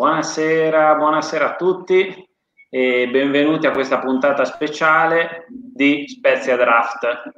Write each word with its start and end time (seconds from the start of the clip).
Buonasera, 0.00 0.94
buonasera 0.94 1.44
a 1.50 1.56
tutti 1.56 2.26
e 2.70 3.08
benvenuti 3.10 3.66
a 3.66 3.70
questa 3.70 3.98
puntata 3.98 4.46
speciale 4.46 5.44
di 5.50 6.08
Spezia 6.08 6.56
Draft. 6.56 7.32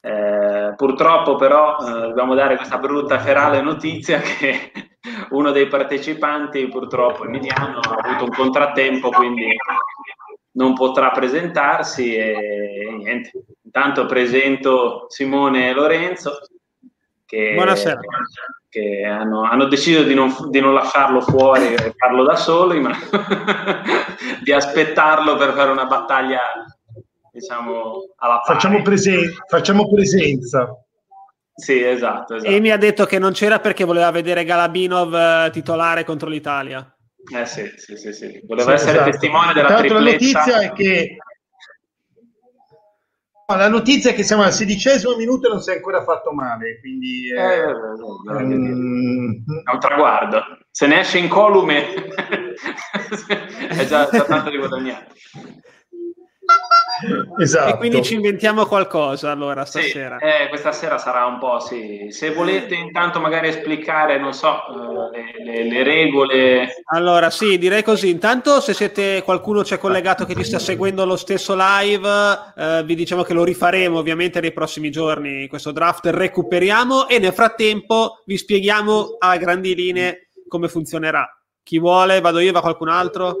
Eh, 0.00 0.72
purtroppo 0.74 1.36
però 1.36 1.76
eh, 1.76 2.08
dobbiamo 2.08 2.34
dare 2.34 2.56
questa 2.56 2.78
brutta 2.78 3.20
ferale 3.20 3.62
notizia 3.62 4.18
che 4.18 4.72
uno 5.30 5.52
dei 5.52 5.68
partecipanti 5.68 6.66
purtroppo 6.66 7.24
Emiliano 7.24 7.78
ha 7.78 8.08
avuto 8.08 8.24
un 8.24 8.30
contrattempo 8.30 9.10
quindi 9.10 9.46
non 10.54 10.74
potrà 10.74 11.12
presentarsi 11.12 12.16
e 12.16 12.92
niente 12.98 13.30
intanto 13.62 14.04
presento 14.06 15.06
Simone 15.08 15.68
e 15.68 15.74
Lorenzo 15.74 16.40
che, 17.28 17.52
Buonasera. 17.54 18.00
che 18.70 19.04
hanno, 19.04 19.42
hanno, 19.42 19.66
deciso 19.66 20.02
di 20.02 20.14
non, 20.14 20.34
di 20.48 20.60
non, 20.60 20.72
lasciarlo 20.72 21.20
fuori 21.20 21.74
e 21.74 21.94
farlo 21.94 22.24
da 22.24 22.36
soli 22.36 22.80
ma 22.80 22.96
di 24.42 24.50
aspettarlo 24.50 25.36
per 25.36 25.52
fare 25.52 25.70
una 25.70 25.84
battaglia 25.84 26.40
diciamo 27.30 28.14
alla 28.16 28.40
pari. 28.40 28.54
Facciamo, 28.54 28.80
presen- 28.80 29.34
facciamo 29.46 29.90
presenza 29.90 30.74
sì, 31.54 31.82
esatto, 31.82 32.36
esatto. 32.36 32.52
E 32.52 32.60
mi 32.60 32.70
ha 32.70 32.76
detto 32.76 33.04
che 33.04 33.18
non 33.18 33.32
c'era 33.32 33.58
perché 33.58 33.82
voleva 33.82 34.12
vedere 34.12 34.44
Galabinov 34.44 35.12
eh, 35.12 35.50
titolare 35.50 36.04
contro 36.04 36.28
l'Italia. 36.28 36.96
Eh 37.36 37.46
sì, 37.46 37.68
sì, 37.76 37.96
sì, 37.96 38.12
sì. 38.12 38.40
voleva 38.46 38.76
sì, 38.76 38.84
essere 38.84 38.92
esatto. 38.98 39.10
testimone 39.10 39.52
della 39.52 39.66
Tra 39.66 39.78
tripletta. 39.78 40.04
La 40.04 40.10
notizia 40.12 40.60
è 40.60 40.72
che 40.72 41.16
la 43.56 43.68
notizia 43.68 44.10
è 44.10 44.14
che 44.14 44.24
siamo 44.24 44.42
al 44.42 44.52
sedicesimo 44.52 45.16
minuto 45.16 45.46
e 45.46 45.50
non 45.50 45.62
si 45.62 45.70
è 45.70 45.76
ancora 45.76 46.02
fatto 46.02 46.32
male, 46.32 46.78
quindi 46.80 47.32
eh, 47.32 47.40
eh, 47.40 48.44
mm. 48.44 49.30
è 49.64 49.72
un 49.72 49.80
traguardo. 49.80 50.42
Se 50.70 50.86
ne 50.86 51.00
esce 51.00 51.16
incolume 51.16 51.94
è 53.70 53.86
già, 53.86 54.06
già 54.10 54.24
tanto 54.24 54.50
di 54.50 54.58
guadagnato. 54.58 55.14
Esatto. 57.38 57.74
E 57.74 57.76
quindi 57.76 58.02
ci 58.02 58.14
inventiamo 58.14 58.66
qualcosa 58.66 59.30
allora 59.30 59.64
stasera. 59.64 60.18
Sì, 60.18 60.24
eh, 60.24 60.48
questa 60.48 60.72
sera 60.72 60.98
sarà 60.98 61.26
un 61.26 61.38
po' 61.38 61.60
sì. 61.60 62.06
Se 62.10 62.32
volete 62.32 62.74
intanto 62.74 63.20
magari 63.20 63.48
esplicare, 63.48 64.18
non 64.18 64.32
so, 64.32 64.56
eh, 65.12 65.42
le, 65.44 65.62
le, 65.62 65.64
le, 65.68 65.82
regole. 65.84 66.82
Allora 66.86 67.30
sì, 67.30 67.58
direi 67.58 67.82
così. 67.82 68.10
Intanto 68.10 68.60
se 68.60 68.74
siete 68.74 69.22
qualcuno 69.22 69.62
c'è 69.62 69.78
collegato 69.78 70.24
che 70.24 70.34
ci 70.34 70.44
sta 70.44 70.58
seguendo 70.58 71.04
lo 71.04 71.16
stesso 71.16 71.54
live, 71.56 72.08
eh, 72.56 72.82
vi 72.84 72.94
diciamo 72.94 73.22
che 73.22 73.34
lo 73.34 73.44
rifaremo 73.44 73.98
ovviamente 73.98 74.40
nei 74.40 74.52
prossimi 74.52 74.90
giorni. 74.90 75.46
Questo 75.46 75.70
draft 75.70 76.06
recuperiamo 76.06 77.06
e 77.06 77.18
nel 77.18 77.32
frattempo 77.32 78.22
vi 78.26 78.36
spieghiamo 78.36 79.16
a 79.18 79.36
grandi 79.36 79.74
linee 79.74 80.30
come 80.48 80.68
funzionerà. 80.68 81.26
Chi 81.62 81.78
vuole, 81.78 82.20
vado 82.20 82.38
io, 82.38 82.50
va 82.50 82.62
qualcun 82.62 82.88
altro? 82.88 83.36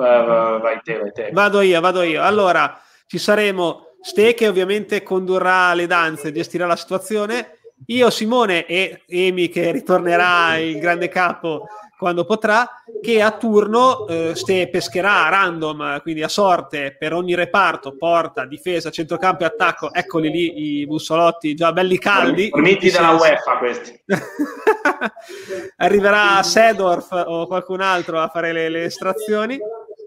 Vai 0.00 0.80
te, 0.82 0.98
vai 0.98 1.12
te. 1.12 1.30
Vado 1.32 1.60
io, 1.60 1.80
vado 1.80 2.02
io. 2.02 2.22
Allora, 2.22 2.80
ci 3.06 3.18
saremo 3.18 3.86
Ste 4.02 4.32
che 4.32 4.48
ovviamente 4.48 5.02
condurrà 5.02 5.74
le 5.74 5.86
danze, 5.86 6.28
e 6.28 6.32
gestirà 6.32 6.66
la 6.66 6.76
situazione. 6.76 7.58
Io, 7.86 8.10
Simone 8.10 8.66
e 8.66 9.02
Emi 9.06 9.48
che 9.48 9.70
ritornerà 9.70 10.56
il 10.56 10.78
grande 10.78 11.08
capo 11.08 11.66
quando 12.00 12.24
potrà, 12.24 12.66
che 13.02 13.20
a 13.20 13.30
turno 13.32 14.06
eh, 14.06 14.32
Ste 14.34 14.70
pescherà 14.70 15.26
a 15.26 15.28
random, 15.28 16.00
quindi 16.00 16.22
a 16.22 16.28
sorte 16.28 16.96
per 16.98 17.12
ogni 17.12 17.34
reparto, 17.34 17.94
porta, 17.94 18.46
difesa, 18.46 18.90
centrocampo 18.90 19.42
e 19.42 19.46
attacco. 19.46 19.92
Eccoli 19.92 20.30
lì 20.30 20.80
i 20.80 20.86
bussolotti 20.86 21.54
già 21.54 21.72
belli 21.72 21.98
caldi. 21.98 22.48
Forniti 22.48 22.90
dalla 22.90 23.12
UEFA 23.12 23.58
questi. 23.58 24.02
Arriverà 25.76 26.42
Sedorf 26.42 27.10
o 27.12 27.46
qualcun 27.46 27.82
altro 27.82 28.18
a 28.18 28.28
fare 28.28 28.52
le, 28.52 28.70
le 28.70 28.84
estrazioni. 28.84 29.58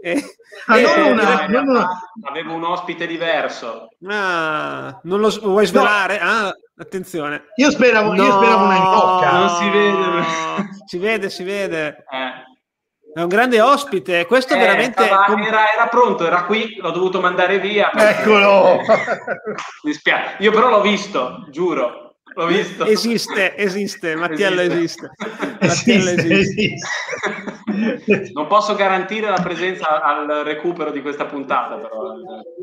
E, 0.05 0.21
ah, 0.67 0.77
e, 0.77 0.81
non 0.81 1.11
una, 1.13 1.47
non 1.47 1.67
una... 1.69 1.87
Avevo 2.23 2.55
un 2.55 2.65
ospite 2.65 3.07
diverso. 3.07 3.87
Ah, 4.05 4.99
non 5.03 5.21
lo 5.21 5.29
vuoi 5.41 5.65
svelare? 5.65 6.19
No. 6.19 6.29
Ah, 6.29 6.53
attenzione. 6.77 7.45
Io 7.55 7.71
speravo, 7.71 8.13
no, 8.13 8.21
io 8.21 8.31
speravo 8.33 8.65
una 8.65 8.75
in 8.75 8.83
bocca. 8.83 9.31
Non 9.31 9.49
si 9.49 9.69
vede. 9.69 10.25
si 10.85 10.97
vede, 10.97 11.29
si 11.29 11.43
vede. 11.43 12.03
Eh. 12.11 12.51
È 13.13 13.21
un 13.21 13.29
grande 13.29 13.61
ospite, 13.61 14.25
questo 14.25 14.55
eh, 14.55 14.57
veramente... 14.57 15.05
Stava, 15.05 15.41
era, 15.41 15.71
era, 15.71 15.87
pronto, 15.87 16.25
era 16.25 16.43
qui, 16.43 16.75
l'ho 16.81 16.91
dovuto 16.91 17.21
mandare 17.21 17.59
via. 17.59 17.89
Eccolo! 17.93 18.81
Mi 19.83 19.91
dispiace. 19.91 20.35
Io 20.39 20.51
però 20.51 20.69
l'ho 20.69 20.81
visto, 20.81 21.45
giuro. 21.49 22.12
L'ho 22.35 22.45
visto. 22.47 22.85
Esiste, 22.85 23.55
esiste, 23.55 24.15
Mattiello 24.15 24.61
esiste. 24.61 25.11
Mattiello 25.59 26.09
esiste. 26.09 26.75
esiste. 27.67 28.31
Non 28.33 28.47
posso 28.47 28.75
garantire 28.75 29.29
la 29.29 29.41
presenza 29.41 30.01
al 30.01 30.43
recupero 30.43 30.91
di 30.91 31.01
questa 31.01 31.25
puntata, 31.25 31.75
però. 31.75 32.15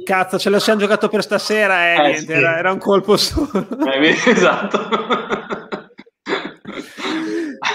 Cazzo, 0.05 0.39
ce 0.39 0.51
lo 0.51 0.59
siamo 0.59 0.81
giocato 0.81 1.09
per 1.09 1.23
stasera 1.23 1.89
e 1.89 1.95
eh, 1.95 2.01
niente, 2.01 2.21
sì. 2.21 2.33
era, 2.33 2.59
era, 2.59 2.73
un 2.73 2.79
colpo 2.79 3.17
solo. 3.17 3.67
Eh, 3.93 4.09
esatto. 4.27 4.89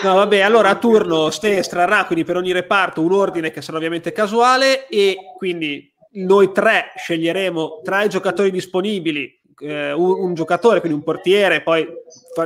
No, 0.03 0.13
vabbè, 0.13 0.41
allora 0.41 0.69
a 0.69 0.75
turno 0.75 1.31
Ste 1.31 1.57
estrarrà 1.57 2.05
quindi 2.05 2.23
per 2.23 2.37
ogni 2.37 2.51
reparto 2.51 3.01
un 3.01 3.11
ordine 3.11 3.49
che 3.49 3.61
sarà 3.61 3.77
ovviamente 3.77 4.11
casuale 4.11 4.87
e 4.87 5.17
quindi 5.35 5.91
noi 6.15 6.51
tre 6.51 6.91
sceglieremo 6.95 7.81
tra 7.83 8.03
i 8.03 8.09
giocatori 8.09 8.51
disponibili 8.51 9.41
eh, 9.59 9.91
un, 9.91 10.19
un, 10.19 10.33
giocatore, 10.33 10.79
quindi 10.79 10.97
un 10.97 11.03
portiere, 11.03 11.61
poi 11.61 11.87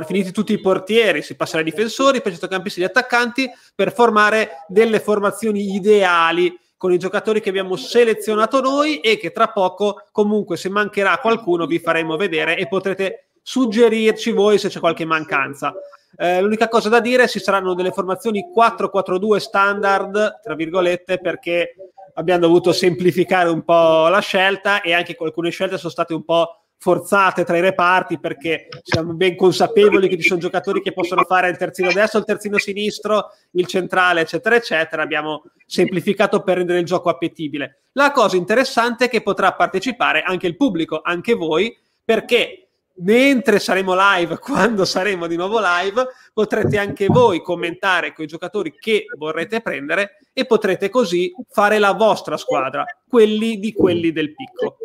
finiti 0.06 0.32
tutti 0.32 0.52
i 0.52 0.60
portieri 0.60 1.22
si 1.22 1.34
passa 1.34 1.58
ai 1.58 1.64
difensori, 1.64 2.20
poi 2.20 2.32
centrocampisti 2.32 2.80
e 2.80 2.84
attaccanti 2.84 3.50
per 3.74 3.92
formare 3.92 4.64
delle 4.68 5.00
formazioni 5.00 5.74
ideali 5.74 6.58
con 6.76 6.92
i 6.92 6.98
giocatori 6.98 7.40
che 7.40 7.50
abbiamo 7.50 7.76
selezionato 7.76 8.60
noi 8.60 9.00
e 9.00 9.18
che 9.18 9.32
tra 9.32 9.48
poco 9.48 10.06
comunque 10.12 10.56
se 10.56 10.70
mancherà 10.70 11.18
qualcuno 11.18 11.66
vi 11.66 11.78
faremo 11.78 12.16
vedere 12.16 12.56
e 12.56 12.68
potrete 12.68 13.26
suggerirci 13.42 14.30
voi 14.30 14.58
se 14.58 14.68
c'è 14.68 14.80
qualche 14.80 15.04
mancanza. 15.04 15.74
Eh, 16.16 16.40
l'unica 16.40 16.68
cosa 16.68 16.88
da 16.88 17.00
dire 17.00 17.28
ci 17.28 17.38
saranno 17.38 17.74
delle 17.74 17.92
formazioni 17.92 18.46
4-4-2 18.56 19.36
standard, 19.36 20.40
tra 20.42 20.54
virgolette, 20.54 21.18
perché 21.18 21.74
abbiamo 22.14 22.40
dovuto 22.40 22.72
semplificare 22.72 23.48
un 23.48 23.62
po' 23.62 24.08
la 24.08 24.20
scelta 24.20 24.80
e 24.80 24.92
anche 24.92 25.16
alcune 25.18 25.50
scelte 25.50 25.78
sono 25.78 25.90
state 25.90 26.14
un 26.14 26.24
po' 26.24 26.59
forzate 26.82 27.44
tra 27.44 27.58
i 27.58 27.60
reparti 27.60 28.18
perché 28.18 28.68
siamo 28.82 29.12
ben 29.12 29.36
consapevoli 29.36 30.08
che 30.08 30.16
ci 30.16 30.26
sono 30.26 30.40
giocatori 30.40 30.80
che 30.80 30.94
possono 30.94 31.24
fare 31.24 31.50
il 31.50 31.58
terzino 31.58 31.92
destro, 31.92 32.20
il 32.20 32.24
terzino 32.24 32.56
sinistro, 32.56 33.32
il 33.52 33.66
centrale, 33.66 34.22
eccetera, 34.22 34.56
eccetera. 34.56 35.02
Abbiamo 35.02 35.44
semplificato 35.66 36.42
per 36.42 36.56
rendere 36.56 36.78
il 36.78 36.86
gioco 36.86 37.10
appetibile. 37.10 37.82
La 37.92 38.12
cosa 38.12 38.36
interessante 38.36 39.04
è 39.04 39.08
che 39.10 39.20
potrà 39.20 39.52
partecipare 39.52 40.22
anche 40.22 40.46
il 40.46 40.56
pubblico, 40.56 41.02
anche 41.02 41.34
voi, 41.34 41.76
perché 42.02 42.68
mentre 43.02 43.58
saremo 43.58 43.94
live, 43.94 44.38
quando 44.40 44.86
saremo 44.86 45.26
di 45.26 45.36
nuovo 45.36 45.60
live, 45.60 46.06
potrete 46.32 46.78
anche 46.78 47.08
voi 47.08 47.42
commentare 47.42 48.14
con 48.14 48.24
i 48.24 48.28
giocatori 48.28 48.74
che 48.74 49.04
vorrete 49.18 49.60
prendere 49.60 50.16
e 50.32 50.46
potrete 50.46 50.88
così 50.88 51.30
fare 51.50 51.78
la 51.78 51.92
vostra 51.92 52.38
squadra, 52.38 52.86
quelli 53.06 53.58
di 53.58 53.74
quelli 53.74 54.12
del 54.12 54.34
picco 54.34 54.78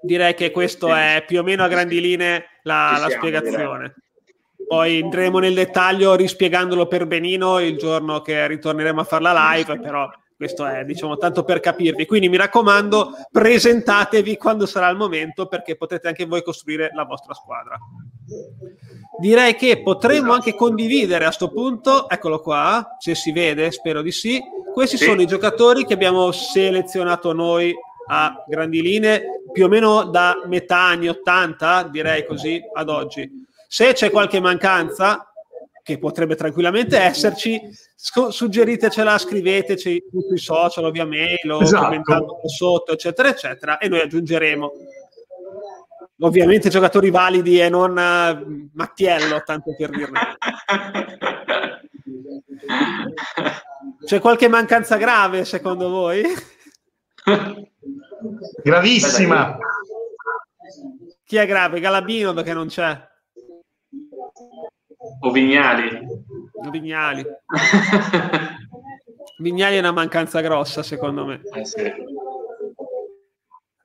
direi 0.00 0.34
che 0.34 0.50
questo 0.50 0.94
è 0.94 1.24
più 1.26 1.40
o 1.40 1.42
meno 1.42 1.64
a 1.64 1.68
grandi 1.68 2.00
linee 2.00 2.44
la, 2.62 2.96
la 3.00 3.10
spiegazione. 3.10 3.94
Poi 4.66 4.98
entreremo 4.98 5.38
nel 5.38 5.54
dettaglio 5.54 6.14
rispiegandolo 6.14 6.86
per 6.86 7.06
benino 7.06 7.58
il 7.58 7.78
giorno 7.78 8.20
che 8.20 8.46
ritorneremo 8.46 9.00
a 9.00 9.04
fare 9.04 9.22
la 9.22 9.52
live, 9.54 9.80
però 9.80 10.08
questo 10.36 10.66
è 10.66 10.84
diciamo 10.84 11.16
tanto 11.16 11.42
per 11.42 11.58
capirvi. 11.58 12.06
Quindi 12.06 12.28
mi 12.28 12.36
raccomando, 12.36 13.12
presentatevi 13.32 14.36
quando 14.36 14.66
sarà 14.66 14.88
il 14.88 14.96
momento 14.96 15.46
perché 15.46 15.74
potete 15.74 16.06
anche 16.06 16.26
voi 16.26 16.42
costruire 16.42 16.90
la 16.94 17.04
vostra 17.04 17.34
squadra. 17.34 17.76
Direi 19.18 19.56
che 19.56 19.82
potremmo 19.82 20.18
esatto. 20.18 20.32
anche 20.34 20.54
condividere 20.54 21.24
a 21.24 21.28
questo 21.28 21.50
punto, 21.50 22.08
eccolo 22.08 22.40
qua, 22.40 22.96
se 22.98 23.14
si 23.14 23.32
vede, 23.32 23.70
spero 23.72 24.02
di 24.02 24.12
sì. 24.12 24.40
Questi 24.72 24.96
sì. 24.96 25.04
sono 25.06 25.22
i 25.22 25.26
giocatori 25.26 25.84
che 25.84 25.94
abbiamo 25.94 26.30
selezionato 26.30 27.32
noi 27.32 27.74
a 28.08 28.44
grandi 28.46 28.82
linee 28.82 29.42
più 29.52 29.66
o 29.66 29.68
meno 29.68 30.04
da 30.04 30.42
metà 30.46 30.78
anni 30.78 31.08
80, 31.08 31.88
direi 31.90 32.26
così, 32.26 32.60
ad 32.74 32.88
oggi. 32.88 33.46
Se 33.66 33.92
c'è 33.92 34.10
qualche 34.10 34.40
mancanza, 34.40 35.30
che 35.82 35.98
potrebbe 35.98 36.34
tranquillamente 36.34 36.98
esserci, 36.98 37.58
suggeritecela, 37.94 39.16
scriveteci 39.16 40.02
sui 40.10 40.38
social, 40.38 40.84
ovvia 40.84 41.06
mail, 41.06 41.50
o 41.50 41.62
esatto. 41.62 41.84
commentando 41.84 42.40
sotto, 42.44 42.92
eccetera, 42.92 43.28
eccetera, 43.28 43.78
e 43.78 43.88
noi 43.88 44.00
aggiungeremo. 44.00 44.70
Ovviamente 46.20 46.68
giocatori 46.68 47.10
validi 47.10 47.60
e 47.60 47.68
non 47.68 47.92
uh, 47.92 48.68
Mattiello, 48.74 49.42
tanto 49.44 49.74
per 49.76 49.90
dirne. 49.90 50.20
C'è 54.04 54.20
qualche 54.20 54.48
mancanza 54.48 54.96
grave 54.96 55.44
secondo 55.44 55.88
voi? 55.88 56.22
Gravissima. 58.62 59.58
Chi 61.24 61.36
è 61.36 61.46
grave? 61.46 61.80
Galabino 61.80 62.32
perché 62.32 62.52
non 62.52 62.68
c'è. 62.68 63.06
O 65.20 65.30
Vignali. 65.30 66.06
Vignali. 66.70 67.24
Vignali 69.38 69.76
è 69.76 69.78
una 69.78 69.92
mancanza 69.92 70.40
grossa, 70.40 70.82
secondo 70.82 71.24
me. 71.24 71.40
Eh 71.54 71.64
sì. 71.64 71.92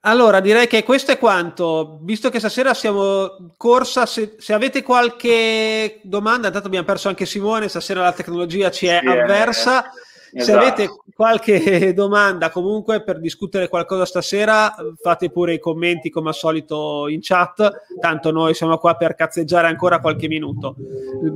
Allora, 0.06 0.42
direi 0.42 0.68
che 0.68 0.84
questo 0.84 1.12
è 1.12 1.18
quanto. 1.18 2.00
Visto 2.02 2.30
che 2.30 2.40
stasera 2.40 2.74
siamo 2.74 3.54
corsa, 3.56 4.06
se, 4.06 4.36
se 4.38 4.54
avete 4.54 4.84
qualche 4.84 6.02
domanda, 6.04 6.48
intanto 6.48 6.68
abbiamo 6.68 6.86
perso 6.86 7.08
anche 7.08 7.26
Simone, 7.26 7.70
stasera 7.70 8.02
la 8.02 8.12
tecnologia 8.12 8.70
ci 8.70 8.88
è 8.88 9.00
sì, 9.02 9.08
avversa. 9.08 9.86
Eh, 9.86 9.90
se 10.34 10.52
esatto. 10.52 10.58
avete 10.58 10.90
qualche 11.14 11.94
domanda 11.94 12.50
comunque 12.50 13.04
per 13.04 13.20
discutere 13.20 13.68
qualcosa 13.68 14.06
stasera, 14.06 14.74
fate 15.00 15.30
pure 15.30 15.54
i 15.54 15.60
commenti 15.60 16.10
come 16.10 16.30
al 16.30 16.36
solito 16.36 17.08
in 17.08 17.20
chat, 17.22 17.72
tanto 18.00 18.32
noi 18.32 18.54
siamo 18.54 18.78
qua 18.78 18.96
per 18.96 19.16
cazzeggiare 19.16 19.68
ancora 19.68 20.00
qualche 20.00 20.28
minuto. 20.28 20.76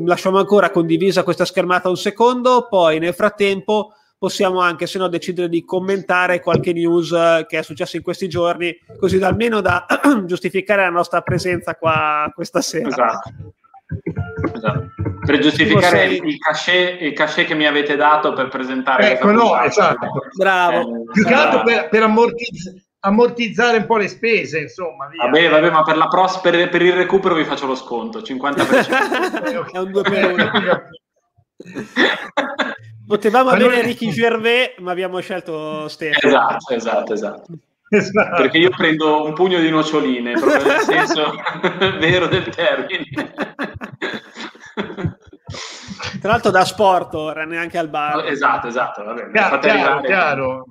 Lasciamo 0.06 0.40
ancora 0.40 0.72
condivisa 0.72 1.24
questa 1.24 1.46
schermata 1.46 1.90
un 1.90 1.98
secondo, 1.98 2.68
poi 2.68 2.98
nel 2.98 3.14
frattempo 3.14 3.94
possiamo 4.18 4.60
anche 4.62 4.88
se 4.88 4.98
no 4.98 5.08
decidere 5.08 5.48
di 5.48 5.64
commentare 5.64 6.42
qualche 6.42 6.74
news 6.74 7.12
eh, 7.12 7.46
che 7.48 7.60
è 7.60 7.62
successo 7.62 7.98
in 7.98 8.02
questi 8.02 8.28
giorni, 8.28 8.76
così 8.98 9.20
da, 9.20 9.28
almeno 9.28 9.62
da 9.62 9.86
giustificare 10.26 10.82
la 10.82 10.90
nostra 10.90 11.22
presenza 11.22 11.76
qua 11.76 12.32
questa 12.34 12.62
sera. 12.62 12.88
Esatto. 12.88 13.54
Esatto. 14.54 14.88
Per 15.25 15.39
giustificare 15.39 16.06
il, 16.06 16.25
il, 16.25 16.38
cachet, 16.38 17.01
il 17.01 17.13
cachet 17.13 17.48
che 17.48 17.56
mi 17.56 17.66
avete 17.66 17.95
dato 17.95 18.34
per 18.34 18.48
presentare. 18.48 19.12
Ecco, 19.12 19.31
no, 19.31 19.60
esatto. 19.62 20.07
Bravo. 20.36 20.80
Eh, 20.80 21.12
Più 21.12 21.25
che 21.25 21.34
altro 21.34 21.63
per, 21.63 21.89
per 21.89 22.04
ammortizzare 22.04 22.81
ammortizzare 23.00 23.78
un 23.78 23.86
po' 23.86 23.98
le 23.98 24.07
spese, 24.07 24.60
insomma. 24.60 25.07
Via. 25.07 25.24
Vabbè, 25.24 25.50
vabbè, 25.50 25.69
ma 25.72 25.84
per, 25.84 25.98
la 25.98 26.07
pros- 26.07 26.39
per, 26.39 26.69
per 26.69 26.81
il 26.81 26.94
recupero 26.94 27.36
vi 27.36 27.44
faccio 27.44 27.66
lo 27.66 27.75
sconto, 27.75 28.19
50%. 28.19 29.72
è 29.72 29.78
un 29.78 29.92
2 29.92 30.01
per 30.01 30.31
1. 30.31 30.51
Potevamo 33.07 33.51
allora... 33.51 33.74
avere 33.74 33.88
Ricky 33.88 34.12
Gervais, 34.12 34.74
ma 34.80 34.92
abbiamo 34.92 35.19
scelto 35.19 35.88
Stefano. 35.88 36.28
Esatto, 36.28 36.74
esatto, 36.74 37.13
esatto. 37.13 37.45
Esatto. 37.89 38.42
Perché 38.42 38.57
io 38.57 38.69
prendo 38.69 39.24
un 39.25 39.34
pugno 39.34 39.60
di 39.60 39.69
noccioline, 39.69 40.34
proprio 40.34 40.66
nel 40.66 40.80
senso 40.84 41.34
vero 42.00 42.28
del 42.28 42.50
termine. 42.50 43.34
Tra 46.19 46.31
l'altro 46.31 46.51
da 46.51 46.66
sport 46.66 47.13
ora, 47.13 47.45
neanche 47.45 47.78
al 47.78 47.89
bar. 47.89 48.25
Esatto, 48.25 48.68
esatto. 48.68 49.04
Vabbè, 49.04 49.31
chiaro, 49.31 49.60
chiaro, 49.60 50.01
chiaro. 50.01 50.66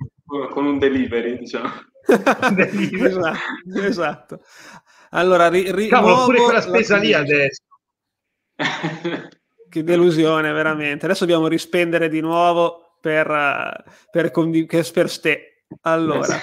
Con 0.51 0.65
un 0.65 0.77
delivery, 0.77 1.37
diciamo. 1.37 1.71
esatto, 2.07 3.81
esatto. 3.81 4.41
Allora, 5.11 5.47
ri- 5.49 5.71
ri- 5.71 5.87
Cavolo, 5.87 6.25
pure 6.25 6.41
quella 6.41 6.61
spesa 6.61 6.97
lì 6.97 7.13
adesso. 7.13 7.63
che 9.69 9.83
delusione, 9.83 10.51
veramente. 10.51 11.05
Adesso 11.05 11.25
dobbiamo 11.25 11.47
rispendere 11.47 12.09
di 12.09 12.19
nuovo 12.19 12.97
per, 13.01 13.83
per, 14.11 14.31
per 14.31 15.09
ste. 15.09 15.63
Allora, 15.81 16.39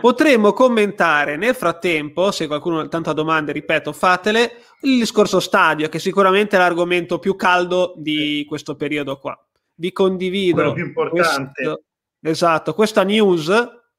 potremmo 0.00 0.52
commentare 0.52 1.36
nel 1.36 1.54
frattempo, 1.54 2.30
se 2.30 2.46
qualcuno 2.46 2.80
ha 2.80 2.88
tanta 2.88 3.12
domande, 3.12 3.52
ripeto, 3.52 3.92
fatele, 3.92 4.62
il 4.82 4.98
discorso 4.98 5.40
stadio, 5.40 5.88
che 5.88 5.98
sicuramente 5.98 6.56
è 6.56 6.58
l'argomento 6.58 7.18
più 7.18 7.36
caldo 7.36 7.94
di 7.96 8.44
questo 8.48 8.76
periodo 8.76 9.18
qua. 9.18 9.38
Vi 9.74 9.92
condivido. 9.92 10.54
Quello 10.54 10.72
più 10.72 10.84
importante. 10.86 11.62
Questo, 11.62 11.82
esatto, 12.22 12.74
questa 12.74 13.02
news, 13.02 13.50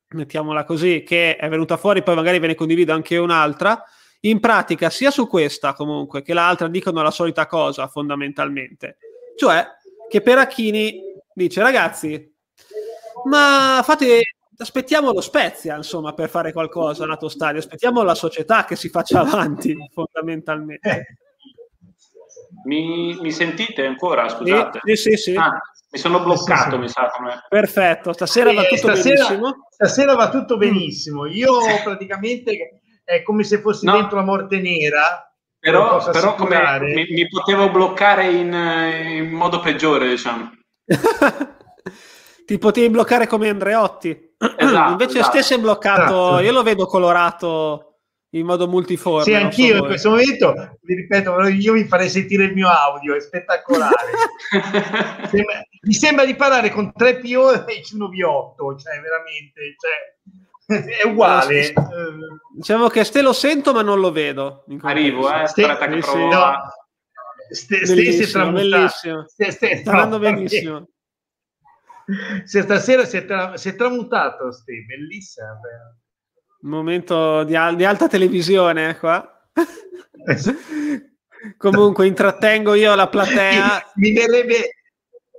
mettiamola 0.10 0.64
così, 0.64 1.04
che 1.04 1.36
è 1.36 1.50
venuta 1.50 1.78
fuori, 1.78 2.04
poi 2.04 2.16
magari 2.16 2.40
ve 2.40 2.48
ne 2.48 2.56
condivido 2.56 2.94
anche 2.94 3.18
un'altra 3.18 3.84
in 4.22 4.40
pratica 4.40 4.90
sia 4.90 5.10
su 5.10 5.28
questa 5.28 5.74
comunque 5.74 6.22
che 6.22 6.34
l'altra 6.34 6.68
dicono 6.68 7.02
la 7.02 7.12
solita 7.12 7.48
cosa 7.48 7.88
fondamentalmente, 7.88 8.98
cioè 9.36 9.66
che 10.08 10.22
Peracchini 10.22 11.02
dice 11.34 11.62
ragazzi, 11.62 12.36
ma 13.26 13.82
fate, 13.84 14.22
aspettiamo 14.58 15.12
lo 15.12 15.22
Spezia 15.22 15.76
insomma 15.76 16.14
per 16.14 16.30
fare 16.30 16.52
qualcosa 16.52 17.06
lato 17.06 17.30
stadio, 17.30 17.60
aspettiamo 17.60 18.04
la 18.04 18.16
società 18.16 18.66
che 18.66 18.76
si 18.76 18.90
faccia 18.90 19.22
avanti 19.22 19.76
fondamentalmente. 19.94 21.18
Mi, 22.66 23.18
mi 23.20 23.32
sentite 23.32 23.86
ancora? 23.86 24.28
Scusate. 24.30 24.82
Sì, 24.84 24.96
sì, 24.96 25.18
sì. 25.18 25.36
Ah, 25.36 25.60
mi 25.92 26.00
sono 26.00 26.22
bloccato, 26.22 26.70
sì, 26.70 26.76
sì. 26.76 26.78
mi 26.78 26.90
sa. 26.90 27.10
Come... 27.16 27.42
Perfetto, 27.50 28.14
stasera 28.14 28.54
va 28.54 28.64
tutto 28.64 28.78
stasera, 28.78 29.26
benissimo. 29.26 29.68
Stasera 29.70 30.16
va 30.16 30.30
tutto 30.30 30.58
benissimo. 30.58 31.26
Io 31.26 31.54
praticamente 31.84 32.82
è 33.04 33.24
come 33.24 33.44
se 33.44 33.60
fossi 33.60 33.86
no. 33.86 33.94
dentro 33.94 34.18
la 34.18 34.24
morte 34.24 34.60
nera. 34.60 35.26
Però, 35.60 36.04
però 36.10 36.34
come, 36.34 36.80
mi, 36.80 37.06
mi, 37.12 37.28
potevo 37.28 37.70
bloccare 37.70 38.32
in, 38.32 38.52
in 38.52 39.30
modo 39.30 39.60
peggiore, 39.60 40.08
diciamo. 40.08 40.50
Ti 42.52 42.58
potevi 42.58 42.90
bloccare 42.90 43.28
come 43.28 43.48
Andreotti. 43.48 44.30
Esatto, 44.58 44.92
Invece 44.92 45.20
esatto. 45.20 45.38
è 45.38 45.60
bloccato, 45.60 46.02
esatto. 46.02 46.40
io 46.40 46.52
lo 46.52 46.64
vedo 46.64 46.86
colorato 46.86 48.00
in 48.32 48.46
modo 48.46 48.68
multiforme. 48.68 49.24
Sì, 49.24 49.34
anch'io 49.34 49.78
in 49.78 49.86
questo 49.86 50.10
momento, 50.10 50.78
vi 50.82 50.96
ripeto, 50.96 51.48
io 51.48 51.74
mi 51.74 51.86
farei 51.86 52.10
sentire 52.10 52.46
il 52.46 52.54
mio 52.54 52.68
audio, 52.68 53.16
è 53.16 53.22
spettacolare. 53.22 53.96
sembra, 55.30 55.62
mi 55.82 55.94
sembra 55.94 56.26
di 56.26 56.36
parlare 56.36 56.72
con 56.72 56.92
3 56.92 57.20
PO 57.20 57.66
e 57.68 57.82
c 57.82 57.92
1 57.94 58.10
v 58.10 58.26
8 58.26 58.78
cioè 58.78 59.00
veramente... 59.00 59.76
Cioè, 59.78 60.92
è 61.04 61.08
uguale. 61.08 61.74
Diciamo 62.54 62.88
che 62.88 63.04
ste 63.06 63.22
lo 63.22 63.34
sento, 63.34 63.74
ma 63.74 63.82
non 63.82 64.00
lo 64.00 64.12
vedo. 64.12 64.66
Arrivo, 64.82 65.30
eh. 65.32 65.44
Aspetta 65.44 65.88
che 65.88 66.00
provo. 66.00 66.28
No. 66.28 66.54
Ste. 67.50 67.86
Ste, 67.86 68.12
ste, 69.52 69.84
benissimo. 70.20 70.88
Se 72.44 72.62
stasera 72.62 73.06
si 73.06 73.18
è, 73.18 73.26
tra, 73.26 73.58
si 73.58 73.70
è 73.70 73.76
tramutato, 73.76 74.52
ste, 74.52 74.86
bellissimo. 74.86 75.48
Un 76.62 76.70
momento 76.70 77.44
di, 77.44 77.56
al, 77.56 77.76
di 77.76 77.86
alta 77.86 78.08
televisione 78.08 78.90
eh, 78.90 78.98
qua. 78.98 79.50
Comunque 81.58 82.08
intrattengo 82.08 82.76
io 82.76 82.96
la 82.96 83.08
platea. 83.08 83.92
Mi, 83.96 84.12
mi 84.12 84.20
verrebbe, 84.20 84.76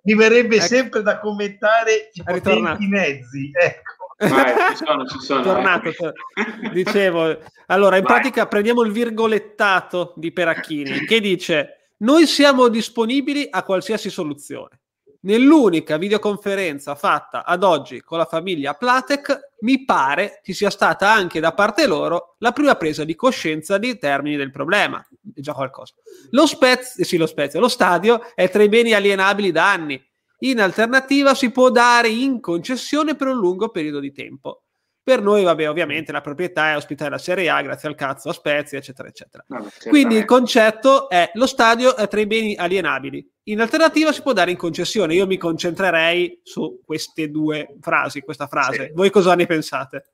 mi 0.02 0.14
verrebbe 0.14 0.56
ecco. 0.56 0.64
sempre 0.64 1.02
da 1.02 1.20
commentare 1.20 2.10
i 2.12 2.22
potenti 2.24 2.86
mezzi. 2.86 3.50
Ecco. 3.52 4.02
Vai, 4.28 4.54
ci 4.70 4.84
sono, 4.84 5.06
ci 5.06 5.18
sono. 5.18 5.42
Tornato, 5.42 5.88
eh. 5.88 6.70
dicevo, 6.72 7.38
allora 7.66 7.96
in 7.96 8.04
Vai. 8.04 8.12
pratica 8.12 8.46
prendiamo 8.46 8.82
il 8.82 8.92
virgolettato 8.92 10.14
di 10.16 10.32
Peracchini 10.32 11.04
che 11.06 11.20
dice 11.20 11.94
noi 11.98 12.26
siamo 12.26 12.68
disponibili 12.68 13.48
a 13.50 13.62
qualsiasi 13.62 14.10
soluzione. 14.10 14.80
Nell'unica 15.24 15.98
videoconferenza 15.98 16.94
fatta 16.94 17.44
ad 17.44 17.62
oggi 17.62 18.00
con 18.02 18.18
la 18.18 18.24
famiglia 18.24 18.74
Platek, 18.74 19.54
mi 19.60 19.84
pare 19.84 20.40
ci 20.42 20.52
sia 20.52 20.70
stata 20.70 21.12
anche 21.12 21.38
da 21.38 21.52
parte 21.54 21.86
loro 21.86 22.34
la 22.38 22.50
prima 22.50 22.74
presa 22.74 23.04
di 23.04 23.14
coscienza 23.14 23.78
dei 23.78 23.98
termini 23.98 24.36
del 24.36 24.50
problema. 24.50 25.04
È 25.34 25.40
già 25.40 25.52
qualcosa. 25.52 25.94
Lo 26.30 26.46
Spezia, 26.46 27.04
sì, 27.04 27.16
lo 27.16 27.26
Spezia, 27.26 27.60
lo 27.60 27.68
stadio 27.68 28.20
è 28.34 28.50
tra 28.50 28.62
i 28.62 28.68
beni 28.68 28.94
alienabili 28.94 29.52
da 29.52 29.70
anni 29.70 30.02
in 30.44 30.60
alternativa 30.60 31.34
si 31.34 31.50
può 31.50 31.70
dare 31.70 32.08
in 32.08 32.40
concessione 32.40 33.14
per 33.14 33.28
un 33.28 33.36
lungo 33.36 33.68
periodo 33.68 34.00
di 34.00 34.10
tempo. 34.10 34.64
Per 35.04 35.20
noi, 35.20 35.42
vabbè, 35.42 35.68
ovviamente 35.68 36.12
la 36.12 36.20
proprietà 36.20 36.70
è 36.70 36.76
ospitare 36.76 37.10
la 37.10 37.18
Serie 37.18 37.48
A 37.48 37.60
grazie 37.60 37.88
al 37.88 37.96
cazzo 37.96 38.28
a 38.28 38.32
Spezia, 38.32 38.78
eccetera, 38.78 39.08
eccetera. 39.08 39.44
No, 39.48 39.68
Quindi 39.88 40.16
il 40.16 40.24
concetto 40.24 41.08
è 41.08 41.30
lo 41.34 41.46
stadio 41.46 41.96
è 41.96 42.06
tra 42.06 42.20
i 42.20 42.26
beni 42.26 42.54
alienabili. 42.54 43.28
In 43.44 43.60
alternativa 43.60 44.12
si 44.12 44.22
può 44.22 44.32
dare 44.32 44.52
in 44.52 44.56
concessione. 44.56 45.14
Io 45.14 45.26
mi 45.26 45.38
concentrerei 45.38 46.40
su 46.44 46.80
queste 46.84 47.30
due 47.30 47.74
frasi, 47.80 48.20
questa 48.20 48.46
frase. 48.46 48.86
Sì. 48.86 48.92
Voi 48.94 49.10
cosa 49.10 49.34
ne 49.34 49.46
pensate? 49.46 50.12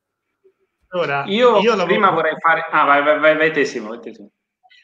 Allora, 0.88 1.24
io, 1.26 1.58
io 1.58 1.84
prima 1.84 2.10
vorrei 2.10 2.36
fare... 2.38 2.64
Ah, 2.70 2.86
vai, 2.86 3.02
vai, 3.02 3.18
vai, 3.18 3.36
vai 3.36 3.52
tessimo, 3.52 3.88
vai 3.88 4.00
tessimo. 4.00 4.30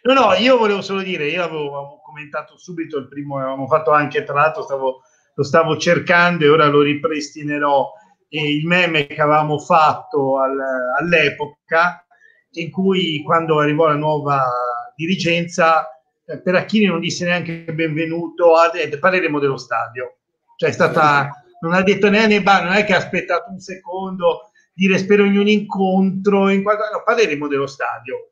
No, 0.02 0.12
no, 0.12 0.34
io 0.34 0.58
volevo 0.58 0.82
solo 0.82 1.00
dire, 1.00 1.28
io 1.28 1.42
avevo, 1.42 1.78
avevo 1.78 2.00
commentato 2.02 2.58
subito 2.58 2.99
il 2.99 3.08
primo, 3.08 3.38
avevamo 3.38 3.66
fatto 3.66 3.90
anche, 3.90 4.23
tra 4.23 4.34
l'altro 4.34 4.62
stavo 4.62 5.00
lo 5.34 5.42
stavo 5.42 5.76
cercando 5.76 6.44
e 6.44 6.49
ora 6.49 6.66
lo 6.66 6.80
ripristinerò. 6.82 7.92
Il 8.40 8.66
meme 8.66 9.06
che 9.06 9.20
avevamo 9.20 9.60
fatto 9.60 10.40
al, 10.40 10.58
all'epoca, 10.98 12.04
in 12.54 12.70
cui 12.72 13.22
quando 13.22 13.60
arrivò 13.60 13.86
la 13.86 13.94
nuova 13.94 14.42
dirigenza, 14.96 15.88
eh, 16.26 16.40
Peracchini 16.40 16.86
non 16.86 16.98
disse 16.98 17.24
neanche 17.24 17.64
benvenuto, 17.72 18.56
a, 18.56 18.72
eh, 18.74 18.98
parleremo 18.98 19.38
dello 19.38 19.56
stadio. 19.56 20.16
Cioè 20.56 20.70
è 20.70 20.72
stata, 20.72 21.30
non 21.60 21.74
ha 21.74 21.82
detto 21.82 22.10
neanche, 22.10 22.40
non 22.40 22.72
è 22.72 22.84
che 22.84 22.94
ha 22.94 22.98
aspettato 22.98 23.50
un 23.50 23.60
secondo, 23.60 24.50
dire 24.72 24.98
spero 24.98 25.22
in 25.22 25.38
un 25.38 25.46
incontro, 25.46 26.48
in 26.48 26.64
qualche, 26.64 26.82
no, 26.92 27.02
parleremo 27.04 27.46
dello 27.46 27.68
stadio. 27.68 28.30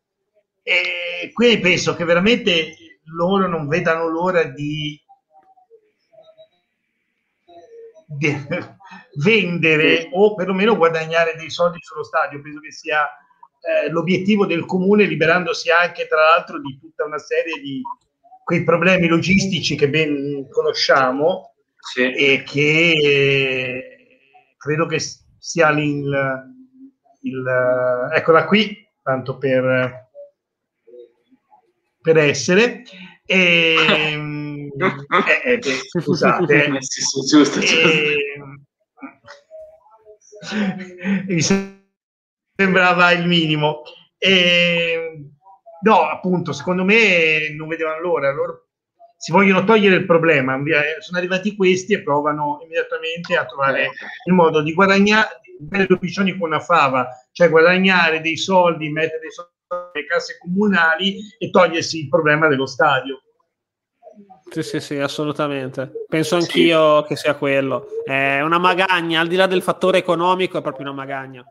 E 0.64 1.30
quindi 1.32 1.61
penso 1.61 1.94
che 1.94 2.04
veramente 2.04 2.75
loro 3.16 3.47
non 3.47 3.68
vedano 3.68 4.09
l'ora 4.09 4.42
di 4.42 5.00
vendere 9.16 10.09
o 10.12 10.35
perlomeno 10.35 10.76
guadagnare 10.76 11.35
dei 11.37 11.50
soldi 11.50 11.78
sullo 11.81 12.04
stadio. 12.04 12.40
Penso 12.40 12.61
che 12.61 12.73
sia 12.73 13.04
eh, 13.04 13.90
l'obiettivo 13.90 14.47
del 14.47 14.64
comune, 14.64 15.04
liberandosi 15.04 15.71
anche 15.71 16.07
tra 16.07 16.21
l'altro 16.21 16.61
di 16.61 16.78
tutta 16.81 17.04
una 17.04 17.19
serie 17.19 17.61
di, 17.61 17.83
quei 18.45 18.64
problemi 18.64 19.07
logistici 19.07 19.76
che 19.76 19.88
ben 19.88 20.49
conosciamo 20.50 21.54
sì. 21.78 22.12
e 22.12 22.42
che 22.45 22.90
eh, 22.90 24.19
credo 24.57 24.87
che 24.87 25.00
sia 25.38 25.71
il, 25.71 26.50
il 27.23 27.45
eccola 28.12 28.45
qui, 28.45 28.87
tanto 29.02 29.38
per, 29.38 30.09
per 32.00 32.16
essere. 32.19 32.83
E, 33.25 33.76
eh, 34.76 35.42
eh, 35.45 35.61
scusate, 36.00 36.81
sì, 36.81 37.00
sì, 37.00 37.21
giusto, 37.21 37.61
giusto. 37.61 37.88
E, 37.88 38.16
mi 41.26 41.40
sembrava 42.56 43.12
il 43.12 43.26
minimo. 43.26 43.82
E, 44.18 45.28
no, 45.82 46.08
appunto, 46.08 46.52
secondo 46.52 46.84
me 46.84 47.54
non 47.56 47.68
vedevano 47.68 48.00
l'ora. 48.00 48.32
Loro 48.32 48.68
si 49.16 49.32
vogliono 49.32 49.64
togliere 49.64 49.96
il 49.96 50.06
problema. 50.06 50.61
Sono 51.00 51.18
arrivati 51.18 51.54
questi 51.54 51.92
e 51.92 52.02
provano 52.02 52.58
immediatamente 52.62 53.37
a 53.37 53.44
trovare 53.44 53.90
il 54.26 54.32
modo 54.32 54.62
di 54.62 54.72
guadagnare 54.72 55.40
due 55.87 55.99
piccioni 55.99 56.37
con 56.37 56.49
una 56.49 56.61
fava, 56.61 57.08
cioè 57.30 57.49
guadagnare 57.49 58.20
dei 58.20 58.37
soldi, 58.37 58.90
mettere 58.90 59.20
dei 59.20 59.30
soldi 59.30 59.50
nelle 59.92 60.06
casse 60.06 60.38
comunali 60.38 61.18
e 61.38 61.50
togliersi 61.50 62.00
il 62.00 62.08
problema 62.08 62.49
dello 62.49 62.66
stadio. 62.66 63.22
Sì, 64.52 64.62
sì, 64.62 64.80
sì, 64.80 64.99
assolutamente. 64.99 66.04
Penso 66.06 66.37
anch'io 66.37 67.00
sì. 67.00 67.09
che 67.09 67.16
sia 67.16 67.35
quello. 67.37 67.87
È 68.04 68.42
una 68.42 68.59
magagna, 68.59 69.21
al 69.21 69.26
di 69.26 69.37
là 69.37 69.47
del 69.47 69.62
fattore 69.62 69.97
economico, 69.97 70.59
è 70.59 70.62
proprio 70.62 70.85
una 70.85 70.94
magagna. 70.94 71.42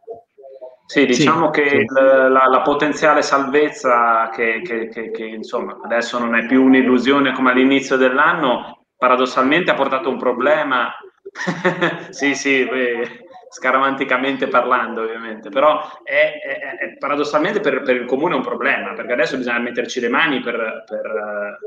Sì, 0.85 1.07
diciamo 1.07 1.51
sì, 1.51 1.61
che 1.61 1.69
sì. 1.69 1.85
La, 1.87 2.27
la, 2.27 2.45
la, 2.47 2.61
potenziale 2.61 3.23
salvezza 3.23 4.29
che, 4.29 4.61
che, 4.61 4.89
che, 4.89 5.09
che, 5.09 5.23
insomma 5.23 5.79
adesso 5.83 6.19
non 6.19 6.35
è 6.35 6.45
più 6.45 6.63
un'illusione 6.63 7.31
come 7.31 7.51
all'inizio 7.51 7.95
dell'anno, 7.95 8.83
paradossalmente 8.97 9.71
ha 9.71 9.75
portato 9.75 10.09
un 10.09 10.17
problema. 10.17 10.93
sì, 12.09 12.35
sì, 12.35 12.65
beh, 12.65 13.25
scaramanticamente 13.49 14.47
parlando 14.47 15.01
ovviamente, 15.01 15.49
però 15.49 15.81
è, 16.03 16.39
è, 16.41 16.77
è 16.77 16.97
paradossalmente 16.97 17.61
per, 17.61 17.81
per, 17.81 17.95
il 17.95 18.05
comune 18.05 18.35
un 18.35 18.41
problema, 18.41 18.93
perché 18.93 19.13
adesso 19.13 19.37
bisogna 19.37 19.59
metterci 19.59 19.99
le 19.99 20.09
mani 20.09 20.39
per, 20.41 20.83
per, 20.85 21.57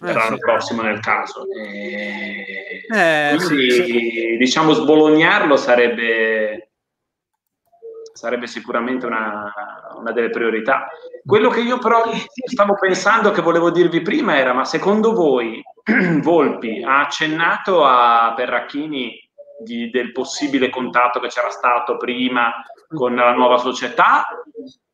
l'anno 0.00 0.36
sì. 0.36 0.40
prossimo 0.40 0.82
nel 0.82 1.00
caso. 1.00 1.44
E 1.48 2.86
eh, 2.88 3.36
quindi 3.36 3.70
sì. 3.70 4.36
diciamo 4.38 4.72
sbolognarlo 4.72 5.56
sarebbe 5.56 6.70
sarebbe 8.16 8.46
sicuramente 8.46 9.04
una, 9.06 9.52
una, 9.98 10.12
delle 10.12 10.30
priorità. 10.30 10.88
Quello 11.24 11.50
che 11.50 11.60
io 11.60 11.78
però 11.78 12.04
stavo 12.46 12.74
pensando 12.80 13.30
che 13.30 13.42
volevo 13.42 13.70
dirvi 13.70 14.00
prima 14.00 14.38
era, 14.38 14.54
ma 14.54 14.64
secondo 14.64 15.12
voi 15.12 15.62
Volpi 16.22 16.82
ha 16.82 17.00
accennato 17.00 17.84
a 17.84 18.32
Perracchini 18.34 19.20
di, 19.62 19.90
del 19.90 20.12
possibile 20.12 20.70
contatto 20.70 21.20
che 21.20 21.28
c'era 21.28 21.50
stato 21.50 21.96
prima 21.96 22.52
con 22.88 23.14
la 23.14 23.32
nuova 23.32 23.58
società 23.58 24.26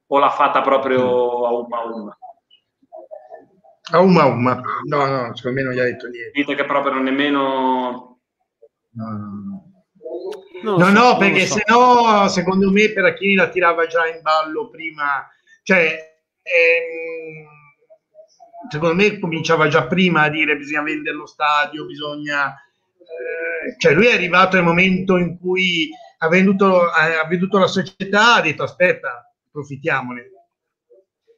o 0.07 0.19
l'ha 0.19 0.31
fatta 0.31 0.61
proprio 0.61 1.47
a 1.47 1.53
umma 1.53 1.81
umma? 1.81 2.19
A 3.91 3.99
umma 4.01 4.27
umma, 4.27 4.61
no, 4.85 5.07
no, 5.07 5.35
secondo 5.37 5.59
me 5.59 5.65
non 5.65 5.75
gli 5.75 5.81
ha 5.81 5.85
detto 5.85 6.07
niente. 6.09 6.31
Dite 6.33 6.55
che 6.55 6.65
proprio 6.65 6.93
non 6.93 7.03
nemmeno... 7.03 8.21
No, 8.93 9.09
no, 9.09 9.43
no. 9.45 9.73
No, 10.63 10.77
no, 10.77 10.91
no, 10.91 11.17
perché 11.17 11.47
so. 11.47 11.55
se 11.55 11.65
no, 11.67 12.29
secondo 12.29 12.71
me 12.71 12.93
Perachini 12.93 13.35
la 13.35 13.49
tirava 13.49 13.87
già 13.87 14.07
in 14.07 14.21
ballo 14.23 14.69
prima, 14.71 15.29
cioè, 15.65 15.99
ehm, 16.43 17.49
secondo 18.71 18.95
me 18.95 19.19
cominciava 19.19 19.67
già 19.67 19.87
prima 19.89 20.23
a 20.23 20.29
dire 20.29 20.57
bisogna 20.57 20.83
vendere 20.83 21.17
lo 21.17 21.27
stadio, 21.27 21.85
bisogna... 21.85 22.51
Eh, 22.53 23.77
cioè 23.79 23.95
lui 23.95 24.07
è 24.07 24.15
arrivato 24.15 24.55
nel 24.55 24.65
momento 24.65 25.17
in 25.17 25.39
cui 25.39 25.91
ha 26.19 26.29
venduto, 26.29 26.89
ha 26.89 27.27
venduto 27.27 27.59
la 27.59 27.67
società, 27.67 28.37
ha 28.37 28.41
detto 28.41 28.63
aspetta, 28.63 29.33
approfittiamone. 29.49 30.31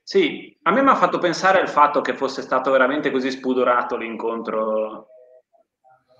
Sì, 0.07 0.55
a 0.65 0.71
me 0.71 0.83
mi 0.83 0.91
ha 0.91 0.95
fatto 0.97 1.19
pensare 1.19 1.61
al 1.61 1.69
fatto 1.69 2.03
che 2.03 2.15
fosse 2.15 2.43
stato 2.43 2.71
veramente 2.71 3.11
così 3.11 3.31
spudorato 3.31 3.97
l'incontro 3.97 5.09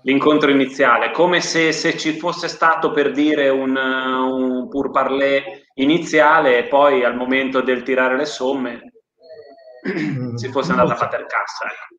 l'incontro 0.01 0.51
iniziale, 0.51 1.11
come 1.11 1.41
se, 1.41 1.71
se, 1.71 1.97
ci 1.97 2.17
fosse 2.17 2.47
stato 2.47 2.91
per 2.91 3.11
dire 3.11 3.49
un, 3.49 3.75
un 3.75 4.67
pur 4.69 4.91
parler 4.91 5.65
iniziale 5.75 6.59
e 6.59 6.67
poi 6.67 7.03
al 7.03 7.15
momento 7.15 7.61
del 7.61 7.81
tirare 7.81 8.15
le 8.15 8.25
somme 8.25 8.93
mm. 9.87 10.35
si 10.35 10.51
fosse 10.51 10.71
andata 10.71 10.93
a 10.93 10.95
fare 10.95 11.25
cassa. 11.25 11.65
Ecco. 11.65 11.94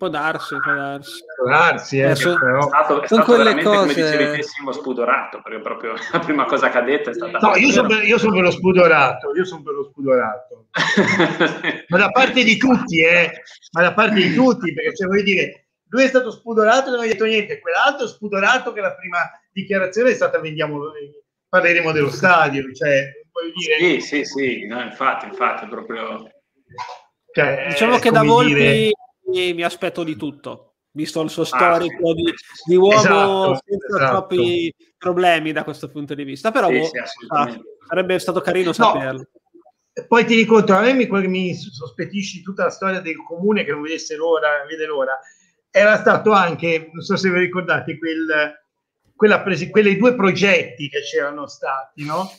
Può 0.00 0.08
darsi, 0.08 0.56
può 0.58 0.72
darsi. 0.72 1.22
Può 1.36 1.50
darsi, 1.50 1.98
eh, 2.00 2.14
so, 2.14 2.32
però... 2.32 2.60
È 2.60 2.68
stato, 2.68 3.02
è 3.02 3.06
stato 3.06 3.36
veramente, 3.36 3.64
cose... 3.64 3.78
come 3.80 3.92
dicevi 3.92 4.36
te, 4.38 4.42
Simo, 4.42 4.72
spudorato, 4.72 5.42
perché 5.42 5.60
proprio 5.60 5.94
la 6.12 6.18
prima 6.20 6.46
cosa 6.46 6.70
che 6.70 6.78
ha 6.78 6.80
detto 6.80 7.10
è 7.10 7.12
stata... 7.12 7.36
No, 7.38 7.54
io 7.56 7.70
sono, 7.70 7.86
per, 7.86 8.02
io 8.04 8.16
sono 8.16 8.32
per 8.32 8.42
lo 8.44 8.50
spudorato, 8.50 9.34
io 9.36 9.44
sono 9.44 9.62
per 9.62 9.74
lo 9.74 9.84
spudorato. 9.90 10.68
ma 11.88 11.98
da 11.98 12.08
parte 12.08 12.42
di 12.42 12.56
tutti, 12.56 13.04
eh, 13.04 13.42
ma 13.72 13.82
da 13.82 13.92
parte 13.92 14.14
di 14.14 14.32
tutti, 14.32 14.72
perché 14.72 14.96
se 14.96 15.04
vuoi 15.04 15.22
dire 15.22 15.66
lui 15.88 16.04
è 16.04 16.08
stato 16.08 16.30
spudorato 16.30 16.88
e 16.88 16.92
non 16.92 17.00
ha 17.00 17.06
detto 17.06 17.26
niente, 17.26 17.60
quell'altro 17.60 18.06
spudorato 18.06 18.72
che 18.72 18.80
la 18.80 18.94
prima 18.94 19.18
dichiarazione 19.52 20.12
è 20.12 20.14
stata 20.14 20.40
vendiamo, 20.40 20.80
parleremo 21.46 21.92
dello 21.92 22.08
stadio, 22.08 22.72
cioè, 22.72 23.04
dire... 23.54 24.00
Sì, 24.00 24.00
sì, 24.00 24.24
sì, 24.24 24.66
no, 24.66 24.80
infatti, 24.80 25.26
infatti, 25.26 25.66
proprio... 25.66 26.26
Cioè, 27.34 27.66
diciamo 27.68 27.98
che 27.98 28.10
da 28.10 28.22
Volpi 28.22 28.54
dire... 28.54 28.90
mi 29.30 29.62
aspetto 29.62 30.04
di 30.04 30.16
tutto, 30.16 30.74
visto 30.92 31.20
il 31.22 31.30
suo 31.30 31.44
storico 31.44 32.10
ah, 32.10 32.14
di, 32.14 32.34
di, 32.66 32.76
uomo 32.76 32.94
esatto, 32.94 33.60
senza 33.64 33.96
esatto. 33.96 34.10
troppi 34.10 34.74
problemi 34.98 35.52
da 35.52 35.64
questo 35.64 35.88
punto 35.90 36.14
di 36.14 36.24
vista, 36.24 36.50
però 36.50 36.68
sì, 36.68 36.78
boh, 36.78 37.50
sì, 37.50 37.60
sarebbe 37.88 38.18
stato 38.18 38.40
carino 38.40 38.72
saperlo. 38.72 39.18
No 39.18 39.28
poi 40.06 40.24
ti 40.24 40.36
dico, 40.36 40.56
a 40.56 40.80
me 40.80 40.94
mi, 40.94 41.06
mi 41.26 41.54
sospettisci 41.54 42.42
tutta 42.42 42.64
la 42.64 42.70
storia 42.70 43.00
del 43.00 43.22
comune 43.22 43.64
che 43.64 43.72
non 43.72 43.82
vedesse 43.82 44.16
l'ora, 44.16 44.64
vede 44.66 44.86
l'ora 44.86 45.18
era 45.70 45.98
stato 45.98 46.32
anche, 46.32 46.90
non 46.92 47.02
so 47.02 47.16
se 47.16 47.30
vi 47.30 47.38
ricordate, 47.38 47.96
quel, 47.98 48.60
quella 49.14 49.40
presi, 49.42 49.70
quei 49.70 49.96
due 49.96 50.14
progetti 50.14 50.88
che 50.88 51.00
c'erano 51.00 51.46
stati, 51.46 52.04
no? 52.04 52.30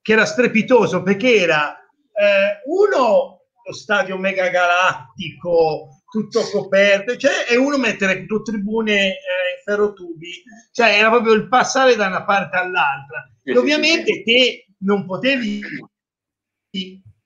che 0.00 0.12
era 0.12 0.24
strepitoso 0.24 1.02
perché 1.02 1.34
era 1.34 1.76
eh, 1.76 2.62
uno 2.66 3.40
lo 3.64 3.72
stadio 3.74 4.16
mega 4.16 4.48
galattico 4.48 5.97
tutto 6.10 6.48
coperto. 6.50 7.16
Cioè, 7.16 7.46
e 7.48 7.56
uno 7.56 7.78
mettere 7.78 8.24
due 8.24 8.42
tribune 8.42 8.92
eh, 8.92 9.12
in 9.12 9.62
ferrotubi. 9.64 10.42
Cioè 10.72 10.98
era 10.98 11.10
proprio 11.10 11.32
il 11.34 11.48
passare 11.48 11.96
da 11.96 12.06
una 12.06 12.24
parte 12.24 12.56
all'altra. 12.56 13.30
E 13.42 13.56
ovviamente 13.56 14.12
sì, 14.12 14.18
sì. 14.18 14.22
che 14.22 14.66
non 14.78 15.06
potevi 15.06 15.60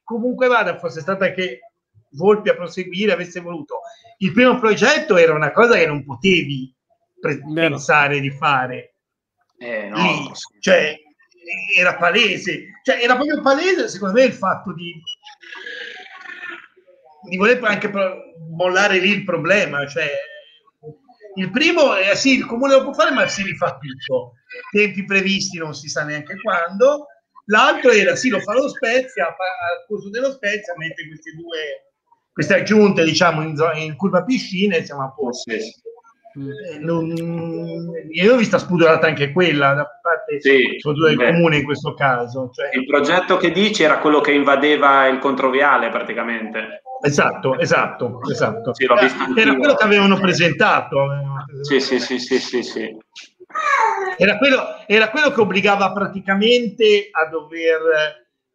comunque 0.02 0.46
vada 0.46 0.78
fosse 0.78 1.00
stata 1.00 1.32
che 1.32 1.60
Volpi 2.14 2.50
a 2.50 2.54
proseguire 2.54 3.12
avesse 3.12 3.40
voluto. 3.40 3.80
Il 4.18 4.32
primo 4.32 4.58
progetto 4.58 5.16
era 5.16 5.32
una 5.32 5.50
cosa 5.50 5.76
che 5.76 5.86
non 5.86 6.04
potevi 6.04 6.74
pre- 7.18 7.40
pensare 7.54 8.20
di 8.20 8.30
fare. 8.30 8.96
Eh, 9.56 9.88
no, 9.88 9.96
Lì, 9.96 10.30
cioè, 10.60 10.94
era 11.78 11.96
palese, 11.96 12.80
cioè, 12.82 13.02
era 13.02 13.14
proprio 13.14 13.40
palese 13.40 13.88
secondo 13.88 14.20
me 14.20 14.24
il 14.24 14.32
fatto 14.32 14.74
di, 14.74 15.00
di 17.28 17.36
voler 17.36 17.62
anche 17.62 17.90
mollare 18.50 18.98
lì 18.98 19.10
il 19.10 19.24
problema. 19.24 19.86
Cioè, 19.86 20.10
il 21.34 21.50
primo 21.50 21.94
è 21.94 22.14
sì, 22.14 22.36
il 22.36 22.46
comune 22.46 22.74
lo 22.74 22.82
può 22.82 22.92
fare, 22.92 23.12
ma 23.12 23.26
si 23.26 23.42
rifà 23.42 23.78
tutto. 23.78 24.34
Tempi 24.70 25.04
previsti 25.04 25.58
non 25.58 25.74
si 25.74 25.88
sa 25.88 26.04
neanche 26.04 26.34
quando. 26.40 27.06
L'altro 27.46 27.90
era 27.90 28.14
sì, 28.14 28.28
lo 28.28 28.40
fa 28.40 28.54
lo 28.54 28.68
Spezia, 28.68 29.26
al 29.26 29.84
corso 29.88 30.10
dello 30.10 30.30
Spezia 30.30 30.74
mette 30.76 31.06
questi 31.08 31.34
due 31.34 31.92
queste 32.32 32.54
aggiunte 32.54 33.04
diciamo 33.04 33.42
in, 33.42 33.54
in 33.74 33.94
curva 33.94 34.24
piscina 34.24 34.76
e 34.76 34.84
siamo 34.84 35.04
a 35.04 35.12
posto. 35.12 35.50
Sì. 35.50 35.56
Eh, 35.56 35.72
non, 36.80 37.12
io 38.10 38.34
ho 38.34 38.36
visto 38.36 38.58
spudorata 38.58 39.06
anche 39.06 39.32
quella 39.32 39.74
da 39.74 39.86
parte 40.00 40.40
sì, 40.40 40.78
del 40.82 41.16
beh. 41.16 41.32
comune 41.32 41.58
in 41.58 41.64
questo 41.64 41.94
caso. 41.94 42.50
Cioè. 42.52 42.70
Il 42.72 42.86
progetto 42.86 43.36
che 43.36 43.50
dici 43.50 43.82
era 43.82 43.98
quello 43.98 44.20
che 44.20 44.32
invadeva 44.32 45.06
il 45.06 45.18
controviale 45.18 45.90
praticamente. 45.90 46.82
Esatto, 47.04 47.58
esatto, 47.58 48.20
esatto. 48.30 48.74
Sì, 48.74 48.84
era, 48.84 48.94
era 49.36 49.56
quello 49.56 49.74
che 49.74 49.84
avevano 49.84 50.18
presentato. 50.18 51.08
Sì, 51.62 51.80
sì, 51.80 51.98
sì, 51.98 52.18
sì, 52.18 52.38
sì, 52.38 52.62
sì. 52.62 52.96
Era, 54.16 54.38
quello, 54.38 54.84
era 54.86 55.10
quello 55.10 55.30
che 55.30 55.40
obbligava 55.40 55.92
praticamente 55.92 57.08
a 57.10 57.28
dover 57.28 57.80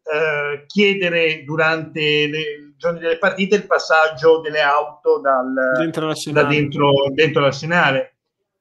eh, 0.01 0.65
chiedere 0.65 1.43
durante 1.43 1.99
i 2.01 2.66
giorni 2.77 2.99
delle 2.99 3.17
partite 3.17 3.55
il 3.55 3.65
passaggio 3.65 4.39
delle 4.39 4.61
auto 4.61 5.19
dal, 5.19 5.53
dentro 5.77 6.13
da 6.31 6.43
dentro, 6.43 6.91
dentro 7.11 7.41
l'arsenale. 7.41 8.17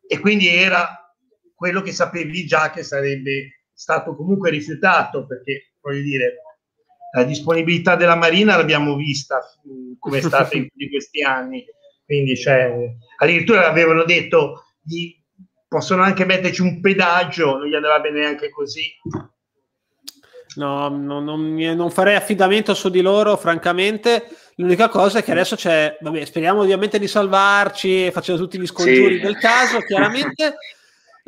E 0.06 0.18
quindi 0.18 0.48
era 0.48 1.14
quello 1.54 1.82
che 1.82 1.92
sapevi 1.92 2.46
già 2.46 2.70
che 2.70 2.82
sarebbe 2.82 3.62
stato 3.72 4.16
comunque 4.16 4.50
rifiutato 4.50 5.26
perché 5.26 5.72
voglio 5.80 6.02
dire 6.02 6.34
la 7.14 7.24
disponibilità 7.24 7.96
della 7.96 8.16
Marina 8.16 8.56
l'abbiamo 8.56 8.96
vista 8.96 9.40
come 9.98 10.18
è 10.18 10.20
stata 10.20 10.56
in 10.56 10.68
questi 10.90 11.22
anni, 11.22 11.64
quindi 12.04 12.36
cioè, 12.36 12.72
addirittura 13.18 13.68
avevano 13.68 14.04
detto 14.04 14.64
di, 14.80 15.18
possono 15.66 16.02
anche 16.02 16.24
metterci 16.24 16.62
un 16.62 16.80
pedaggio, 16.80 17.56
non 17.56 17.66
gli 17.66 17.74
andava 17.74 18.00
bene 18.00 18.20
neanche 18.20 18.50
così. 18.50 18.84
No, 20.56 20.88
no 20.88 21.20
non, 21.20 21.54
non, 21.54 21.90
farei 21.90 22.14
affidamento 22.14 22.74
su 22.74 22.88
di 22.88 23.00
loro, 23.00 23.36
francamente. 23.36 24.28
L'unica 24.56 24.88
cosa 24.88 25.18
è 25.18 25.22
che 25.22 25.32
adesso 25.32 25.54
c'è, 25.54 25.98
vabbè, 26.00 26.24
speriamo 26.24 26.60
ovviamente 26.60 26.98
di 26.98 27.06
salvarci, 27.06 28.10
facendo 28.10 28.40
tutti 28.40 28.58
gli 28.58 28.66
scongiuri 28.66 29.16
sì. 29.16 29.22
del 29.22 29.38
caso, 29.38 29.78
chiaramente. 29.80 30.56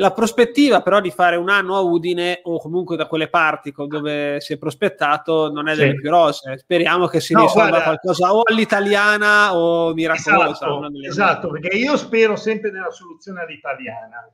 La 0.01 0.13
prospettiva 0.13 0.81
però 0.81 1.01
di 1.01 1.11
fare 1.11 1.35
un 1.35 1.49
anno 1.49 1.77
a 1.77 1.81
Udine 1.81 2.41
o 2.45 2.61
comunque 2.61 2.97
da 2.97 3.07
quelle 3.09 3.29
parti 3.29 3.75
dove 3.75 4.41
si 4.41 4.53
è 4.53 4.57
prospettato 4.57 5.51
non 5.51 5.69
è 5.69 5.75
delle 5.75 5.91
sì. 5.91 6.01
più 6.01 6.11
rose. 6.11 6.57
Speriamo 6.57 7.09
che 7.09 7.19
si 7.19 7.33
no, 7.33 7.41
risolva 7.41 7.83
qualcosa 7.83 8.33
o 8.33 8.43
all'italiana 8.49 9.57
o 9.57 9.93
miracolosa. 9.95 10.67
Esatto, 10.67 10.91
esatto, 11.03 11.51
perché 11.51 11.77
io 11.77 11.97
spero 11.97 12.37
sempre 12.37 12.71
nella 12.71 12.93
soluzione 12.93 13.41
all'italiana. 13.41 14.33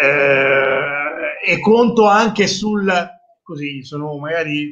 Eh, 0.00 1.52
e 1.52 1.60
conto 1.60 2.06
anche 2.06 2.48
sul 2.48 2.92
così 3.50 3.82
sono 3.82 4.16
magari 4.18 4.68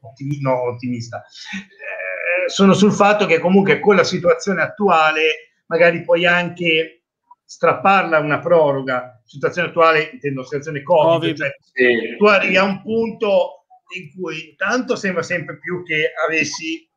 ottimi, 0.00 0.40
no, 0.40 0.70
ottimista 0.70 1.22
eh, 1.52 2.48
sono 2.48 2.72
sul 2.72 2.92
fatto 2.92 3.26
che 3.26 3.38
comunque 3.38 3.78
con 3.78 3.96
la 3.96 4.04
situazione 4.04 4.62
attuale 4.62 5.52
magari 5.66 6.02
puoi 6.02 6.24
anche 6.24 7.02
strapparla 7.44 8.18
una 8.18 8.40
proroga, 8.40 9.22
situazione 9.24 9.68
attuale 9.68 10.10
intendo 10.12 10.42
situazione 10.44 10.82
Covid, 10.82 11.20
COVID 11.20 11.36
cioè, 11.36 11.54
sì. 11.60 12.16
tu 12.16 12.24
arrivi 12.24 12.56
a 12.56 12.64
un 12.64 12.82
punto 12.82 13.66
in 13.96 14.10
cui 14.18 14.48
intanto 14.50 14.96
sembra 14.96 15.22
sempre 15.22 15.58
più 15.58 15.84
che 15.84 16.10
avessi 16.26 16.88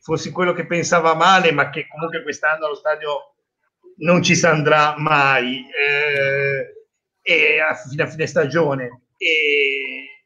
fossi 0.00 0.30
quello 0.30 0.54
che 0.54 0.66
pensava 0.66 1.14
male, 1.14 1.52
ma 1.52 1.68
che 1.68 1.86
comunque 1.86 2.22
quest'anno 2.22 2.64
allo 2.64 2.74
stadio 2.74 3.34
non 3.98 4.22
ci 4.22 4.34
si 4.34 4.46
andrà 4.46 4.96
mai 4.96 5.66
eh, 5.68 6.86
e 7.20 7.60
a 7.60 7.74
fine, 7.74 8.02
a 8.02 8.06
fine 8.06 8.26
stagione. 8.26 9.02
E, 9.18 10.17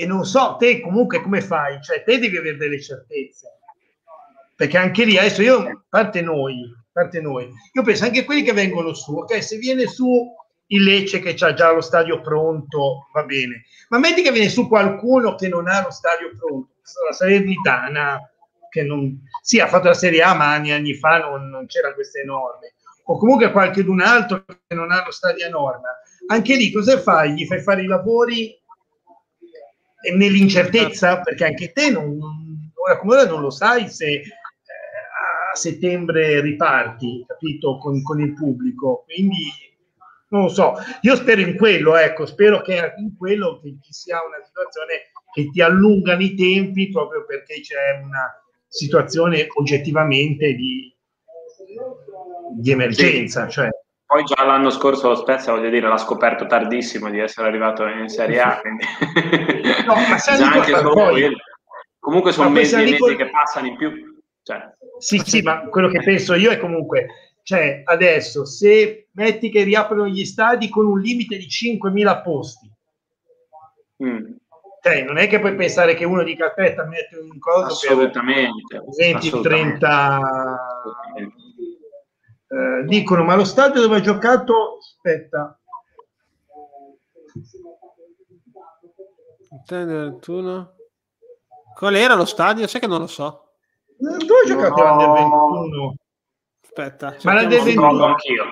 e 0.00 0.06
non 0.06 0.24
so, 0.24 0.54
te 0.60 0.80
comunque 0.80 1.20
come 1.20 1.40
fai? 1.40 1.82
Cioè, 1.82 2.04
te 2.04 2.20
devi 2.20 2.36
avere 2.36 2.56
delle 2.56 2.80
certezze. 2.80 3.58
Perché 4.54 4.78
anche 4.78 5.04
lì, 5.04 5.18
adesso 5.18 5.42
io, 5.42 5.86
parte 5.88 6.20
noi, 6.20 6.72
parte 6.92 7.20
noi. 7.20 7.50
Io 7.72 7.82
penso 7.82 8.04
anche 8.04 8.24
quelli 8.24 8.42
che 8.42 8.52
vengono 8.52 8.94
su, 8.94 9.16
ok, 9.16 9.42
se 9.42 9.56
viene 9.56 9.88
su 9.88 10.32
il 10.66 10.84
Lecce 10.84 11.18
che 11.18 11.34
ha 11.44 11.52
già 11.52 11.72
lo 11.72 11.80
stadio 11.80 12.20
pronto, 12.20 13.08
va 13.12 13.24
bene. 13.24 13.64
Ma 13.88 13.98
metti 13.98 14.22
che 14.22 14.30
viene 14.30 14.48
su 14.48 14.68
qualcuno 14.68 15.34
che 15.34 15.48
non 15.48 15.66
ha 15.66 15.82
lo 15.82 15.90
stadio 15.90 16.30
pronto, 16.38 16.74
la 17.04 17.12
Salernitana, 17.12 18.20
che 18.70 18.84
non... 18.84 19.20
Sì, 19.42 19.58
ha 19.58 19.66
fatto 19.66 19.88
la 19.88 19.94
Serie 19.94 20.22
A, 20.22 20.32
ma 20.32 20.52
anni, 20.52 20.70
anni 20.70 20.94
fa 20.94 21.18
non, 21.18 21.48
non 21.48 21.66
c'era 21.66 21.92
queste 21.92 22.22
norme. 22.22 22.74
O 23.06 23.18
comunque 23.18 23.50
qualche 23.50 23.84
altro 24.00 24.44
che 24.44 24.76
non 24.76 24.92
ha 24.92 25.02
lo 25.04 25.10
stadio 25.10 25.44
a 25.44 25.50
norma. 25.50 25.88
Anche 26.28 26.54
lì 26.54 26.70
cosa 26.70 27.00
fai? 27.00 27.32
Gli 27.32 27.46
fai 27.46 27.60
fare 27.60 27.82
i 27.82 27.86
lavori 27.86 28.56
nell'incertezza? 30.14 31.20
Perché 31.20 31.44
anche 31.44 31.72
te 31.72 31.90
non, 31.90 32.18
ora 32.74 32.98
come 32.98 33.14
ora 33.14 33.26
non 33.26 33.40
lo 33.40 33.50
sai 33.50 33.88
se 33.88 34.22
settembre 35.58 36.40
riparti, 36.40 37.24
capito, 37.26 37.78
con, 37.78 38.02
con, 38.02 38.20
il 38.20 38.32
pubblico. 38.32 39.04
Quindi 39.04 39.52
non 40.28 40.42
lo 40.42 40.48
so, 40.48 40.74
io 41.02 41.16
spero 41.16 41.40
in 41.40 41.56
quello, 41.56 41.96
ecco, 41.96 42.26
spero 42.26 42.60
che 42.62 42.94
in 42.98 43.16
quello 43.16 43.58
che 43.60 43.76
ci 43.82 43.92
sia 43.92 44.18
una 44.24 44.42
situazione 44.44 45.10
che 45.32 45.50
ti 45.50 45.60
allungano 45.60 46.22
i 46.22 46.34
tempi 46.34 46.90
proprio 46.90 47.24
perché 47.24 47.60
c'è 47.60 48.00
una 48.02 48.42
situazione 48.66 49.46
oggettivamente 49.54 50.54
di, 50.54 50.94
di 52.56 52.70
emergenza. 52.70 53.46
Sì. 53.46 53.52
Cioè. 53.52 53.68
Poi 54.08 54.24
già 54.24 54.42
l'anno 54.42 54.70
scorso 54.70 55.08
lo 55.08 55.16
Spezia, 55.16 55.52
voglio 55.52 55.68
dire, 55.68 55.86
l'ha 55.86 55.98
scoperto 55.98 56.46
tardissimo 56.46 57.10
di 57.10 57.18
essere 57.18 57.46
arrivato 57.46 57.84
in 57.86 58.08
Serie 58.08 58.40
A. 58.40 58.56
Quindi... 58.58 58.82
no, 59.84 59.94
ma 59.94 60.16
anche 60.50 60.72
poi, 60.80 61.36
Comunque 61.98 62.32
sono 62.32 62.48
mesi 62.48 62.74
e 62.74 62.84
mesi 62.84 63.16
che 63.16 63.28
passano 63.28 63.66
in 63.66 63.76
più. 63.76 64.18
Cioè, 64.42 64.62
sì, 64.98 65.18
sì, 65.18 65.42
ma 65.42 65.68
quello 65.68 65.88
che 65.88 66.02
penso 66.02 66.32
io 66.32 66.50
è 66.50 66.58
comunque, 66.58 67.34
cioè 67.42 67.82
adesso 67.84 68.46
se 68.46 69.08
metti 69.12 69.50
che 69.50 69.62
riaprono 69.62 70.06
gli 70.06 70.24
stadi 70.24 70.70
con 70.70 70.86
un 70.86 70.98
limite 70.98 71.36
di 71.36 71.46
5.000 71.46 72.22
posti, 72.22 72.70
mm. 74.02 74.24
cioè, 74.82 75.02
non 75.02 75.18
è 75.18 75.28
che 75.28 75.38
puoi 75.38 75.54
pensare 75.54 75.92
che 75.92 76.06
uno 76.06 76.22
dica 76.22 76.46
aspetta, 76.46 76.86
metti 76.86 77.14
un 77.14 77.38
coso 77.38 77.66
assolutamente, 77.66 78.62
per 78.68 78.84
20, 78.96 79.40
30 79.42 80.20
eh, 82.48 82.84
dicono 82.86 83.24
ma 83.24 83.34
lo 83.34 83.44
stadio 83.44 83.80
dove 83.80 83.96
ha 83.96 84.00
giocato 84.00 84.78
aspetta 84.78 85.58
21 89.66 90.74
qual 91.74 91.94
era 91.94 92.14
lo 92.14 92.24
stadio? 92.24 92.66
sai 92.66 92.80
che 92.80 92.86
non 92.86 93.00
lo 93.00 93.06
so 93.06 93.48
dove 93.98 94.16
hai 94.16 94.46
giocato 94.46 94.82
no. 94.82 94.94
l'Under 94.94 95.12
21? 95.12 95.94
Aspetta, 96.62 97.16
ma 97.22 97.40
l'Under 97.40 97.62
21 97.62 98.04
anch'io. 98.04 98.44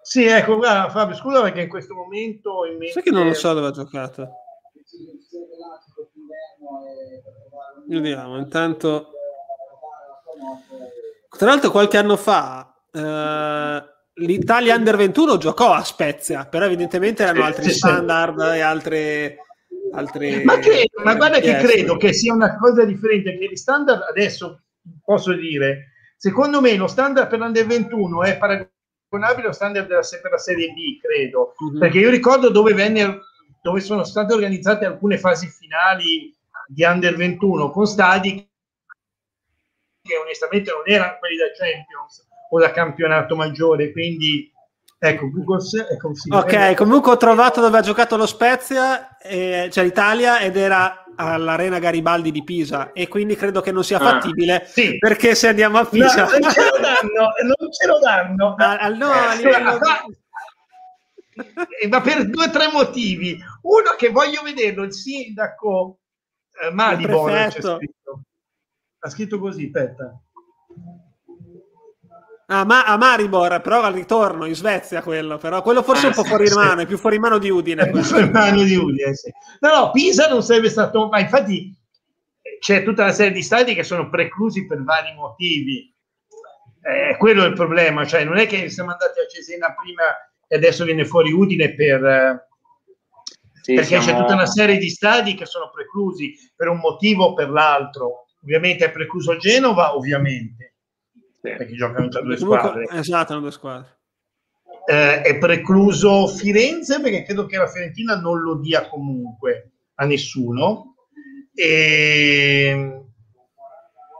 Sì, 0.00 0.24
ecco, 0.24 0.56
guarda, 0.56 0.88
Fabio, 0.88 1.16
scusa 1.16 1.42
perché 1.42 1.62
in 1.62 1.68
questo 1.68 1.92
momento 1.92 2.64
in 2.64 2.76
mente... 2.76 2.92
Sai 2.92 3.02
che 3.02 3.10
non 3.10 3.26
lo 3.26 3.34
so 3.34 3.52
dove 3.52 3.66
ha 3.66 3.72
giocato? 3.72 4.28
Vediamo, 7.88 8.38
intanto... 8.38 9.10
Tra 11.28 11.48
l'altro 11.48 11.72
qualche 11.72 11.98
anno 11.98 12.16
fa 12.16 12.72
eh, 12.96 13.84
l'Italia 14.14 14.74
Under 14.74 14.96
21 14.96 15.36
giocò 15.36 15.72
a 15.72 15.84
Spezia, 15.84 16.46
però 16.46 16.64
evidentemente 16.64 17.22
erano 17.22 17.44
altri 17.44 17.70
standard 17.70 18.38
e 18.40 18.60
altre... 18.60 19.36
altre... 19.92 20.42
Ma, 20.42 20.58
che, 20.58 20.88
ma 21.04 21.14
guarda 21.14 21.38
che 21.38 21.56
credo 21.56 21.96
che 21.96 22.12
sia 22.12 22.32
una 22.32 22.56
cosa 22.56 22.84
differente, 22.84 23.36
che 23.36 23.48
gli 23.50 23.56
standard 23.56 24.02
adesso 24.08 24.62
posso 25.04 25.32
dire, 25.34 25.92
secondo 26.16 26.60
me 26.60 26.74
lo 26.76 26.86
standard 26.86 27.28
per 27.28 27.38
l'Under 27.38 27.66
21 27.66 28.22
è 28.22 28.38
paragonabile 28.38 29.42
allo 29.42 29.52
standard 29.52 29.86
della, 29.86 30.02
per 30.22 30.30
la 30.30 30.38
Serie 30.38 30.68
B, 30.68 30.98
credo, 31.00 31.54
mm-hmm. 31.62 31.78
perché 31.78 31.98
io 31.98 32.10
ricordo 32.10 32.50
dove, 32.50 32.72
venne, 32.72 33.18
dove 33.60 33.80
sono 33.80 34.04
state 34.04 34.32
organizzate 34.32 34.86
alcune 34.86 35.18
fasi 35.18 35.48
finali 35.48 36.34
di 36.68 36.84
Under 36.84 37.14
21 37.14 37.70
con 37.70 37.86
stadi 37.86 38.48
che 40.06 40.16
onestamente 40.16 40.70
non 40.70 40.82
erano 40.84 41.18
quelli 41.18 41.36
da 41.36 41.50
Champions 41.52 42.25
o 42.50 42.58
da 42.58 42.70
campionato 42.70 43.36
maggiore, 43.36 43.92
quindi 43.92 44.52
ecco, 44.98 45.30
Google 45.30 45.62
è 45.88 46.34
Ok, 46.34 46.74
comunque 46.74 47.12
ho 47.12 47.16
trovato 47.16 47.60
dove 47.60 47.78
ha 47.78 47.82
giocato 47.82 48.16
lo 48.16 48.26
Spezia, 48.26 49.16
eh, 49.18 49.68
cioè 49.70 49.84
l'Italia, 49.84 50.40
ed 50.40 50.56
era 50.56 51.04
all'Arena 51.16 51.78
Garibaldi 51.78 52.30
di 52.30 52.44
Pisa 52.44 52.92
e 52.92 53.08
quindi 53.08 53.36
credo 53.36 53.60
che 53.60 53.72
non 53.72 53.82
sia 53.82 53.98
ah, 53.98 54.00
fattibile 54.00 54.62
ah, 54.62 54.64
sì. 54.66 54.98
perché 54.98 55.34
se 55.34 55.48
andiamo 55.48 55.78
a 55.78 55.86
Pisa 55.86 56.26
no, 56.26 56.30
non 56.30 56.50
ce 56.50 56.60
lo 56.60 56.78
danno, 56.78 57.32
non 57.42 57.72
ce 57.72 57.86
lo 57.86 57.98
danno. 57.98 58.54
Ah, 58.66 58.88
no, 58.88 59.10
a 59.10 59.32
eh, 59.32 59.36
livello... 59.36 59.78
ma 61.90 62.00
per 62.00 62.28
due 62.28 62.46
o 62.46 62.50
tre 62.50 62.70
motivi 62.72 63.38
uno 63.62 63.94
che 63.96 64.08
voglio 64.08 64.42
vederlo 64.42 64.84
il 64.84 64.92
sindaco 64.94 65.98
eh, 66.62 66.70
Malibor 66.70 67.30
ha 67.30 67.50
scritto. 67.50 68.22
ha 69.00 69.10
scritto 69.10 69.38
così 69.38 69.66
aspetta 69.66 70.18
Ah, 72.48 72.64
ma 72.64 72.84
a 72.84 72.96
Maribor, 72.96 73.60
però 73.60 73.82
al 73.82 73.92
ritorno 73.92 74.44
in 74.44 74.54
Svezia 74.54 75.02
quello, 75.02 75.36
però 75.36 75.62
quello 75.62 75.82
forse 75.82 76.02
ah, 76.02 76.04
è 76.04 76.08
un 76.10 76.14
po' 76.14 76.28
fuori 76.28 76.46
sì. 76.46 76.54
mano, 76.54 76.80
è 76.82 76.86
più 76.86 76.96
fuori 76.96 77.18
mano 77.18 77.38
di 77.38 77.50
Udine. 77.50 77.82
È 77.82 77.90
più 77.90 78.02
fuori 78.02 78.30
mano 78.30 78.62
di 78.62 78.76
Udine, 78.76 79.14
sì. 79.14 79.32
No, 79.58 79.74
no, 79.74 79.90
Pisa 79.90 80.28
non 80.28 80.44
sarebbe 80.44 80.70
stato, 80.70 81.08
ma 81.08 81.18
infatti 81.18 81.76
c'è 82.60 82.84
tutta 82.84 83.02
una 83.02 83.12
serie 83.12 83.32
di 83.32 83.42
stadi 83.42 83.74
che 83.74 83.82
sono 83.82 84.08
preclusi 84.08 84.64
per 84.64 84.84
vari 84.84 85.12
motivi. 85.14 85.92
Eh, 86.82 87.16
quello 87.16 87.42
è 87.42 87.48
il 87.48 87.54
problema, 87.54 88.06
cioè 88.06 88.22
non 88.22 88.36
è 88.36 88.46
che 88.46 88.68
siamo 88.68 88.92
andati 88.92 89.18
a 89.18 89.26
Cesena 89.26 89.74
prima 89.74 90.04
e 90.46 90.54
adesso 90.54 90.84
viene 90.84 91.04
fuori 91.04 91.32
Udine 91.32 91.74
per... 91.74 92.46
Sì, 93.60 93.74
perché 93.74 94.00
siamo... 94.00 94.04
c'è 94.04 94.16
tutta 94.16 94.34
una 94.34 94.46
serie 94.46 94.78
di 94.78 94.88
stadi 94.88 95.34
che 95.34 95.46
sono 95.46 95.68
preclusi 95.74 96.32
per 96.54 96.68
un 96.68 96.78
motivo 96.78 97.24
o 97.24 97.34
per 97.34 97.50
l'altro. 97.50 98.26
Ovviamente 98.44 98.84
è 98.84 98.92
precluso 98.92 99.36
Genova, 99.36 99.96
ovviamente 99.96 100.75
perché 101.54 101.74
giocano 101.74 102.08
già 102.08 102.20
due 102.20 102.36
squadre. 102.36 102.86
Esatto, 102.92 103.32
hanno 103.32 103.42
due 103.42 103.52
squadre. 103.52 103.98
Eh, 104.88 105.20
è 105.22 105.38
precluso 105.38 106.26
Firenze 106.28 107.00
perché 107.00 107.24
credo 107.24 107.46
che 107.46 107.56
la 107.56 107.66
Fiorentina 107.66 108.18
non 108.18 108.40
lo 108.40 108.56
dia 108.56 108.88
comunque 108.88 109.72
a 109.94 110.04
nessuno. 110.04 110.94
E 111.54 113.02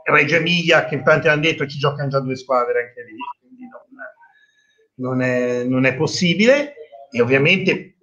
Reggio 0.05 0.37
Emilia, 0.37 0.87
che 0.87 0.95
in 0.95 1.05
tanti 1.05 1.29
hanno 1.29 1.43
detto 1.43 1.67
ci 1.67 1.79
giocano 1.79 2.09
già 2.09 2.21
due 2.21 2.37
squadre 2.37 2.89
anche 2.89 3.05
lì, 3.05 3.17
quindi 3.41 3.69
non, 3.69 5.19
non, 5.19 5.23
è, 5.23 5.65
non 5.65 5.85
è 5.85 5.95
possibile. 5.95 6.75
E 7.11 7.21
ovviamente 7.21 7.97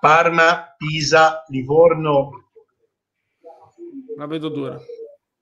Parma, 0.00 0.74
Pisa, 0.76 1.44
Livorno 1.48 2.50
La 4.16 4.26
vedo 4.26 4.48
dura. 4.48 4.78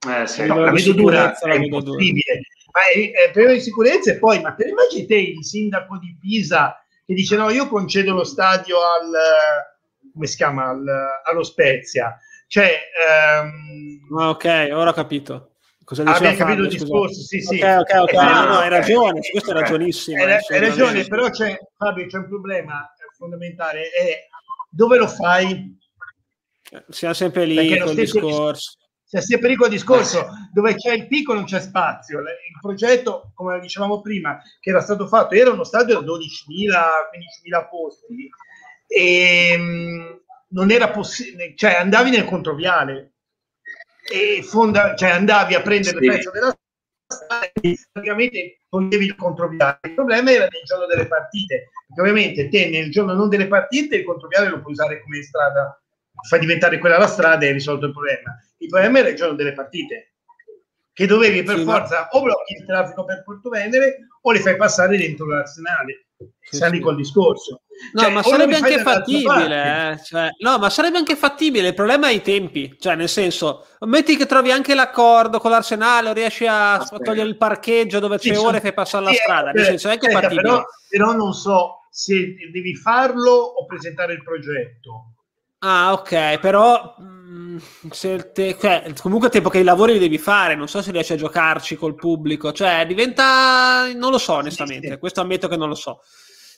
Eh, 0.09 0.27
sì. 0.27 0.46
no, 0.46 0.61
la 0.61 0.70
vedo 0.70 0.92
dura, 0.92 1.38
è 1.38 1.55
impossibile. 1.55 2.40
Ma 2.72 2.80
è, 2.92 3.11
è 3.11 3.30
problema 3.30 3.54
di 3.54 3.61
sicurezza 3.61 4.12
e 4.12 4.18
poi, 4.18 4.40
ma 4.40 4.52
te 4.54 4.68
immagini 4.68 5.06
te 5.06 5.16
il 5.16 5.44
sindaco 5.44 5.98
di 5.98 6.16
Pisa 6.18 6.82
che 7.04 7.14
dice 7.14 7.37
no, 7.37 7.50
io 7.50 7.68
concedo 7.68 8.14
lo 8.14 8.24
stadio 8.24 8.76
al, 8.78 9.11
come 10.12 10.26
si 10.26 10.37
chiama, 10.37 10.68
al, 10.68 10.85
allo 11.24 11.42
Spezia. 11.42 12.18
Cioè, 12.46 12.78
um... 13.42 14.18
ok, 14.18 14.70
ora 14.72 14.90
ho 14.90 14.94
capito. 14.94 15.48
Cosa 15.85 16.04
diceva 16.04 16.30
ah, 16.30 16.35
capito 16.35 16.62
il 16.62 16.68
discorso, 16.68 17.20
sì, 17.20 17.40
sì. 17.40 17.61
Ok, 17.61 17.80
ok, 17.80 17.94
ok. 18.02 18.12
Eh, 18.12 18.16
no, 18.16 18.44
no, 18.44 18.58
hai 18.58 18.68
ragione, 18.68 19.20
questo 19.30 19.50
è 19.50 19.54
ragionissimo. 19.54 20.22
Hai, 20.22 20.38
hai 20.48 20.61
ragione, 20.61 21.04
però 21.06 21.28
c'è, 21.28 21.58
Fabio, 21.76 22.06
c'è 22.06 22.18
un 22.18 22.28
problema 22.28 22.94
fondamentale, 23.16 23.90
è 23.90 24.26
dove 24.70 24.96
lo 24.96 25.08
fai? 25.08 25.76
Siamo 26.88 27.14
sempre 27.14 27.44
lì 27.44 27.78
con 27.78 27.88
il 27.88 27.94
discorso. 27.94 28.76
Siamo 29.12 29.27
sempre 29.27 29.48
lì 29.48 29.57
il 29.61 29.68
discorso, 29.68 30.27
dove 30.55 30.75
c'è 30.75 30.94
il 30.94 31.07
picco 31.07 31.35
non 31.35 31.44
c'è 31.44 31.61
spazio. 31.61 32.20
Il 32.20 32.59
progetto, 32.59 33.31
come 33.35 33.61
dicevamo 33.61 34.01
prima, 34.01 34.40
che 34.59 34.70
era 34.70 34.81
stato 34.81 35.07
fatto, 35.07 35.35
era 35.35 35.51
uno 35.51 35.64
stadio 35.64 36.01
da 36.01 36.07
12.000, 36.07 36.16
15.000 36.16 37.68
posti 37.68 38.31
e 38.87 39.51
ehm, 39.53 40.20
non 40.48 40.70
era 40.70 40.88
possibile, 40.88 41.53
cioè 41.55 41.75
andavi 41.75 42.09
nel 42.09 42.25
controviale 42.25 43.12
e 44.11 44.42
fonda, 44.42 44.94
cioè 44.94 45.11
andavi 45.11 45.57
a 45.57 45.61
prendere 45.61 45.98
sì. 45.98 46.05
il 46.05 46.11
pezzo 46.11 46.31
della 46.31 46.57
strada 47.07 47.51
e 47.53 47.79
praticamente 47.92 48.61
toglievi 48.70 49.05
il 49.05 49.16
controviale. 49.16 49.79
Il 49.83 49.92
problema 49.92 50.31
era 50.31 50.46
nel 50.51 50.62
giorno 50.64 50.87
delle 50.87 51.07
partite, 51.07 51.68
perché 51.87 52.01
ovviamente 52.01 52.48
te 52.48 52.70
nel 52.70 52.90
giorno 52.90 53.12
non 53.12 53.29
delle 53.29 53.46
partite 53.46 53.96
il 53.96 54.05
controviale 54.05 54.48
lo 54.48 54.62
puoi 54.62 54.72
usare 54.72 55.03
come 55.03 55.20
strada, 55.20 55.79
fai 56.27 56.40
diventare 56.40 56.79
quella 56.79 56.96
la 56.96 57.07
strada 57.07 57.44
e 57.44 57.48
hai 57.48 57.53
risolto 57.53 57.85
il 57.85 57.92
problema. 57.92 58.42
Il 58.62 58.68
problema 58.68 59.01
era 59.01 59.09
il 59.09 59.16
giorno 59.16 59.35
delle 59.35 59.55
partite, 59.55 60.12
che 60.92 61.07
dovevi 61.07 61.42
per 61.42 61.59
sì, 61.59 61.64
forza 61.64 62.09
ma... 62.12 62.18
o 62.18 62.22
blocchi 62.22 62.55
il 62.55 62.66
traffico 62.66 63.05
per 63.05 63.22
Porto 63.25 63.48
Venere 63.48 64.09
o 64.20 64.31
li 64.31 64.38
fai 64.38 64.57
passare 64.57 64.96
dentro 64.96 65.27
l'arsenale. 65.27 66.07
Sì, 66.40 66.57
Sali 66.57 66.77
sì. 66.77 66.83
col 66.83 66.94
discorso. 66.94 67.62
No, 67.94 68.03
cioè, 68.03 68.11
ma 68.12 68.22
sarebbe 68.22 68.55
anche 68.55 68.79
fattibile. 68.79 69.90
Eh? 69.90 70.05
Cioè, 70.05 70.31
no, 70.38 70.59
ma 70.59 70.70
sarebbe 70.70 70.98
anche 70.98 71.16
fattibile. 71.16 71.68
Il 71.68 71.75
problema 71.75 72.07
è 72.09 72.12
i 72.12 72.22
tempi. 72.22 72.77
Cioè, 72.79 72.94
nel 72.94 73.09
senso, 73.09 73.66
metti 73.81 74.16
che 74.16 74.27
trovi 74.27 74.53
anche 74.53 74.75
l'accordo 74.75 75.40
con 75.40 75.51
l'Arsenale, 75.51 76.11
o 76.11 76.12
riesci 76.12 76.46
a 76.46 76.75
ah, 76.75 76.98
togliere 77.03 77.29
il 77.29 77.37
parcheggio 77.37 77.98
dove 77.98 78.18
c'è 78.18 78.38
ore 78.38 78.59
e 78.59 78.61
fai 78.61 78.72
passare 78.72 79.05
la 79.07 79.12
strada. 79.12 79.51
Nel 79.51 79.64
senso, 79.64 79.88
è 79.88 79.92
anche 79.92 80.11
fattibile. 80.11 80.42
Però, 80.42 80.64
però 80.88 81.12
non 81.12 81.33
so 81.33 81.88
se 81.90 82.37
devi 82.53 82.77
farlo 82.77 83.33
o 83.33 83.66
presentare 83.66 84.12
il 84.12 84.22
progetto. 84.22 85.14
Ah, 85.64 85.92
ok, 85.92 86.40
però 86.40 86.96
mm, 87.01 87.57
se 87.90 88.33
te, 88.33 88.57
cioè, 88.61 88.92
comunque 89.01 89.29
il 89.29 89.33
tempo 89.33 89.48
che 89.48 89.59
i 89.59 89.64
lavori 89.64 89.92
li 89.92 90.01
devi 90.01 90.18
fare, 90.18 90.57
non 90.57 90.66
so 90.66 90.83
se 90.83 90.90
riesci 90.90 91.12
a 91.12 91.16
giocarci 91.16 91.77
col 91.77 91.94
pubblico, 91.94 92.51
cioè 92.53 92.85
diventa, 92.85 93.87
non 93.94 94.11
lo 94.11 94.18
so 94.18 94.35
onestamente, 94.35 94.87
sì, 94.88 94.92
sì. 94.94 94.98
questo 94.98 95.20
ammetto 95.20 95.46
che 95.46 95.57
non 95.57 95.68
lo 95.68 95.77
so, 95.77 96.01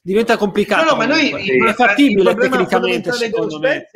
diventa 0.02 0.38
complicato. 0.38 0.84
No, 0.84 0.90
no, 0.92 0.96
ma 0.96 1.04
noi, 1.04 1.30
è 1.30 1.72
fattibile 1.74 2.34
tecnicamente 2.34 3.12
secondo 3.12 3.58
me. 3.58 3.90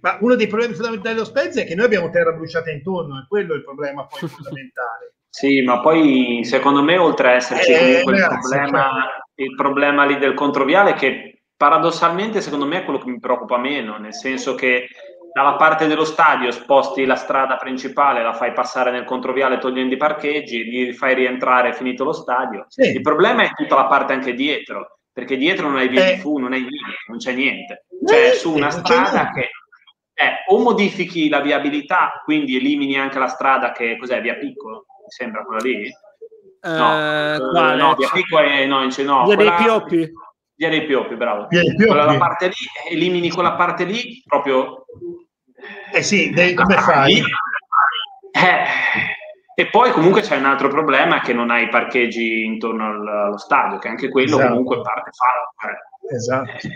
Ma 0.00 0.16
uno 0.20 0.34
dei 0.34 0.46
problemi 0.46 0.72
fondamentali 0.72 1.14
dello 1.14 1.26
Spezia 1.26 1.62
è 1.62 1.66
che 1.66 1.74
noi 1.74 1.86
abbiamo 1.86 2.08
terra 2.08 2.32
bruciata 2.32 2.70
intorno, 2.70 3.18
è 3.18 3.26
quello 3.28 3.52
il 3.52 3.64
problema 3.64 4.06
poi 4.06 4.20
fondamentale. 4.28 5.14
Sì, 5.28 5.60
ma 5.60 5.80
poi 5.80 6.40
secondo 6.44 6.82
me 6.82 6.96
oltre 6.96 7.28
a 7.28 7.32
esserci 7.32 7.72
eh, 7.72 7.78
comunque 8.02 8.16
il, 8.16 8.26
problema, 8.26 8.80
cioè. 8.80 9.44
il 9.44 9.54
problema 9.54 10.04
lì 10.06 10.16
del 10.16 10.32
controviale 10.32 10.94
che 10.94 11.35
paradossalmente 11.56 12.40
secondo 12.40 12.66
me 12.66 12.78
è 12.78 12.84
quello 12.84 12.98
che 12.98 13.10
mi 13.10 13.18
preoccupa 13.18 13.58
meno, 13.58 13.96
nel 13.96 14.14
senso 14.14 14.54
che 14.54 14.88
dalla 15.32 15.56
parte 15.56 15.86
dello 15.86 16.04
stadio 16.04 16.50
sposti 16.50 17.04
la 17.04 17.14
strada 17.14 17.56
principale, 17.56 18.22
la 18.22 18.32
fai 18.32 18.52
passare 18.52 18.90
nel 18.90 19.04
controviale 19.04 19.58
togliendo 19.58 19.94
i 19.94 19.98
parcheggi, 19.98 20.64
li 20.64 20.92
fai 20.94 21.14
rientrare 21.14 21.74
finito 21.74 22.04
lo 22.04 22.12
stadio. 22.12 22.64
Sì. 22.68 22.90
Il 22.90 23.02
problema 23.02 23.42
è 23.42 23.50
tutta 23.52 23.74
la 23.74 23.86
parte 23.86 24.14
anche 24.14 24.32
dietro, 24.32 25.00
perché 25.12 25.36
dietro 25.36 25.68
non 25.68 25.76
hai 25.76 25.88
via 25.88 26.08
eh. 26.08 26.16
fu, 26.18 26.38
non 26.38 26.54
hai 26.54 26.62
via, 26.62 26.86
non 27.08 27.18
c'è 27.18 27.32
niente. 27.32 27.84
Cioè, 28.06 28.32
su 28.32 28.54
una 28.54 28.70
strada 28.70 29.30
che 29.30 29.50
eh, 30.14 30.44
o 30.48 30.58
modifichi 30.58 31.28
la 31.28 31.40
viabilità, 31.40 32.22
quindi 32.24 32.56
elimini 32.56 32.98
anche 32.98 33.18
la 33.18 33.28
strada 33.28 33.72
che 33.72 33.98
cos'è, 33.98 34.22
via 34.22 34.36
Piccolo, 34.36 34.86
mi 35.02 35.10
sembra 35.10 35.44
quella 35.44 35.60
lì? 35.60 35.90
No, 36.62 36.98
eh, 36.98 37.36
uh, 37.36 37.76
no 37.76 37.94
via 37.94 38.08
Piccolo 38.10 38.42
è 38.42 38.64
no, 38.64 38.80
no, 38.80 38.86
via 38.88 39.34
quella... 39.34 39.36
dei 39.36 39.52
Pioppi 39.62 40.12
Via 40.56 40.70
dei 40.70 40.86
Pioppi, 40.86 41.16
bravo. 41.16 41.46
Via 41.48 41.62
dei 41.62 41.74
Pioppi. 41.74 41.92
Quella 41.92 42.16
parte 42.16 42.48
lì, 42.48 42.54
elimini 42.90 43.30
quella 43.30 43.54
parte 43.54 43.84
lì 43.84 44.22
proprio... 44.26 44.86
Eh 45.92 46.02
sì, 46.02 46.30
devi, 46.30 46.54
come 46.54 46.76
fai? 46.76 47.22
Eh, 48.36 48.64
e 49.54 49.66
poi 49.68 49.90
comunque 49.90 50.20
c'è 50.20 50.36
un 50.36 50.44
altro 50.44 50.68
problema 50.68 51.20
che 51.20 51.32
non 51.32 51.50
hai 51.50 51.68
parcheggi 51.68 52.44
intorno 52.44 52.86
allo 52.86 53.38
stadio, 53.38 53.78
che 53.78 53.88
anche 53.88 54.08
quello 54.10 54.36
esatto. 54.36 54.48
comunque 54.48 54.80
parte 54.82 55.10
fa. 55.12 55.68
Eh. 55.68 56.14
Esatto. 56.14 56.68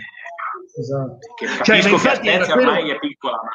esatto. 0.79 1.17
Che 1.35 1.47
cioè, 1.47 1.57
capisco 1.57 1.97
cioè, 1.99 2.19
che 2.19 2.31
Spezia 2.31 2.53
quello... 2.53 2.71
ormai 2.71 2.89
è 2.89 2.97
piccola, 2.97 3.35
ma 3.35 3.51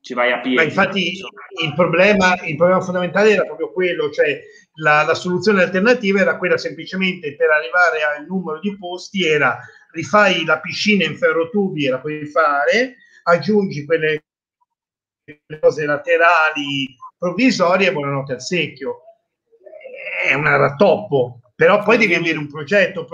ci 0.00 0.14
vai 0.14 0.32
a 0.32 0.40
piedi. 0.40 0.56
Ma 0.56 0.62
infatti 0.64 1.12
il 1.62 1.74
problema, 1.74 2.34
il 2.42 2.56
problema 2.56 2.80
fondamentale 2.80 3.30
era 3.30 3.44
proprio 3.44 3.72
quello, 3.72 4.10
cioè 4.10 4.40
la, 4.76 5.04
la, 5.04 5.14
soluzione 5.14 5.62
alternativa 5.62 6.20
era 6.20 6.36
quella 6.36 6.58
semplicemente 6.58 7.34
per 7.36 7.50
arrivare 7.50 8.02
al 8.02 8.26
numero 8.26 8.58
di 8.60 8.76
posti 8.76 9.24
era 9.24 9.58
rifai 9.92 10.44
la 10.44 10.60
piscina 10.60 11.04
in 11.04 11.16
ferrotubi 11.16 11.86
e 11.86 11.90
la 11.90 12.00
puoi 12.00 12.26
fare, 12.26 12.96
aggiungi 13.24 13.84
quelle 13.84 14.24
cose 15.60 15.86
laterali 15.86 16.94
provvisorie 17.18 17.88
e 17.88 17.92
buonanotte 17.92 18.34
al 18.34 18.42
secchio. 18.42 19.02
È 20.24 20.34
un 20.34 20.44
rattoppo, 20.44 21.40
però 21.54 21.82
poi 21.82 21.96
devi 21.96 22.14
avere 22.14 22.38
un 22.38 22.48
progetto, 22.48 23.06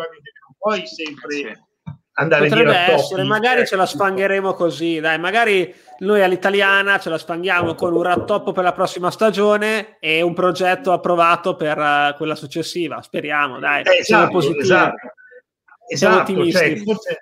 puoi 0.58 0.86
sempre... 0.86 1.66
Eh 2.14 2.22
andare 2.22 2.48
Potrebbe 2.48 2.76
essere, 2.76 3.22
magari 3.22 3.66
ce 3.66 3.74
la 3.74 3.86
sfangheremo 3.86 4.52
così, 4.52 5.00
dai, 5.00 5.18
magari 5.18 5.74
noi 6.00 6.22
all'italiana 6.22 6.98
ce 6.98 7.08
la 7.08 7.16
sfanghiamo 7.16 7.74
con 7.74 7.94
un 7.94 8.02
rattoppo 8.02 8.52
per 8.52 8.64
la 8.64 8.72
prossima 8.72 9.10
stagione 9.10 9.96
e 9.98 10.20
un 10.20 10.34
progetto 10.34 10.92
approvato 10.92 11.56
per 11.56 11.78
uh, 11.78 12.14
quella 12.16 12.34
successiva, 12.34 13.00
speriamo, 13.00 13.58
dai, 13.58 13.82
eh, 13.82 14.02
siamo 14.02 14.24
esatto, 14.24 14.30
positivi. 14.30 14.60
Esatto, 14.60 14.96
siamo 15.94 16.14
esatto, 16.16 16.32
ottimisti. 16.32 16.58
Cioè, 16.58 16.76
forse, 16.82 17.18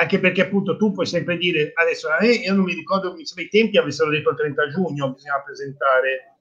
anche 0.00 0.18
perché 0.18 0.42
appunto 0.42 0.76
tu 0.76 0.90
puoi 0.90 1.06
sempre 1.06 1.36
dire, 1.36 1.72
adesso 1.74 2.08
eh, 2.18 2.32
io 2.32 2.54
non 2.54 2.64
mi 2.64 2.74
ricordo, 2.74 3.14
mi 3.14 3.22
i 3.22 3.48
tempi 3.48 3.78
avessero 3.78 4.10
detto 4.10 4.30
il 4.30 4.36
30 4.36 4.68
giugno 4.70 5.12
bisogna 5.12 5.40
presentare 5.44 6.38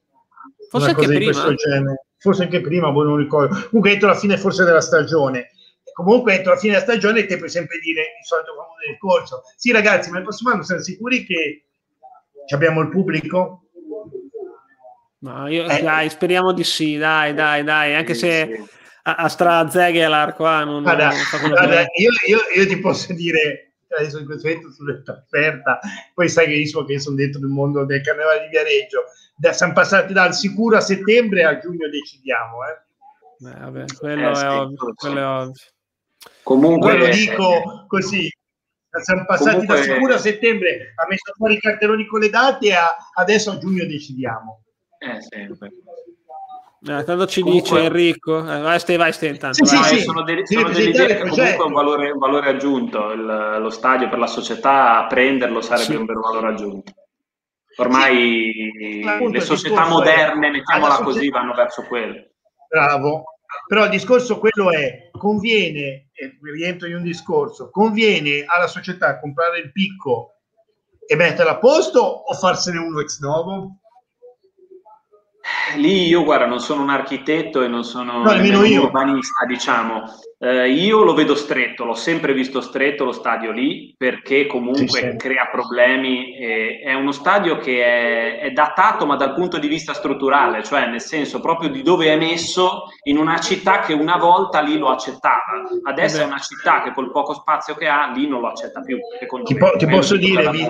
forse 0.69 0.89
anche 0.89 1.05
prima. 1.05 1.55
Forse 2.17 2.43
anche 2.43 2.61
prima, 2.61 2.91
non 2.91 3.17
ricordo. 3.17 3.55
Comunque 3.69 3.91
entro 3.91 4.07
la 4.07 4.15
fine 4.15 4.37
forse 4.37 4.63
della 4.63 4.81
stagione 4.81 5.49
comunque 5.93 6.35
entro 6.35 6.53
la 6.53 6.59
fine 6.59 6.73
della 6.73 6.85
stagione 6.85 7.25
te 7.25 7.37
puoi 7.37 7.49
sempre 7.49 7.79
dire 7.79 8.01
il 8.01 8.25
solito 8.25 8.53
famoso 8.53 8.79
del 8.85 8.97
corso 8.97 9.43
sì 9.55 9.71
ragazzi 9.71 10.09
ma 10.09 10.17
il 10.17 10.23
prossimo 10.23 10.51
anno 10.51 10.63
siamo 10.63 10.81
sicuri 10.81 11.25
che 11.25 11.65
abbiamo 12.53 12.81
il 12.81 12.89
pubblico? 12.89 13.63
No, 15.19 15.47
io, 15.47 15.69
eh. 15.69 15.81
dai, 15.81 16.09
speriamo 16.09 16.51
di 16.51 16.63
sì, 16.63 16.97
dai, 16.97 17.33
dai, 17.35 17.63
dai, 17.63 17.93
anche 17.93 18.15
sì, 18.15 18.21
se 18.21 18.49
sì. 18.55 18.69
a, 19.03 19.15
a 19.15 19.27
Strazeghe 19.27 20.07
l'arco 20.07 20.45
ah, 20.45 20.63
non, 20.63 20.81
guarda, 20.81 21.11
non 21.41 21.49
guarda, 21.51 21.81
io, 21.81 22.09
io, 22.25 22.39
io, 22.55 22.67
ti 22.67 22.79
posso 22.79 23.13
dire 23.13 23.73
adesso 23.95 24.17
in 24.17 24.25
questo 24.25 24.47
momento 24.47 24.71
sulla 24.71 24.99
offerta 25.05 25.79
poi 26.15 26.27
sai 26.27 26.47
che 26.47 26.53
io, 26.53 26.85
che 26.85 26.99
sono 26.99 27.17
dentro 27.17 27.39
il 27.39 27.47
mondo 27.47 27.85
del 27.85 28.01
carnevale 28.01 28.45
di 28.45 28.49
Viareggio 28.49 29.03
da, 29.35 29.53
siamo 29.53 29.73
passati 29.73 30.11
dal 30.11 30.33
sicuro 30.33 30.77
a 30.77 30.81
settembre 30.81 31.43
a 31.43 31.59
giugno 31.59 31.87
decidiamo 31.87 32.57
eh. 32.65 32.81
Beh, 33.37 33.59
vabbè, 33.59 33.85
quello, 33.99 34.29
eh, 34.29 34.41
è 34.41 34.49
ovvio, 34.49 34.93
quello 34.95 35.19
è 35.19 35.25
ovvio 35.25 35.53
Comunque, 36.43 36.97
lo 36.97 37.07
dico 37.07 37.85
così, 37.87 38.29
siamo 39.01 39.25
passati 39.25 39.65
comunque, 39.65 39.75
da 39.75 39.81
sicuro 39.83 40.13
a 40.13 40.17
settembre, 40.17 40.93
ha 40.95 41.05
messo 41.07 41.33
fuori 41.35 41.53
i 41.53 41.59
cartelloni 41.59 42.05
con 42.05 42.19
le 42.19 42.29
date 42.29 42.67
e 42.67 42.73
adesso 43.15 43.51
a 43.51 43.57
giugno 43.57 43.85
decidiamo. 43.85 44.63
Eh, 44.97 45.21
sempre. 45.21 45.69
Eh, 46.83 47.03
tanto 47.03 47.27
ci 47.27 47.41
comunque, 47.41 47.69
dice 47.69 47.85
Enrico, 47.85 48.39
eh, 48.39 48.59
vai 48.59 48.79
Ste, 48.79 48.97
vai 48.97 49.13
Ste, 49.13 49.27
intanto. 49.27 49.63
Sì, 49.63 49.75
sì, 49.75 49.83
sì, 49.83 50.01
sono, 50.01 50.23
delle, 50.23 50.45
sono 50.47 50.69
delle 50.69 50.89
idee 50.89 51.07
che 51.07 51.27
comunque 51.27 51.63
un 51.63 51.73
valore, 51.73 52.09
un 52.09 52.17
valore 52.17 52.49
aggiunto, 52.49 53.11
il, 53.11 53.57
lo 53.59 53.69
stadio 53.69 54.09
per 54.09 54.17
la 54.17 54.27
società, 54.27 54.97
a 54.97 55.05
prenderlo 55.05 55.61
sarebbe 55.61 55.93
sì. 55.93 55.95
un 55.95 56.05
vero 56.05 56.21
valore 56.21 56.47
aggiunto. 56.47 56.91
Ormai 57.77 58.71
sì. 58.77 59.31
le 59.31 59.39
società 59.41 59.87
moderne, 59.87 60.49
mettiamola 60.49 60.95
così, 60.97 61.29
vanno 61.29 61.53
verso 61.53 61.83
quello. 61.83 62.19
Bravo, 62.67 63.25
però 63.71 63.85
il 63.85 63.89
discorso 63.89 64.37
quello 64.37 64.69
è, 64.69 65.11
conviene, 65.17 66.09
e 66.11 66.37
rientro 66.41 66.89
in 66.89 66.95
un 66.95 67.03
discorso, 67.03 67.69
conviene 67.69 68.43
alla 68.45 68.67
società 68.67 69.17
comprare 69.17 69.59
il 69.59 69.71
picco 69.71 70.41
e 71.07 71.15
metterlo 71.15 71.51
a 71.51 71.57
posto 71.57 72.01
o 72.01 72.33
farsene 72.33 72.79
uno 72.79 72.99
ex 72.99 73.21
novo? 73.21 73.79
Lì 75.77 76.07
io, 76.07 76.23
guarda, 76.23 76.45
non 76.45 76.59
sono 76.59 76.81
un 76.81 76.89
architetto 76.89 77.61
e 77.61 77.67
non 77.67 77.83
sono 77.83 78.23
no, 78.23 78.31
un 78.31 78.77
urbanista, 78.77 79.45
diciamo. 79.45 80.03
Eh, 80.37 80.71
io 80.71 81.03
lo 81.03 81.13
vedo 81.13 81.35
stretto, 81.35 81.85
l'ho 81.85 81.93
sempre 81.93 82.33
visto 82.33 82.61
stretto 82.61 83.05
lo 83.05 83.11
stadio 83.11 83.51
lì 83.51 83.93
perché 83.95 84.47
comunque 84.47 84.87
sì, 84.87 85.09
sì. 85.11 85.15
crea 85.15 85.47
problemi. 85.51 86.33
È 86.35 86.93
uno 86.93 87.11
stadio 87.11 87.57
che 87.57 87.83
è, 87.83 88.39
è, 88.39 88.51
datato, 88.51 89.05
ma 89.05 89.15
dal 89.15 89.33
punto 89.33 89.59
di 89.59 89.67
vista 89.67 89.93
strutturale, 89.93 90.63
cioè 90.63 90.87
nel 90.87 91.01
senso 91.01 91.39
proprio 91.39 91.69
di 91.69 91.83
dove 91.83 92.07
è 92.07 92.17
messo 92.17 92.85
in 93.03 93.17
una 93.17 93.39
città 93.39 93.79
che 93.79 93.93
una 93.93 94.17
volta 94.17 94.61
lì 94.61 94.77
lo 94.77 94.89
accettava. 94.89 95.63
Adesso 95.83 96.17
Vabbè. 96.17 96.27
è 96.27 96.31
una 96.31 96.41
città 96.41 96.81
che 96.81 96.91
col 96.91 97.11
poco 97.11 97.33
spazio 97.33 97.75
che 97.75 97.87
ha 97.87 98.11
lì 98.11 98.27
non 98.27 98.41
lo 98.41 98.47
accetta 98.47 98.81
più. 98.81 98.97
Ti, 99.43 99.55
po- 99.55 99.75
ti 99.77 99.85
posso 99.85 100.17
dire, 100.17 100.49
vi, 100.49 100.67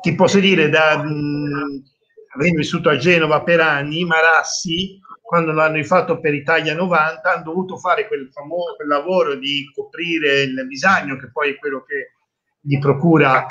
ti 0.00 0.14
posso 0.14 0.38
dire 0.38 0.68
da. 0.68 1.02
Mh, 1.02 1.96
avendo 2.34 2.58
vissuto 2.58 2.88
a 2.88 2.96
Genova 2.96 3.42
per 3.42 3.60
anni, 3.60 4.04
Marassi, 4.04 4.98
quando 5.20 5.52
l'hanno 5.52 5.82
fatto 5.84 6.20
per 6.20 6.32
Italia 6.32 6.74
90, 6.74 7.30
hanno 7.30 7.42
dovuto 7.42 7.76
fare 7.76 8.06
quel, 8.06 8.30
famoso, 8.32 8.76
quel 8.76 8.88
lavoro 8.88 9.34
di 9.34 9.70
coprire 9.74 10.42
il 10.42 10.66
bisagno, 10.66 11.16
che 11.16 11.30
poi 11.30 11.50
è 11.50 11.56
quello 11.56 11.82
che 11.82 12.12
gli 12.60 12.78
procura 12.78 13.46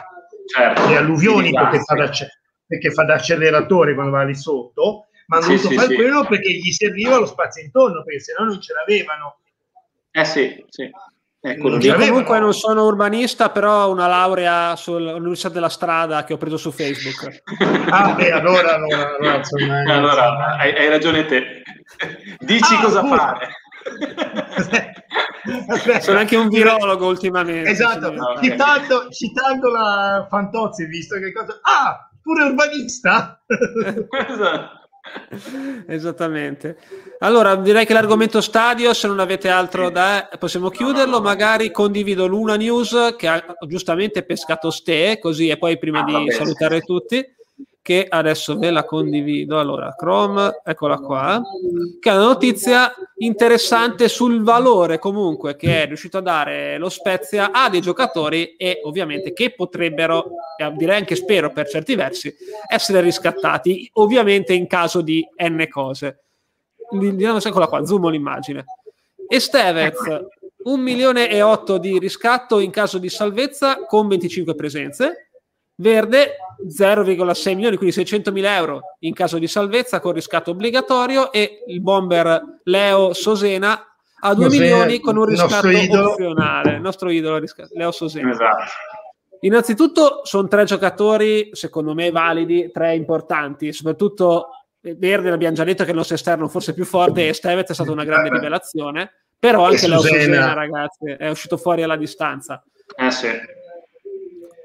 certo, 0.48 0.88
le 0.88 0.98
alluvioni, 0.98 1.52
perché 1.52 1.82
fa, 1.84 1.96
da, 1.96 2.10
perché 2.66 2.92
fa, 2.92 3.04
da, 3.04 3.14
acceleratore 3.16 3.94
quando 3.94 4.12
va 4.12 4.24
lì 4.24 4.36
sotto, 4.36 5.08
ma 5.28 5.38
hanno 5.38 5.46
sì, 5.46 5.52
dovuto 5.52 5.70
sì, 5.70 5.76
fare 5.76 5.88
sì. 5.90 5.96
quello 5.96 6.26
perché 6.26 6.52
gli 6.52 6.72
serviva 6.72 7.20
lo 7.20 7.26
spazio 7.26 7.64
intorno, 7.64 8.04
perché 8.04 8.22
se 8.22 8.34
no 8.38 8.46
non 8.46 8.60
ce 8.60 8.74
l'avevano. 8.74 9.40
Eh 10.12 10.26
sì, 10.26 10.66
sì. 10.70 10.90
Ecco, 11.40 11.78
Io 11.78 11.96
comunque 11.96 12.40
non 12.40 12.54
sono 12.54 12.86
urbanista, 12.86 13.52
però 13.52 13.86
ho 13.86 13.92
una 13.92 14.08
laurea 14.08 14.76
sull'Università 14.76 15.50
della 15.50 15.70
Strada 15.70 16.24
che 16.24 16.34
ho 16.34 16.38
preso 16.38 16.58
su 16.58 16.72
Facebook. 16.72 17.44
ah, 17.92 18.14
beh, 18.14 18.32
allora, 18.32 18.76
allora, 18.76 19.16
allora, 19.16 19.36
insomma, 19.38 19.84
allora 19.94 20.56
hai, 20.58 20.76
hai, 20.76 20.90
ragione 20.90 21.26
te. 21.26 21.62
Dici 22.40 22.74
ah, 22.74 22.82
cosa 22.82 23.02
pure. 23.02 23.18
fare. 23.18 23.50
Aspetta. 25.70 26.00
Sono 26.02 26.20
anche 26.20 26.36
un 26.36 26.50
virologo 26.50 27.08
ultimamente. 27.08 27.70
Esatto, 27.70 28.08
okay. 28.08 28.50
citando, 28.50 29.10
citando 29.10 29.70
la 29.70 30.26
Fantozzi, 30.30 30.86
visto 30.88 31.18
che 31.20 31.32
cosa... 31.32 31.60
Ah, 31.62 32.10
pure 32.22 32.44
urbanista? 32.44 33.40
esatto. 33.48 34.77
Esattamente. 35.88 36.78
Allora, 37.20 37.56
direi 37.56 37.86
che 37.86 37.94
l'argomento 37.94 38.42
stadio, 38.42 38.94
se 38.94 39.08
non 39.08 39.20
avete 39.20 39.50
altro 39.50 39.90
da 39.90 40.30
possiamo 40.38 40.70
chiuderlo. 40.70 41.22
Magari 41.22 41.72
condivido 41.72 42.28
l'una 42.28 42.56
news 42.56 43.16
che 43.18 43.28
ha 43.28 43.44
giustamente 43.68 44.24
pescato 44.24 44.70
Ste, 44.70 45.20
così 45.20 45.50
e 45.50 45.58
poi 45.58 45.78
prima 45.78 46.02
ah, 46.02 46.04
di 46.04 46.32
salutare 46.32 46.82
tutti 46.82 47.36
che 47.88 48.06
adesso 48.10 48.58
ve 48.58 48.70
la 48.70 48.84
condivido. 48.84 49.62
Allora, 49.62 49.96
Chrome, 49.96 50.60
eccola 50.62 50.98
qua, 50.98 51.42
che 52.02 52.10
è 52.10 52.14
una 52.14 52.26
notizia 52.26 52.94
interessante 53.16 54.10
sul 54.10 54.44
valore 54.44 55.00
comunque 55.00 55.56
che 55.56 55.84
è 55.84 55.88
riuscito 55.88 56.18
a 56.18 56.22
dare 56.22 56.78
lo 56.80 56.90
Spezia 56.90 57.54
a 57.54 57.70
dei 57.70 57.80
giocatori 57.80 58.58
e 58.58 58.82
ovviamente 58.84 59.32
che 59.32 59.54
potrebbero, 59.54 60.32
direi 60.76 60.98
anche 60.98 61.16
spero 61.16 61.50
per 61.54 61.70
certi 61.70 61.96
versi, 61.96 62.36
essere 62.70 63.00
riscattati, 63.00 63.90
ovviamente 63.94 64.52
in 64.52 64.68
caso 64.68 65.00
di 65.00 65.26
N 65.38 65.66
cose. 65.70 66.24
Eccola 66.92 67.68
qua, 67.68 67.86
zoom 67.86 68.10
l'immagine. 68.10 68.66
Estevez, 69.30 69.96
un 70.66 70.82
milione 70.82 71.30
e 71.30 71.42
otto 71.42 71.78
di 71.78 71.98
riscatto 72.00 72.60
in 72.60 72.70
caso 72.70 72.98
di 72.98 73.08
salvezza 73.08 73.86
con 73.86 74.10
25 74.10 74.56
presenze 74.56 75.27
Verde 75.80 76.38
0,6 76.68 77.54
milioni, 77.54 77.76
quindi 77.76 77.94
600 77.94 78.32
mila 78.32 78.56
euro 78.56 78.82
in 79.00 79.14
caso 79.14 79.38
di 79.38 79.48
salvezza 79.48 80.00
con 80.00 80.14
riscatto 80.14 80.52
obbligatorio 80.52 81.32
e 81.32 81.64
il 81.68 81.82
bomber 81.82 82.62
Leo 82.64 83.14
Sosena 83.14 83.86
a 84.20 84.34
2 84.34 84.50
milioni 84.50 85.00
con 85.00 85.18
un 85.18 85.26
riscatto 85.26 85.68
opzionale. 85.68 86.74
Il 86.74 86.82
nostro 86.82 87.12
idolo, 87.12 87.40
Leo 87.74 87.92
Sosena. 87.92 88.32
Esatto. 88.32 88.64
Innanzitutto 89.42 90.22
sono 90.24 90.48
tre 90.48 90.64
giocatori, 90.64 91.50
secondo 91.52 91.94
me, 91.94 92.10
validi, 92.10 92.72
tre 92.72 92.96
importanti, 92.96 93.72
soprattutto 93.72 94.48
Verde, 94.80 95.30
l'abbiamo 95.30 95.54
già 95.54 95.64
detto 95.64 95.84
che 95.84 95.90
è 95.90 95.92
il 95.92 95.98
nostro 95.98 96.16
esterno 96.16 96.48
forse 96.48 96.74
più 96.74 96.86
forte 96.86 97.28
e 97.28 97.34
Stevez 97.34 97.68
è 97.68 97.74
stata 97.74 97.92
una 97.92 98.04
grande 98.04 98.30
rivelazione, 98.30 99.26
però 99.38 99.66
anche 99.66 99.88
Leo 99.88 100.00
Sosena, 100.00 100.54
ragazzi, 100.54 101.12
è 101.12 101.30
uscito 101.30 101.58
fuori 101.58 101.84
alla 101.84 101.98
distanza. 101.98 102.64
Eh 102.96 103.12
sì 103.12 103.30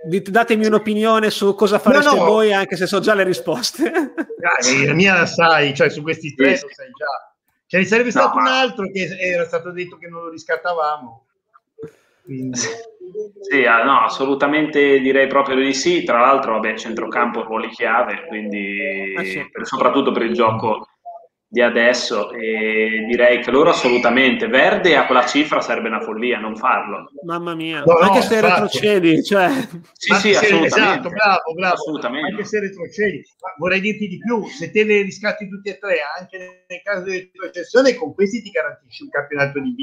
datemi 0.04 0.66
un'opinione 0.66 1.30
su 1.30 1.54
cosa 1.54 1.78
fareste 1.78 2.14
no, 2.14 2.22
no. 2.22 2.24
voi, 2.24 2.52
anche 2.52 2.76
se 2.76 2.86
so 2.86 3.00
già 3.00 3.14
le 3.14 3.24
risposte. 3.24 3.90
Dai, 3.92 4.86
la 4.86 4.92
mia 4.94 5.14
la 5.14 5.26
sai, 5.26 5.74
cioè 5.74 5.88
su 5.88 6.02
questi 6.02 6.34
tre 6.34 6.56
sì. 6.56 6.62
lo 6.64 6.70
sai 6.72 6.86
già. 6.86 7.34
Ce 7.66 7.78
ne 7.78 7.84
sarebbe 7.84 8.10
stato 8.10 8.36
no, 8.36 8.42
un 8.42 8.46
altro 8.48 8.90
che 8.90 9.16
era 9.18 9.44
stato 9.44 9.70
detto 9.70 9.96
che 9.96 10.08
non 10.08 10.24
lo 10.24 10.30
riscattavamo. 10.30 11.26
Quindi... 12.24 12.58
Sì, 12.58 13.64
ah, 13.64 13.82
no, 13.82 14.04
assolutamente 14.04 15.00
direi 15.00 15.26
proprio 15.26 15.56
di 15.56 15.74
sì. 15.74 16.02
Tra 16.02 16.20
l'altro, 16.20 16.52
vabbè, 16.54 16.76
centrocampo 16.76 17.42
ruoli 17.42 17.68
chiave, 17.68 18.26
quindi 18.26 19.14
ah, 19.16 19.24
sì. 19.24 19.44
soprattutto 19.62 20.12
per 20.12 20.22
il 20.22 20.32
gioco 20.32 20.86
di 21.52 21.60
adesso 21.60 22.32
e 22.32 23.04
direi 23.06 23.42
che 23.42 23.50
loro 23.50 23.68
assolutamente 23.68 24.46
Verde 24.46 24.96
a 24.96 25.04
quella 25.04 25.26
cifra 25.26 25.60
sarebbe 25.60 25.88
una 25.88 26.00
follia 26.00 26.38
non 26.38 26.56
farlo. 26.56 27.10
Mamma 27.26 27.54
mia. 27.54 27.82
No, 27.84 27.96
anche 27.96 28.20
no, 28.20 28.24
se 28.24 28.40
retrocedi 28.40 29.22
cioè... 29.22 29.50
sì 29.92 30.14
sì 30.14 30.30
assolutamente. 30.30 30.66
esatto, 30.66 31.08
bravo 31.10 31.52
bravo. 31.54 31.74
Assolutamente. 31.74 32.30
anche 32.30 32.44
se 32.44 32.58
retrocedi 32.58 33.22
Ma 33.38 33.54
vorrei 33.58 33.80
dirti 33.80 34.08
di 34.08 34.16
più 34.16 34.46
se 34.46 34.70
te 34.70 34.82
ne 34.84 35.02
riscatti 35.02 35.46
tutti 35.46 35.68
e 35.68 35.76
tre 35.76 35.96
anche 36.18 36.64
nel 36.66 36.80
caso 36.82 37.04
di 37.04 37.18
retrocessione 37.18 37.94
con 37.96 38.14
questi 38.14 38.40
ti 38.40 38.48
garantisci 38.48 39.02
un 39.02 39.10
campionato 39.10 39.60
di 39.60 39.74
B 39.74 39.82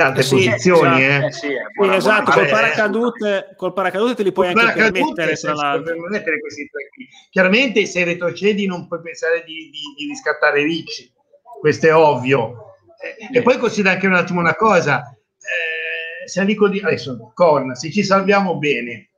altre 0.00 0.22
eh 0.22 0.24
sì, 0.24 0.34
posizioni. 0.34 1.04
Esatto, 1.04 1.24
eh. 1.24 1.26
Eh 1.26 1.32
sì, 1.32 1.48
sì, 1.48 1.94
esatto 1.94 2.30
col, 2.32 2.48
paracadute, 2.48 3.54
col 3.56 3.72
paracadute 3.72 4.14
te 4.14 4.22
li 4.22 4.32
puoi 4.32 4.48
anche 4.48 4.90
permettere. 4.90 5.34
Tra 5.34 5.54
l'altro. 5.54 5.96
permettere 5.96 6.40
questi 6.40 6.68
tre 6.68 6.88
Chiaramente 7.30 7.86
se 7.86 8.04
retrocedi 8.04 8.66
non 8.66 8.88
puoi 8.88 9.00
pensare 9.00 9.44
di, 9.44 9.70
di, 9.70 9.80
di 9.96 10.08
riscattare 10.08 10.62
Ricci, 10.62 11.12
questo 11.60 11.86
è 11.86 11.94
ovvio. 11.94 12.76
Eh, 13.00 13.38
e 13.38 13.42
poi 13.42 13.58
considera 13.58 13.94
anche 13.94 14.06
un 14.06 14.14
attimo 14.14 14.40
una 14.40 14.54
cosa, 14.54 15.02
eh, 15.10 16.26
se 16.26 16.44
dico 16.44 16.68
di 16.68 16.80
adesso, 16.80 17.32
Corna, 17.34 17.74
se 17.74 17.90
ci 17.90 18.02
salviamo 18.02 18.56
bene, 18.56 19.10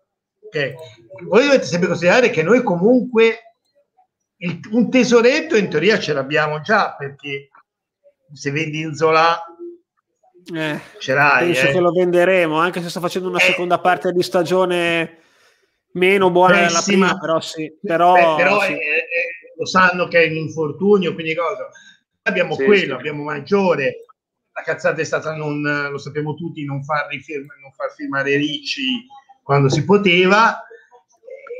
okay, 0.45 0.75
voi 1.27 1.45
dovete 1.45 1.65
sempre 1.65 1.89
considerare 1.89 2.31
che 2.31 2.43
noi 2.43 2.63
comunque 2.63 3.53
il, 4.39 4.61
un 4.73 4.91
tesoretto 4.91 5.57
in 5.57 5.71
teoria 5.71 5.99
ce 5.99 6.13
l'abbiamo 6.13 6.61
già, 6.61 6.95
perché 6.97 7.49
se 8.33 8.51
vendi 8.51 8.81
in 8.81 8.95
Zola 8.95 9.41
eh, 10.55 10.81
Ce 10.99 11.13
l'hai, 11.13 11.47
penso 11.47 11.67
eh. 11.67 11.73
che 11.73 11.81
lo 11.81 11.91
venderemo, 11.91 12.59
anche 12.59 12.81
se 12.81 12.89
sta 12.89 13.01
facendo 13.01 13.29
una 13.29 13.39
eh. 13.39 13.45
seconda 13.45 13.79
parte 13.79 14.13
di 14.13 14.23
stagione 14.23 15.19
meno 15.93 16.31
buona 16.31 16.55
Beh, 16.55 16.67
della 16.67 16.81
sì. 16.81 16.91
prima, 16.93 17.19
però 17.19 17.41
sì. 17.41 17.73
Però, 17.83 18.13
Beh, 18.13 18.43
però 18.43 18.61
sì. 18.63 18.77
lo 19.57 19.67
sanno 19.67 20.07
che 20.09 20.25
è 20.25 20.29
un 20.29 20.37
infortunio, 20.37 21.15
quindi 21.15 21.35
cosa? 21.35 21.69
Abbiamo 22.23 22.55
sì, 22.55 22.65
quello, 22.65 22.95
abbiamo 22.95 23.25
maggiore. 23.25 24.05
La 24.53 24.63
cazzata 24.63 25.01
è 25.01 25.05
stata, 25.05 25.35
non, 25.35 25.61
lo 25.63 25.99
sappiamo 25.99 26.35
tutti, 26.35 26.65
non 26.65 26.83
far, 26.83 27.09
rifirma, 27.09 27.55
non 27.61 27.73
far 27.73 27.93
firmare 27.93 28.37
Ricci 28.37 29.07
quando 29.43 29.69
si 29.69 29.85
poteva, 29.85 30.63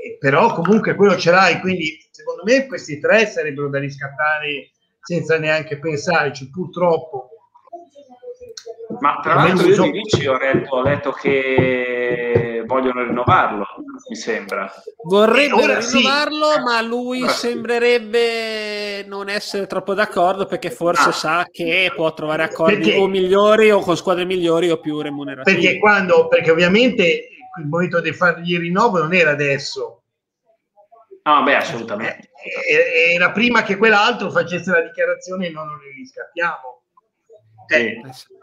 eh, 0.05 0.17
però 0.19 0.55
comunque 0.55 0.95
quello 0.95 1.17
ce 1.17 1.31
l'hai, 1.31 1.61
quindi 1.61 2.05
secondo 2.11 2.43
me 2.45 2.67
questi 2.67 2.99
tre 2.99 3.27
sarebbero 3.27 3.69
da 3.69 3.79
riscattare 3.79 4.71
senza 5.01 5.39
neanche 5.39 5.79
pensarci. 5.79 6.51
Purtroppo 6.51 7.36
ma 9.01 9.21
tra 9.23 9.35
l'altro 9.35 9.67
io 9.69 9.83
di 9.83 9.91
Ricci 9.91 10.27
ho 10.27 10.37
letto, 10.37 10.75
ho 10.75 10.83
letto 10.83 11.13
che 11.13 12.63
vogliono 12.67 13.05
rinnovarlo, 13.05 13.65
mi 14.09 14.17
sembra. 14.17 14.71
Vorrebbero 15.05 15.79
rinnovarlo, 15.79 16.53
sì. 16.53 16.61
ma 16.63 16.83
lui 16.83 17.23
ora 17.23 17.33
sembrerebbe 17.33 19.05
non 19.07 19.29
essere 19.29 19.67
troppo 19.67 19.95
d'accordo 19.95 20.47
perché 20.47 20.71
forse 20.71 21.09
ah. 21.09 21.13
sa 21.13 21.47
che 21.51 21.93
può 21.95 22.13
trovare 22.13 22.43
accordi 22.43 22.77
perché? 22.77 22.99
o 22.99 23.07
migliori 23.07 23.71
o 23.71 23.81
con 23.81 23.97
squadre 23.97 24.25
migliori 24.25 24.71
o 24.71 24.79
più 24.79 25.01
remunerativi. 25.01 25.61
Perché 25.61 25.79
quando, 25.79 26.29
perché 26.29 26.51
ovviamente 26.51 27.29
il 27.59 27.67
momento 27.67 28.01
di 28.01 28.13
fargli 28.13 28.53
il 28.53 28.61
rinnovo 28.61 28.99
non 28.99 29.15
era 29.15 29.31
adesso. 29.31 30.03
No, 31.23 31.43
beh, 31.43 31.57
assolutamente. 31.57 32.31
Eh, 32.69 33.15
era 33.15 33.33
prima 33.33 33.63
che 33.63 33.77
quell'altro 33.77 34.31
facesse 34.31 34.71
la 34.71 34.83
dichiarazione 34.83 35.49
e 35.49 35.51
non 35.51 35.67
lo 35.67 35.79
riscattiamo. 35.95 36.83
Eh, 37.69 38.01
sì. 38.13 38.36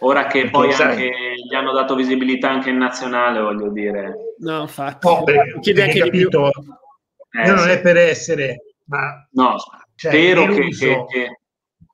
Ora 0.00 0.26
che 0.26 0.50
poi 0.50 0.72
anche 0.72 1.10
gli 1.48 1.54
hanno 1.54 1.72
dato 1.72 1.94
visibilità 1.94 2.50
anche 2.50 2.70
in 2.70 2.76
nazionale, 2.76 3.40
voglio 3.40 3.70
dire. 3.70 4.34
No, 4.38 4.62
infatti. 4.62 5.06
No, 5.06 5.24
perché, 5.24 5.58
chiede 5.60 5.82
anche 5.82 5.98
capito, 6.00 6.44
di 6.44 6.50
più. 6.62 7.40
Eh, 7.42 7.46
non 7.46 7.58
sì. 7.58 7.70
è 7.70 7.80
per 7.80 7.96
essere, 7.96 8.56
ma... 8.86 9.26
No, 9.32 9.56
cioè, 9.94 10.10
spero 10.10 10.46
che, 10.46 10.68
che, 10.68 11.04
che, 11.08 11.40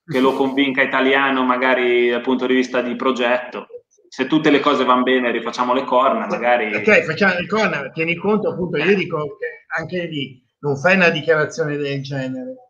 che, 0.04 0.20
lo 0.20 0.32
convinca 0.32 0.82
italiano, 0.82 1.44
magari 1.44 2.10
dal 2.10 2.22
punto 2.22 2.46
di 2.46 2.54
vista 2.54 2.80
di 2.80 2.96
progetto. 2.96 3.66
Se 4.08 4.26
tutte 4.26 4.50
le 4.50 4.60
cose 4.60 4.84
vanno 4.84 5.02
bene, 5.02 5.30
rifacciamo 5.30 5.74
le 5.74 5.84
corna, 5.84 6.26
magari... 6.26 6.74
Ok, 6.74 7.02
facciamo 7.02 7.34
le 7.34 7.46
corna, 7.46 7.90
tieni 7.90 8.16
conto, 8.16 8.50
appunto, 8.50 8.78
io 8.78 8.94
dico 8.96 9.36
che 9.38 9.66
anche 9.78 10.06
lì 10.06 10.42
non 10.60 10.76
fai 10.76 10.96
una 10.96 11.10
dichiarazione 11.10 11.76
del 11.76 12.02
genere. 12.02 12.65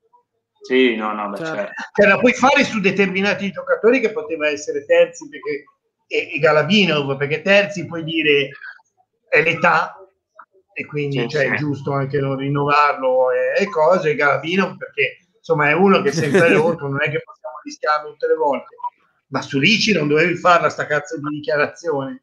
Sì, 0.67 0.97
no, 0.97 1.13
no, 1.13 1.29
beh, 1.31 1.37
cioè, 1.37 1.47
certo. 1.47 1.83
cioè, 1.93 2.07
la 2.09 2.19
puoi 2.19 2.33
fare 2.33 2.65
su 2.65 2.81
determinati 2.81 3.53
giocatori 3.53 4.01
che 4.01 4.11
poteva 4.11 4.49
essere 4.49 4.85
terzi 4.85 5.29
perché, 5.29 5.65
e, 6.09 6.35
e 6.35 6.39
Galabinov, 6.41 7.17
perché 7.17 7.41
terzi 7.41 7.87
puoi 7.87 8.03
dire 8.03 8.51
è 9.29 9.43
l'età 9.43 9.97
e 10.73 10.85
quindi 10.87 11.21
sì, 11.21 11.29
cioè, 11.29 11.47
sì. 11.47 11.53
è 11.53 11.55
giusto 11.55 11.93
anche 11.93 12.19
non 12.19 12.37
rinnovarlo 12.37 13.31
e, 13.31 13.63
e 13.63 13.69
cose, 13.69 14.17
Galabinov 14.17 14.77
perché 14.77 15.19
insomma 15.39 15.69
è 15.69 15.73
uno 15.73 16.03
che 16.03 16.11
sempre 16.11 16.51
rotto, 16.53 16.89
non 16.89 17.01
è 17.01 17.11
che 17.11 17.23
possiamo 17.23 17.61
rischiarlo 17.63 18.11
tutte 18.11 18.27
le 18.27 18.35
volte, 18.35 18.75
ma 19.29 19.43
su 19.43 19.61
Ricci 19.61 19.93
non 19.93 20.09
dovevi 20.09 20.35
farla 20.35 20.69
sta 20.69 20.87
cazzo 20.87 21.17
di 21.17 21.37
dichiarazione. 21.37 22.23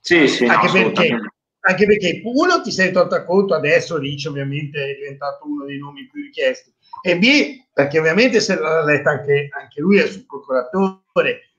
Sì, 0.00 0.26
sì, 0.28 0.46
anche, 0.46 0.66
no, 0.66 0.72
perché, 0.72 1.16
anche 1.60 1.86
perché 1.86 2.22
uno 2.24 2.62
ti 2.62 2.72
sei 2.72 2.90
tolto 2.90 3.22
conto 3.24 3.54
adesso 3.54 3.98
Ricci 3.98 4.28
ovviamente 4.28 4.82
è 4.82 4.94
diventato 4.94 5.46
uno 5.46 5.66
dei 5.66 5.78
nomi 5.78 6.08
più 6.10 6.22
richiesti 6.22 6.72
e 7.00 7.18
B 7.18 7.62
perché 7.72 7.98
ovviamente 7.98 8.40
se 8.40 8.58
l'ha 8.58 8.84
letta 8.84 9.10
anche, 9.10 9.48
anche 9.50 9.80
lui 9.80 9.98
è 9.98 10.06
sul 10.06 10.26
procuratore. 10.26 11.52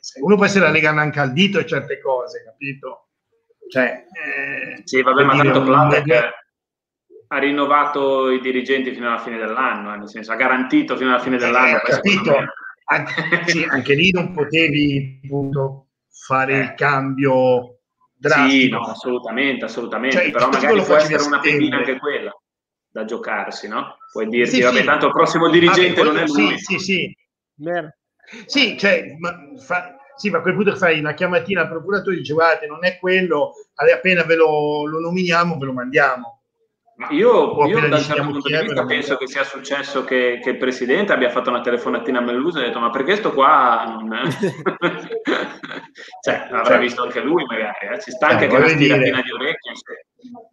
Se 0.00 0.20
uno 0.20 0.36
poi 0.36 0.48
se 0.48 0.58
la 0.58 0.70
legano 0.70 1.00
anche 1.00 1.20
al 1.20 1.32
dito 1.32 1.64
certe 1.64 2.00
cose 2.00 2.42
capito? 2.44 3.08
Cioè, 3.68 4.04
eh, 4.10 4.82
sì 4.84 5.00
vabbè 5.00 5.22
ma 5.22 5.36
tanto 5.36 5.62
Platek 5.62 6.38
ha 7.32 7.38
rinnovato 7.38 8.30
i 8.30 8.40
dirigenti 8.40 8.92
fino 8.92 9.06
alla 9.06 9.20
fine 9.20 9.38
dell'anno 9.38 9.94
eh, 9.94 9.98
nel 9.98 10.08
senso 10.08 10.32
ha 10.32 10.36
garantito 10.36 10.96
fino 10.96 11.10
alla 11.10 11.20
fine 11.20 11.36
eh, 11.36 11.38
dell'anno 11.38 11.76
eh, 11.76 11.80
capito. 11.82 12.34
anche, 12.86 13.42
sì, 13.46 13.64
anche 13.70 13.94
lì 13.94 14.10
non 14.10 14.32
potevi 14.32 15.20
appunto 15.24 15.90
fare 16.08 16.58
il 16.58 16.74
cambio 16.74 17.78
drastico. 18.16 18.48
sì 18.50 18.68
no 18.68 18.80
assolutamente 18.80 19.64
assolutamente 19.64 20.16
cioè, 20.16 20.30
però 20.32 20.48
magari 20.48 20.82
può 20.82 20.96
essere 20.96 21.22
una 21.22 21.38
pedina 21.38 21.76
anche 21.76 21.98
quella 21.98 22.36
da 22.90 23.04
giocarsi, 23.04 23.68
no? 23.68 23.98
Puoi 24.10 24.28
dirti, 24.28 24.56
sì, 24.56 24.62
vabbè, 24.62 24.78
sì. 24.78 24.84
tanto 24.84 25.06
il 25.06 25.12
prossimo 25.12 25.48
dirigente 25.48 26.02
vabbè, 26.02 26.12
non 26.12 26.16
è 26.18 26.26
lui. 26.26 26.58
Sì, 26.58 26.78
sì, 26.78 26.78
sì. 26.78 27.16
Sì, 28.46 28.78
cioè, 28.78 29.16
ma, 29.18 29.36
fa, 29.58 29.96
sì, 30.16 30.30
ma 30.30 30.38
a 30.38 30.42
quel 30.42 30.54
punto 30.54 30.76
fai 30.76 30.98
una 30.98 31.14
chiamatina 31.14 31.62
al 31.62 31.68
procuratore 31.68 32.16
e 32.16 32.18
dice, 32.18 32.32
guardate, 32.32 32.66
non 32.66 32.84
è 32.84 32.98
quello, 32.98 33.52
appena 33.74 34.24
ve 34.24 34.36
lo, 34.36 34.86
lo 34.86 35.00
nominiamo, 35.00 35.56
ve 35.56 35.64
lo 35.64 35.72
mandiamo. 35.72 36.39
Io, 37.08 37.66
io 37.66 37.88
da 37.88 37.96
un 37.96 38.02
certo 38.02 38.22
punto 38.22 38.48
di 38.48 38.60
vista 38.60 38.84
penso 38.84 39.16
che 39.16 39.26
sia 39.26 39.42
successo 39.42 40.04
che, 40.04 40.38
che, 40.42 40.50
il 40.50 40.58
presidente 40.58 41.12
abbia 41.12 41.30
fatto 41.30 41.48
una 41.48 41.62
telefonatina 41.62 42.18
a 42.18 42.20
Melluso 42.20 42.58
e 42.58 42.62
ha 42.62 42.66
detto 42.66 42.78
ma 42.78 42.90
perché 42.90 43.16
sto 43.16 43.32
qua 43.32 43.84
non... 43.86 44.10
cioè 46.22 46.48
avrà 46.50 46.64
cioè, 46.64 46.78
visto 46.78 47.02
anche 47.02 47.20
lui 47.20 47.44
magari 47.46 47.94
eh? 47.94 48.00
ci 48.00 48.10
sta 48.10 48.28
anche 48.28 48.44
eh, 48.44 48.48
che 48.48 48.56
una 48.56 48.68
stiratina 48.68 49.22
di 49.22 49.32
orecchie 49.32 49.72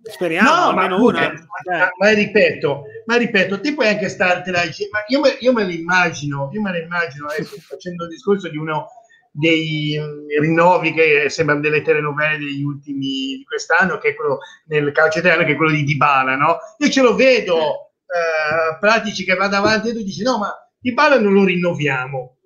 speriamo 0.03 0.49
no, 0.49 0.73
ma, 0.73 0.95
una. 0.95 1.33
Ma, 1.65 1.89
ma, 1.97 2.13
ripeto 2.13 2.83
ma 3.05 3.17
ripeto 3.17 3.59
ti 3.59 3.73
puoi 3.73 3.89
anche 3.89 4.07
startela 4.07 4.59
ma 4.91 5.03
io, 5.07 5.21
io 5.39 5.51
me 5.51 5.65
l'immagino 5.65 6.49
io 6.53 6.61
me 6.61 6.71
l'immagino 6.71 7.27
adesso 7.27 7.57
facendo 7.59 8.05
il 8.05 8.09
discorso 8.09 8.47
di 8.47 8.57
uno 8.57 8.87
dei 9.31 9.97
mm, 9.99 10.39
rinnovi 10.39 10.93
che 10.93 11.29
sembrano 11.29 11.61
delle 11.61 11.81
telenovelle 11.81 12.37
degli 12.37 12.63
ultimi 12.63 12.99
di 12.99 13.43
quest'anno, 13.45 13.97
che 13.97 14.09
è 14.09 14.15
quello 14.15 14.39
nel 14.67 14.91
calcio 14.91 15.19
italiano, 15.19 15.45
che 15.45 15.53
è 15.53 15.55
quello 15.55 15.71
di 15.71 15.83
Dybala, 15.83 16.35
no? 16.35 16.57
Io 16.77 16.89
ce 16.89 17.01
lo 17.01 17.15
vedo 17.15 17.91
eh, 18.05 18.77
Pratici 18.79 19.23
che 19.23 19.35
va 19.35 19.47
davanti 19.47 19.89
e 19.89 19.93
tu 19.93 20.03
dici 20.03 20.23
no, 20.23 20.37
ma 20.37 20.53
Dybala 20.79 21.19
non 21.19 21.33
lo 21.33 21.43
rinnoviamo. 21.43 22.37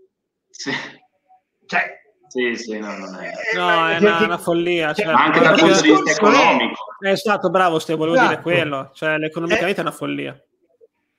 Sì. 0.50 0.72
Cioè, 1.66 2.02
sì, 2.28 2.56
sì, 2.56 2.80
no, 2.80 2.98
non 2.98 3.16
è. 3.16 3.28
Eh, 3.28 3.58
no, 3.58 3.90
è 3.90 3.98
una, 3.98 4.24
una 4.24 4.38
follia. 4.38 4.94
Cioè, 4.94 5.06
anche 5.06 5.40
dal 5.42 5.60
punto 5.60 5.82
di 5.82 5.90
vista 5.90 6.12
economico. 6.12 6.96
È, 7.00 7.10
è 7.10 7.16
stato 7.18 7.50
bravo, 7.50 7.78
ste, 7.78 7.96
volevo 7.96 8.16
esatto. 8.16 8.30
dire 8.30 8.42
quello. 8.42 8.92
Cioè, 8.94 9.16
economicamente 9.22 9.80
è 9.80 9.82
una 9.82 9.92
follia. 9.92 10.42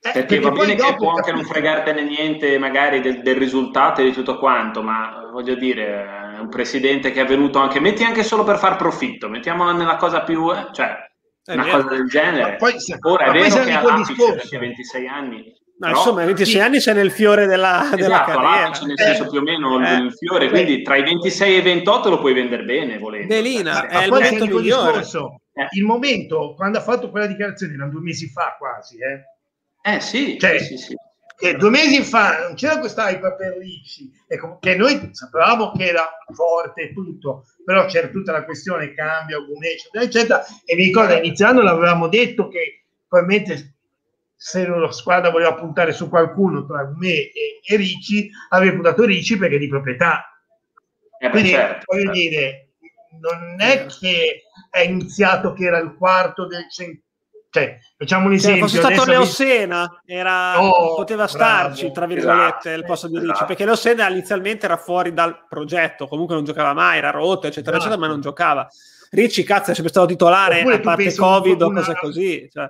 Eh, 0.05 0.11
perché, 0.11 0.39
va 0.41 0.51
bene 0.51 0.75
che 0.75 0.95
può 0.97 1.13
anche 1.13 1.31
non 1.31 1.45
fregartene 1.45 2.03
niente 2.03 2.59
magari 2.59 2.99
del, 2.99 3.21
del, 3.21 3.37
risultato 3.37 4.01
e 4.01 4.03
di 4.03 4.11
tutto 4.11 4.37
quanto, 4.37 4.81
ma 4.81 5.29
voglio 5.31 5.55
dire, 5.55 6.35
è 6.35 6.39
un 6.39 6.49
presidente 6.49 7.13
che 7.13 7.21
è 7.21 7.25
venuto 7.25 7.59
anche, 7.59 7.79
metti 7.79 8.03
anche 8.03 8.21
solo 8.21 8.43
per 8.43 8.57
far 8.57 8.75
profitto, 8.75 9.29
mettiamola 9.29 9.71
nella 9.71 9.95
cosa 9.95 10.23
più, 10.23 10.51
eh, 10.51 10.67
cioè, 10.73 10.93
è 11.45 11.53
una 11.53 11.63
vero. 11.63 11.77
cosa 11.77 11.95
del 11.95 12.07
genere. 12.07 12.57
Poi, 12.57 12.73
Ora 12.99 13.25
è 13.25 13.31
vero 13.31 13.63
che 13.63 13.71
ha 13.71 13.81
l'apice 13.81 14.13
perché 14.13 14.57
26 14.57 15.07
anni. 15.07 15.37
No, 15.37 15.87
però, 15.87 15.97
insomma, 15.97 16.25
26 16.25 16.53
sì. 16.53 16.59
anni 16.59 16.79
sei 16.81 16.93
nel 16.95 17.11
fiore 17.11 17.45
della, 17.45 17.83
esatto, 17.83 17.95
della 17.95 18.23
carriera. 18.25 18.69
nel 18.85 18.97
senso 18.97 19.27
più 19.29 19.39
o 19.39 19.41
meno 19.41 19.85
eh, 19.85 19.95
il 19.95 20.13
fiore, 20.13 20.49
quindi 20.49 20.81
tra 20.81 20.97
i 20.97 21.03
26 21.03 21.55
e 21.55 21.57
i 21.59 21.61
28 21.61 22.09
lo 22.09 22.19
puoi 22.19 22.33
vendere 22.33 22.63
bene, 22.63 22.97
volendo. 22.97 23.33
Delina, 23.33 23.87
è 23.87 24.03
il 24.03 24.11
momento 24.11 24.45
migliore. 24.45 24.97
Discorso, 24.99 25.41
il 25.71 25.83
momento, 25.85 26.55
quando 26.55 26.77
ha 26.77 26.81
fatto 26.81 27.09
quella 27.09 27.25
dichiarazione, 27.25 27.73
erano 27.73 27.91
due 27.91 28.01
mesi 28.01 28.27
fa 28.27 28.55
quasi, 28.59 28.97
eh, 28.97 29.32
eh 29.85 29.99
sì, 29.99 30.39
cioè, 30.39 30.59
sì, 30.59 30.77
sì. 30.77 30.95
Che 31.35 31.55
due 31.55 31.69
mesi 31.69 32.01
fa 32.03 32.39
non 32.43 32.53
c'era 32.55 32.79
questa 32.79 33.09
hype 33.09 33.35
per 33.35 33.57
Ricci, 33.57 34.09
che 34.61 34.75
noi 34.75 35.09
sapevamo 35.11 35.73
che 35.73 35.87
era 35.87 36.07
forte 36.33 36.83
e 36.83 36.93
tutto, 36.93 37.47
però 37.65 37.85
c'era 37.85 38.07
tutta 38.07 38.31
la 38.31 38.45
questione 38.45 38.93
cambio, 38.93 39.45
Gumè, 39.45 39.67
eccetera, 39.67 40.03
eccetera, 40.05 40.45
e 40.63 40.75
mi 40.75 40.83
ricordo 40.85 41.13
iniziando 41.15 41.61
l'avevamo 41.61 42.07
detto 42.07 42.47
che 42.47 42.85
probabilmente 43.09 43.73
se 44.35 44.65
la 44.65 44.91
squadra 44.91 45.31
voleva 45.31 45.55
puntare 45.55 45.91
su 45.91 46.07
qualcuno 46.07 46.65
tra 46.65 46.89
me 46.97 47.11
e, 47.31 47.59
e 47.65 47.75
Ricci, 47.75 48.29
avrebbe 48.49 48.75
puntato 48.75 49.03
Ricci 49.03 49.37
perché 49.37 49.57
di 49.57 49.67
proprietà. 49.67 50.37
Eh 51.19 51.29
Quindi 51.29 51.49
certo, 51.49 51.85
voglio 51.87 52.13
certo. 52.13 52.19
dire, 52.19 52.69
non 53.19 53.55
è 53.59 53.85
che 53.85 54.43
è 54.69 54.79
iniziato 54.79 55.53
che 55.53 55.65
era 55.65 55.77
il 55.77 55.95
quarto 55.97 56.47
del 56.47 56.69
centro 56.69 57.03
cioè, 57.53 57.77
facciamo 57.95 58.25
un 58.25 58.33
esempio. 58.33 58.67
Se 58.67 58.79
fosse 58.79 58.93
stato 58.93 59.07
Leo 59.11 59.25
Sena, 59.25 60.01
era, 60.07 60.59
oh, 60.59 60.95
poteva 60.95 61.27
starci, 61.27 61.81
bravo, 61.81 61.93
tra 61.93 62.05
virgolette, 62.07 62.69
esatto, 62.69 62.79
il 62.79 62.83
posto 62.83 63.07
di 63.07 63.13
Ricci, 63.13 63.29
esatto. 63.29 63.45
perché 63.45 63.65
Leo 63.65 63.75
Sena 63.75 64.09
inizialmente 64.09 64.65
era 64.65 64.75
fuori 64.75 65.13
dal 65.13 65.45
progetto, 65.47 66.07
comunque 66.07 66.33
non 66.33 66.45
giocava 66.45 66.73
mai, 66.73 66.97
era 66.97 67.11
rotto, 67.11 67.45
eccetera, 67.45 67.77
esatto. 67.77 67.91
eccetera, 67.91 67.99
ma 68.01 68.07
non 68.07 68.21
giocava. 68.21 68.67
Ricci, 69.11 69.43
cazzo, 69.43 69.69
è 69.69 69.73
sempre 69.75 69.91
stato 69.91 70.07
titolare, 70.07 70.61
oppure 70.61 70.75
a 70.77 70.79
parte 70.79 71.13
Covid 71.13 71.61
o 71.61 71.71
cose 71.71 71.93
così. 71.93 72.49
Cioè. 72.51 72.67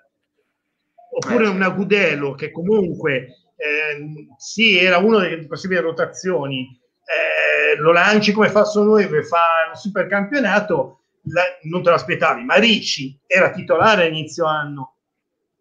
Oppure 1.15 1.48
una 1.48 1.69
Gudelo, 1.69 2.34
che 2.34 2.52
comunque, 2.52 3.13
eh, 3.56 4.28
sì, 4.38 4.78
era 4.78 4.98
una 4.98 5.19
delle 5.19 5.48
possibili 5.48 5.80
rotazioni, 5.80 6.78
eh, 7.06 7.78
lo 7.80 7.93
lanci 7.93 8.34
come 8.34 8.50
fa 8.50 8.69
noi 8.76 9.08
per 9.08 9.26
fare 9.26 9.72
il 9.72 9.78
supercampionato, 9.78 11.03
la, 11.23 11.43
non 11.63 11.83
te 11.83 11.89
lo 11.89 11.95
aspettavi, 11.95 12.43
ma 12.43 12.55
Ricci 12.55 13.17
era 13.25 13.51
titolare 13.51 14.03
a 14.03 14.07
inizio 14.07 14.45
anno. 14.45 14.95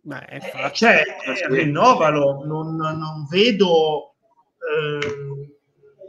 Beh, 0.00 0.24
eh, 0.30 0.70
cioè, 0.72 1.02
eh, 1.24 1.46
rinnovalo, 1.48 2.44
non, 2.44 2.74
non 2.74 3.26
vedo 3.30 4.14
eh, 4.58 5.52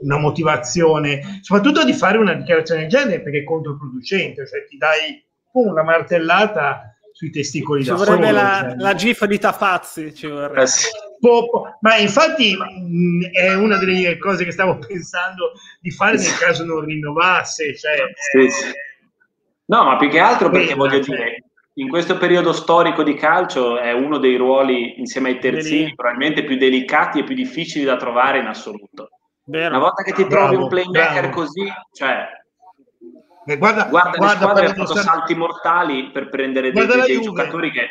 una 0.02 0.18
motivazione, 0.18 1.40
soprattutto 1.42 1.84
di 1.84 1.94
fare 1.94 2.18
una 2.18 2.34
dichiarazione 2.34 2.82
del 2.82 2.90
genere 2.90 3.22
perché 3.22 3.40
è 3.40 3.44
controproducente, 3.44 4.48
cioè 4.48 4.66
ti 4.66 4.78
dai 4.78 5.24
una 5.52 5.84
martellata 5.84 6.96
sui 7.12 7.30
testicoli 7.30 7.84
ci 7.84 7.92
da 7.92 7.96
vorrebbe 7.96 8.26
solo, 8.26 8.38
la, 8.38 8.66
cioè. 8.70 8.76
la 8.76 8.94
gif 8.96 9.26
di 9.26 9.38
Tafazzi 9.38 10.16
ci 10.16 10.26
vorrebbe. 10.26 10.64
Eh 10.64 10.68
ma 11.80 11.96
infatti 11.98 12.54
mh, 12.56 13.30
è 13.32 13.54
una 13.54 13.78
delle 13.78 14.18
cose 14.18 14.44
che 14.44 14.52
stavo 14.52 14.78
pensando 14.86 15.52
di 15.80 15.92
fare 15.92 16.18
nel 16.18 16.38
caso 16.38 16.66
non 16.66 16.82
rinnovasse 16.82 17.78
cioè, 17.78 17.96
sì, 18.14 18.40
eh, 18.40 18.50
sì 18.50 18.72
No, 19.66 19.84
ma 19.84 19.96
più 19.98 20.10
che 20.10 20.20
altro 20.20 20.50
perché 20.50 20.76
voglio 20.76 21.00
dire, 21.00 21.44
in 21.76 21.90
questo 21.90 22.18
periodo 22.18 22.54
storico 22.54 23.02
di 23.04 23.16
calcio 23.16 23.80
è 23.80 23.92
uno 23.94 24.18
dei 24.18 24.36
ruoli, 24.36 25.00
insieme 25.00 25.30
ai 25.30 25.40
terzini, 25.40 25.96
probabilmente 25.96 26.44
più 26.44 26.58
delicati 26.58 27.20
e 27.20 27.24
più 27.24 27.36
difficili 27.36 27.84
da 27.84 27.96
trovare 27.96 28.40
in 28.40 28.46
assoluto. 28.46 29.10
Vero. 29.46 29.70
Una 29.70 29.80
volta 29.80 30.04
che 30.04 30.14
ti 30.14 30.26
bravo, 30.26 30.48
trovi 30.48 30.62
un 30.62 30.70
playmaker 30.70 31.22
bravo. 31.22 31.36
così, 31.36 31.72
cioè, 31.92 32.28
guarda, 33.58 33.86
guarda, 33.86 34.18
guarda 34.18 34.20
le 34.20 34.30
squadre 34.30 34.66
hanno 34.66 34.86
fatto 34.86 34.96
salti 35.00 35.36
mortali 35.36 36.12
per 36.12 36.30
prendere 36.30 36.72
dei, 36.72 36.86
dei 36.86 37.22
giocatori 37.22 37.72
che 37.72 37.90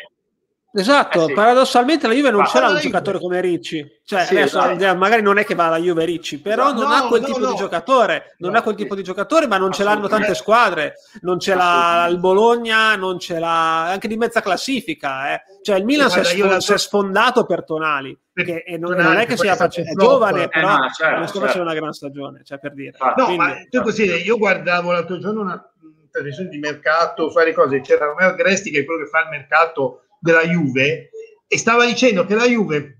Esatto, 0.75 1.25
eh 1.25 1.27
sì. 1.27 1.33
paradossalmente 1.33 2.07
la 2.07 2.13
Juve 2.15 2.31
non 2.31 2.45
c'era 2.45 2.69
un 2.69 2.79
giocatore 2.79 3.19
come 3.19 3.39
Ricci. 3.41 4.01
Cioè, 4.03 4.25
sì, 4.25 4.35
adesso, 4.35 4.59
esatto. 4.59 4.97
magari 4.97 5.21
non 5.21 5.37
è 5.37 5.45
che 5.45 5.53
va 5.53 5.67
alla 5.67 5.77
Juve 5.77 6.03
Ricci, 6.03 6.39
però 6.39 6.73
no, 6.73 6.81
non 6.81 6.91
ha 6.91 7.07
quel 7.07 7.21
no, 7.21 7.27
tipo 7.27 7.39
no. 7.39 7.51
di 7.51 7.55
giocatore. 7.55 8.35
Non 8.39 8.55
ha 8.55 8.63
quel 8.63 8.75
tipo 8.75 8.95
di 8.95 9.03
giocatore, 9.03 9.45
ma 9.45 9.57
non 9.57 9.71
ce 9.71 9.83
l'hanno 9.83 10.07
tante 10.07 10.33
squadre. 10.33 10.95
Non 11.21 11.39
ce 11.39 11.53
l'ha 11.53 12.07
il 12.09 12.17
Bologna, 12.17 12.95
non 12.95 13.19
ce 13.19 13.37
l'ha 13.37 13.83
anche 13.89 14.07
di 14.07 14.17
mezza 14.17 14.41
classifica. 14.41 15.33
Eh. 15.33 15.41
Cioè, 15.61 15.77
il 15.77 15.85
Milan 15.85 16.09
si 16.09 16.19
è, 16.19 16.23
sfond- 16.23 16.57
si 16.57 16.73
è, 16.73 16.77
sfondato 16.77 17.45
per 17.45 17.63
Tonali. 17.63 18.17
Che, 18.33 18.63
e 18.65 18.77
non, 18.79 18.95
non, 18.95 19.17
è 19.17 19.27
che 19.27 19.37
sia 19.37 19.55
facile, 19.55 19.91
è 19.91 19.93
giovane, 19.93 20.45
eh, 20.45 20.47
però 20.47 20.75
no, 20.75 20.89
certo, 20.89 21.17
non 21.17 21.27
sta 21.27 21.33
certo. 21.33 21.39
facendo 21.39 21.69
una 21.69 21.79
gran 21.79 21.93
stagione, 21.93 22.41
cioè 22.43 22.57
per 22.57 22.73
dire. 22.73 22.97
No, 22.99 23.25
Quindi, 23.25 23.37
ma 23.37 23.55
tu 23.69 23.81
così, 23.83 24.05
io 24.05 24.37
guardavo 24.39 24.91
l'altro 24.91 25.19
giorno 25.19 25.41
una 25.41 25.71
trasmissione 26.09 26.49
di 26.49 26.57
mercato, 26.57 27.29
fare 27.29 27.53
cose, 27.53 27.81
c'era 27.81 28.05
Romeo 28.05 28.29
Agresti 28.29 28.71
che 28.71 28.79
è 28.79 28.85
quello 28.85 29.03
che 29.03 29.09
fa 29.09 29.21
il 29.21 29.29
mercato 29.29 30.03
della 30.23 30.43
Juve 30.43 31.09
e 31.47 31.57
stava 31.57 31.85
dicendo 31.85 32.25
che 32.25 32.33
la 32.33 32.47
Juve 32.47 32.99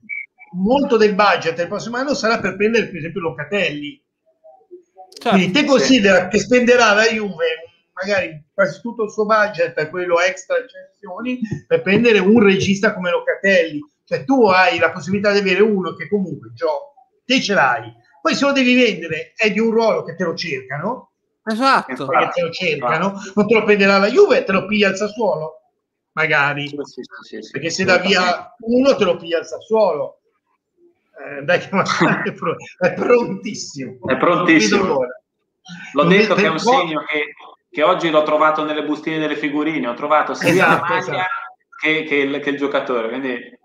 molto 0.55 0.97
del 0.97 1.15
budget 1.15 1.55
del 1.55 1.67
prossimo 1.67 1.97
anno 1.97 2.13
sarà 2.13 2.39
per 2.39 2.57
prendere 2.57 2.87
per 2.87 2.97
esempio 2.97 3.21
Locatelli. 3.21 4.01
Certo, 5.13 5.29
quindi 5.37 5.51
te 5.51 5.65
considera 5.65 6.23
sì. 6.23 6.29
che 6.29 6.39
spenderà 6.39 6.93
la 6.93 7.05
Juve 7.05 7.45
magari 7.93 8.43
quasi 8.53 8.81
tutto 8.81 9.03
il 9.03 9.11
suo 9.11 9.25
budget 9.25 9.73
per 9.73 9.89
quello 9.89 10.19
extra 10.19 10.57
eccezioni 10.57 11.39
per 11.65 11.81
prendere 11.81 12.19
un 12.19 12.41
regista 12.43 12.93
come 12.93 13.09
Locatelli. 13.09 13.79
Cioè 14.03 14.25
tu 14.25 14.45
hai 14.47 14.77
la 14.79 14.91
possibilità 14.91 15.31
di 15.31 15.39
avere 15.39 15.61
uno 15.61 15.95
che 15.95 16.09
comunque 16.09 16.51
gioca, 16.53 16.91
te 17.23 17.41
ce 17.41 17.53
l'hai, 17.53 17.89
poi 18.21 18.35
se 18.35 18.45
lo 18.45 18.51
devi 18.51 18.75
vendere 18.75 19.31
è 19.35 19.49
di 19.49 19.59
un 19.59 19.71
ruolo 19.71 20.03
che 20.03 20.15
te 20.15 20.25
lo 20.25 20.35
cercano, 20.35 21.11
esatto. 21.45 22.05
perché 22.05 22.29
te 22.33 22.41
lo 22.41 22.51
cercano, 22.51 23.13
non 23.33 23.47
te 23.47 23.53
lo 23.53 23.63
prenderà 23.63 23.97
la 23.97 24.09
Juve, 24.09 24.43
te 24.43 24.51
lo 24.51 24.65
piglia 24.65 24.89
il 24.89 24.97
Sassuolo, 24.97 25.62
magari, 26.13 26.67
sì, 26.67 27.01
sì, 27.21 27.41
sì, 27.41 27.51
perché 27.51 27.69
se 27.69 27.83
da 27.83 27.97
via 27.97 28.55
uno 28.59 28.95
te 28.95 29.03
lo 29.03 29.17
piglia 29.17 29.39
il 29.39 29.45
Sassuolo. 29.45 30.19
Eh, 31.15 31.43
dai, 31.43 31.59
è, 32.25 32.33
pr- 32.33 32.55
è 32.79 32.93
prontissimo. 32.93 33.97
È 34.07 34.17
prontissimo. 34.17 34.99
L'ho 35.93 36.03
detto 36.05 36.35
che 36.35 36.45
è 36.45 36.49
un 36.49 36.59
segno 36.59 37.03
che, 37.05 37.33
che, 37.69 37.83
oggi 37.83 38.09
l'ho 38.09 38.23
trovato 38.23 38.63
nelle 38.63 38.83
bustine 38.83 39.19
delle 39.19 39.37
figurine, 39.37 39.87
ho 39.87 39.93
trovato 39.93 40.33
sia 40.33 40.49
esatto, 40.49 40.71
la 40.71 40.89
maglia 40.89 40.99
esatto. 40.99 41.27
che, 41.79 42.03
che, 42.03 42.15
il, 42.15 42.39
che, 42.39 42.49
il, 42.49 42.57
giocatore, 42.57 43.07
quindi 43.07 43.57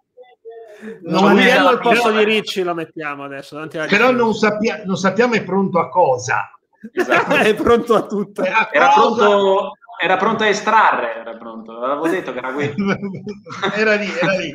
non 1.02 1.24
Manello 1.24 1.68
al 1.68 1.80
posto 1.80 2.12
di 2.12 2.22
Ricci 2.22 2.62
lo 2.62 2.74
mettiamo 2.74 3.24
adesso. 3.24 3.60
Però 3.66 4.12
non, 4.12 4.34
sappia, 4.34 4.82
non, 4.84 4.96
sappiamo 4.96 5.34
è 5.34 5.42
pronto 5.42 5.80
a 5.80 5.88
cosa. 5.88 6.52
Esatto. 6.92 7.34
è 7.36 7.54
pronto 7.54 7.94
a 7.94 8.06
tutto. 8.06 8.44
Era, 8.44 8.70
era, 8.70 8.92
pronto, 8.92 9.72
era 10.00 10.16
pronto, 10.16 10.44
a 10.44 10.48
estrarre, 10.48 11.16
era 11.20 11.36
pronto. 11.36 11.78
L'avevo 11.78 12.08
detto 12.08 12.32
che 12.32 12.38
era 12.38 12.52
qui. 12.52 12.72
era 13.74 13.94
lì, 13.94 14.10
era 14.20 14.32
lì. 14.32 14.54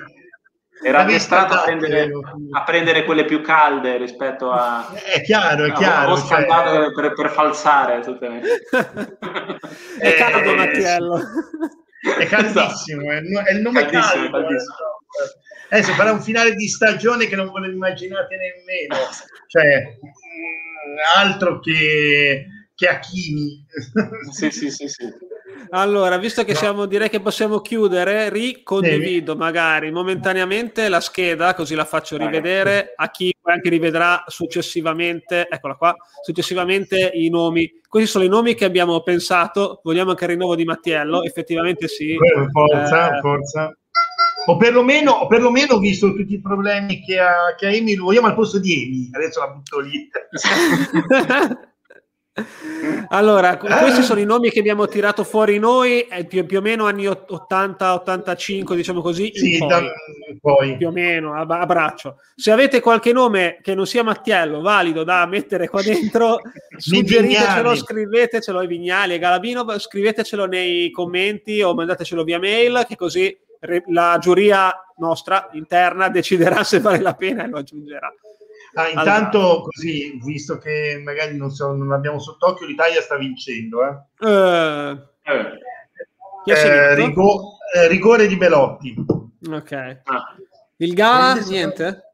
Era 0.86 1.00
addestrato 1.00 1.54
a 1.54 1.62
prendere, 1.62 2.10
a 2.52 2.64
prendere, 2.64 3.06
quelle 3.06 3.24
più 3.24 3.42
calde 3.42 3.98
rispetto 3.98 4.52
a... 4.52 4.92
È 4.94 5.22
chiaro, 5.22 5.66
è 5.66 5.72
chiaro. 5.72 6.12
Ho 6.12 6.18
scaldato 6.18 6.74
cioè... 6.74 6.92
per, 6.92 7.14
per, 7.14 7.30
falsare. 7.30 8.02
Tutte 8.02 8.28
le... 8.28 8.42
è 10.00 10.14
caldo 10.16 10.52
eh, 10.52 10.56
Mattiello. 10.56 11.22
È 12.20 12.26
caldissimo, 12.26 13.12
è 13.12 13.54
il 13.54 13.62
nome 13.62 13.86
caldissimo, 13.86 14.30
caldo. 14.30 14.38
Caldissimo. 14.40 14.76
Adesso 15.70 15.94
farà 15.94 16.12
un 16.12 16.22
finale 16.22 16.54
di 16.54 16.68
stagione 16.68 17.28
che 17.28 17.36
non 17.38 17.50
ve 17.52 17.60
lo 17.62 17.72
immaginate 17.72 18.36
nemmeno. 18.36 19.10
Cioè, 19.48 19.98
altro 21.16 21.60
che, 21.60 22.46
che 22.76 22.88
Achini. 22.88 23.66
sì, 24.32 24.52
sì, 24.52 24.70
sì, 24.70 24.88
sì. 24.90 25.06
Allora, 25.70 26.18
visto 26.18 26.44
che 26.44 26.56
siamo, 26.56 26.86
direi 26.86 27.10
che 27.10 27.20
possiamo 27.20 27.60
chiudere, 27.60 28.30
ricondivido 28.30 29.34
sì. 29.34 29.38
magari 29.38 29.92
momentaneamente 29.92 30.90
la 30.90 31.00
scheda, 31.00 31.54
così 31.54 31.76
la 31.76 31.86
faccio 31.86 32.18
rivedere 32.18 32.94
a 32.96 33.10
chi 33.10 33.34
anche 33.44 33.70
rivedrà 33.70 34.24
successivamente, 34.28 35.48
eccola 35.50 35.76
qua, 35.76 35.96
successivamente 36.24 37.12
i 37.14 37.30
nomi. 37.30 37.70
Questi 37.88 38.10
sono 38.10 38.24
i 38.24 38.30
nomi 38.30 38.56
che 38.56 38.66
abbiamo 38.66 39.02
pensato, 39.02 39.82
vogliamo 39.84 40.12
anche 40.12 40.24
il 40.26 40.32
rinnovo 40.32 40.56
di 40.56 40.66
Mattiello, 40.66 41.24
effettivamente 41.24 41.88
sì. 41.88 42.16
Forza, 42.52 43.18
eh, 43.18 43.20
forza. 43.20 43.78
O 44.46 44.58
perlomeno, 44.58 45.12
o 45.12 45.28
perlomeno, 45.28 45.78
visto 45.78 46.14
tutti 46.14 46.34
i 46.34 46.42
problemi 46.42 47.02
che 47.02 47.18
ha, 47.20 47.56
che 47.58 47.68
ha 47.68 47.70
Amy, 47.70 47.96
lo 47.96 48.06
vogliamo 48.06 48.28
al 48.28 48.36
posto 48.36 48.60
di 48.60 48.74
Amy, 48.74 49.10
adesso 49.14 49.40
la 49.40 49.48
butto 49.48 49.80
lì. 49.80 50.10
allora, 53.10 53.58
questi 53.58 54.02
sono 54.02 54.20
i 54.20 54.26
nomi 54.26 54.50
che 54.50 54.60
abbiamo 54.60 54.88
tirato 54.88 55.24
fuori 55.24 55.60
noi, 55.60 56.08
più, 56.28 56.46
più 56.48 56.58
o 56.58 56.62
meno 56.62 56.88
anni 56.88 57.06
80-85, 57.06 58.74
diciamo 58.74 59.02
così, 59.02 59.32
sì, 59.36 59.60
poi, 59.60 59.68
da, 59.68 59.82
poi. 60.42 60.78
più 60.78 60.88
o 60.88 60.92
meno 60.92 61.34
a, 61.36 61.42
a, 61.42 61.66
braccio. 61.68 62.18
Se 62.36 62.52
avete 62.52 62.80
qualche 62.80 63.14
nome 63.14 63.60
che 63.62 63.76
non 63.76 63.86
sia 63.86 64.04
Mattiello, 64.04 64.62
valido 64.62 65.04
da 65.04 65.28
mettere 65.28 65.68
qua 65.68 65.84
dentro, 65.84 66.40
suggeritecelo, 66.76 67.76
scrivetecelo 67.76 68.60
ai 68.60 68.68
Vignali 68.68 69.14
e 69.14 69.20
Galabino, 69.20 69.78
scrivetecelo 69.78 70.46
nei 70.46 70.90
commenti 70.90 71.62
o 71.62 71.76
mandatecelo 71.76 72.24
via 72.24 72.40
mail, 72.40 72.86
che 72.88 72.96
così 72.96 73.38
la 73.88 74.18
giuria 74.20 74.74
nostra 74.98 75.50
interna 75.54 76.10
deciderà 76.10 76.64
se 76.64 76.80
vale 76.80 77.00
la 77.00 77.14
pena 77.14 77.44
e 77.44 77.48
lo 77.48 77.58
aggiungerà. 77.58 78.12
Ah, 78.76 78.90
intanto 78.90 79.40
allora. 79.40 79.62
così, 79.64 80.20
visto 80.24 80.58
che 80.58 81.00
magari 81.04 81.38
non, 81.38 81.52
so, 81.52 81.74
non 81.74 81.92
abbiamo 81.92 82.20
sott'occhio, 82.20 82.66
l'Italia 82.66 83.02
sta 83.02 83.18
vincendo. 83.18 83.82
Eh? 83.86 84.26
Uh, 84.26 85.00
eh, 86.46 86.96
rigo- 86.96 87.58
eh, 87.76 87.88
rigore 87.88 88.28
di 88.28 88.36
Belotti. 88.36 88.96
Ok. 89.50 89.72
Ah. 90.04 90.36
Il 90.78 90.94
Gala, 90.94 91.40
niente? 91.42 92.14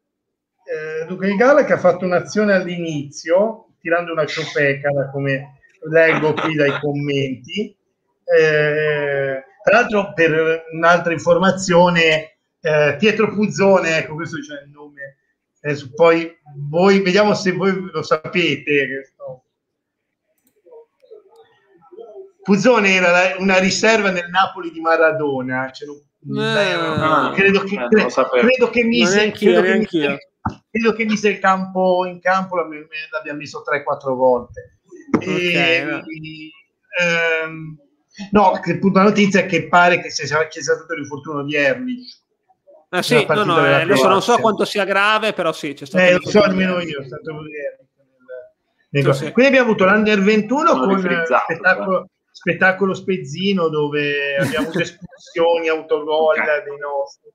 Eh, 0.64 1.06
dunque 1.08 1.28
il 1.28 1.36
Gala 1.36 1.64
che 1.64 1.74
ha 1.74 1.80
fatto 1.80 2.06
un'azione 2.06 2.54
all'inizio, 2.54 3.70
tirando 3.80 4.12
una 4.12 4.26
ciofeca, 4.26 4.92
da 4.92 5.10
come 5.10 5.60
leggo 5.90 6.34
qui 6.34 6.56
dai 6.56 6.78
commenti. 6.80 7.76
Eh, 8.24 9.44
tra 9.64 9.80
l'altro, 9.80 10.14
per 10.14 10.64
un'altra 10.74 11.14
informazione, 11.14 12.38
eh, 12.60 12.96
Pietro 13.00 13.34
Puzzone, 13.34 13.98
ecco 13.98 14.16
questo 14.16 14.38
c'è 14.40 14.64
il 14.66 14.70
nome. 14.72 15.19
Adesso 15.62 15.92
poi 15.94 16.38
voi 16.70 17.02
vediamo 17.02 17.34
se 17.34 17.52
voi 17.52 17.90
lo 17.92 18.02
sapete. 18.02 19.14
Puzzone 22.42 22.94
era 22.94 23.36
una 23.38 23.60
riserva 23.60 24.10
nel 24.10 24.30
Napoli 24.30 24.72
di 24.72 24.80
Maradona. 24.80 25.72
Cioè, 25.72 25.88
eh, 25.90 27.34
credo, 27.36 27.64
che, 27.64 27.76
eh, 27.76 27.88
credo, 27.88 28.70
che, 28.70 28.84
mise, 28.84 29.32
credo, 29.32 29.62
che 29.62 29.78
mise, 29.78 30.30
credo 30.72 30.94
che 30.94 31.06
mise 31.06 31.30
il 31.30 31.40
campo 31.40 32.06
in 32.06 32.20
campo 32.20 32.56
l'abbiamo 32.56 33.38
messo 33.38 33.64
3-4 33.64 34.16
volte. 34.16 34.80
Okay, 35.16 35.54
e, 35.54 35.84
no. 35.84 36.02
ehm, 37.00 37.78
No, 38.32 38.60
della 38.64 39.04
notizia 39.04 39.42
è 39.42 39.46
che 39.46 39.68
pare 39.68 40.02
che 40.02 40.10
sia, 40.10 40.26
sia 40.26 40.62
stato 40.62 40.94
l'infortunio 40.94 41.44
di 41.44 41.56
Erlich. 41.56 42.22
Ah, 42.92 43.04
sì, 43.04 43.24
no, 43.28 43.44
no, 43.44 43.64
eh, 43.64 43.82
adesso 43.82 44.08
non 44.08 44.22
so 44.22 44.38
quanto 44.40 44.66
sia 44.66 44.84
grave, 44.84 45.34
però 45.34 45.52
sì, 45.52 45.74
c'è 45.74 45.86
stato. 45.86 46.04
Eh, 46.04 46.14
lo 46.14 46.28
so 46.28 46.44
nemmeno 46.48 46.80
io, 46.80 47.04
stato 47.04 47.40
nel... 48.90 49.14
sì. 49.14 49.32
Quindi 49.32 49.52
abbiamo 49.52 49.70
avuto 49.70 49.86
l'Under 49.86 50.20
21 50.20 50.68
Sono 50.70 50.86
con 50.86 51.00
spettacolo, 51.00 52.10
spettacolo, 52.32 52.94
spezzino 52.96 53.68
dove 53.68 54.38
abbiamo 54.38 54.66
avuto 54.66 54.80
espulsioni, 54.82 55.68
autogol 55.68 56.40
okay. 56.40 56.64
dei 56.64 56.78
nostri. 56.80 57.30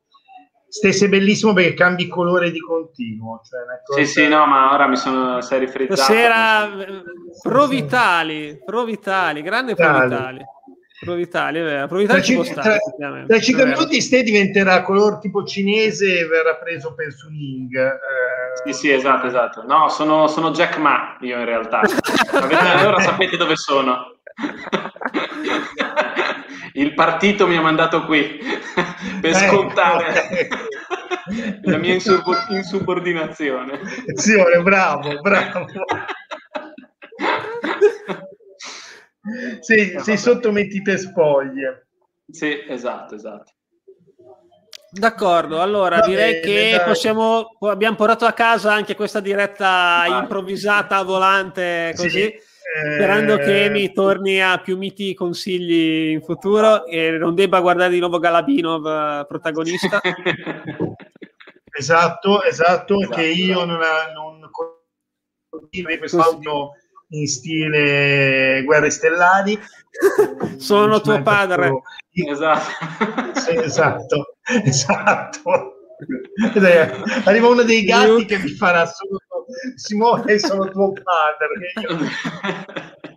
Stesse 0.67 1.09
bellissimo 1.09 1.53
perché 1.53 1.75
cambi 1.75 2.09
colore 2.09 2.51
di 2.51 2.59
continuo. 2.59 3.41
Cioè 3.45 3.61
cosa... 3.85 4.01
Sì, 4.01 4.07
sì, 4.07 4.27
no, 4.27 4.45
ma 4.47 4.73
ora 4.73 4.89
mi 4.89 4.97
sono 4.97 5.41
sei 5.41 5.61
rifrizzato. 5.61 6.03
Stasera 6.03 6.69
Provitali, 7.41 8.61
Provitali, 8.65 9.41
grande 9.43 9.77
Provitali. 9.77 10.45
Provitali, 11.01 11.59
è 11.59 11.63
vero. 11.63 11.89
Provitali 11.89 12.23
tra, 12.23 12.27
ci, 12.27 12.45
stare, 12.45 12.79
tra, 12.97 13.25
tra 13.27 13.41
5 13.41 13.67
minuti 13.67 14.01
Ste 14.01 14.23
diventerà 14.23 14.83
color 14.83 15.19
tipo 15.19 15.43
cinese 15.45 16.21
e 16.21 16.27
verrà 16.27 16.55
preso 16.55 16.95
per 16.95 17.13
Suning. 17.13 17.77
Eh. 17.77 18.63
Sì, 18.65 18.73
sì, 18.73 18.93
esatto, 18.93 19.27
esatto. 19.27 19.65
No, 19.67 19.89
sono, 19.89 20.29
sono 20.29 20.53
Jack 20.53 20.79
Ma 20.79 21.17
io 21.21 21.39
in 21.39 21.45
realtà. 21.45 21.81
allora 22.31 23.01
sapete 23.01 23.37
dove 23.37 23.57
sono. 23.57 24.15
Il 26.75 26.95
partito 26.95 27.47
mi 27.47 27.57
ha 27.57 27.61
mandato 27.61 28.05
qui 28.05 28.39
per 29.21 29.31
ecco, 29.31 29.57
scontare 29.57 30.49
la 31.63 31.77
mia 31.77 31.97
insubordinazione. 32.49 33.79
Sì, 34.15 34.35
bravo, 34.63 35.21
bravo 35.21 35.67
sei, 39.61 39.99
sei 40.01 40.19
sottomettite 40.19 40.99
spoglie. 40.99 41.89
Sì, 42.31 42.65
esatto, 42.69 43.15
esatto. 43.15 43.53
D'accordo, 44.91 45.61
allora 45.61 45.99
Va 45.99 46.07
direi 46.07 46.41
bene, 46.41 46.41
che 46.41 46.83
possiamo, 46.85 47.57
abbiamo 47.61 47.97
portato 47.97 48.27
a 48.27 48.33
casa 48.33 48.73
anche 48.73 48.95
questa 48.95 49.19
diretta 49.19 50.05
Vai. 50.07 50.21
improvvisata 50.21 51.03
volante 51.03 51.93
così, 51.97 52.09
sì, 52.09 52.35
sperando 52.95 53.35
eh... 53.35 53.39
che 53.39 53.65
Emi 53.65 53.93
torni 53.93 54.41
a 54.41 54.59
più 54.59 54.77
miti 54.77 55.13
consigli 55.13 56.11
in 56.11 56.23
futuro 56.23 56.87
e 56.87 57.11
non 57.11 57.35
debba 57.35 57.61
guardare 57.61 57.91
di 57.91 57.99
nuovo 57.99 58.21
Galabinov 58.21 58.87
eh, 58.87 59.27
protagonista. 59.27 60.01
esatto, 60.01 60.97
esatto, 62.45 62.45
esatto, 62.45 62.99
che 63.11 63.27
io 63.27 63.65
non, 63.65 63.81
non 64.15 64.49
quest'audio 65.99 66.71
in 67.19 67.27
stile 67.27 68.63
Guerre 68.65 68.91
Stellari. 68.91 69.59
Sono 70.57 71.01
tuo 71.01 71.23
padre. 71.23 71.83
Esatto. 72.13 73.41
Sì, 73.41 73.57
esatto, 73.57 74.37
esatto. 74.65 75.77
Arriva 77.25 77.49
uno 77.49 77.63
dei 77.63 77.85
gatti 77.85 78.25
che 78.25 78.39
mi 78.39 78.51
farà 78.51 78.87
solo 78.87 79.19
Simone, 79.77 80.39
sono 80.39 80.69
tuo 80.71 80.93
padre. 80.93 81.73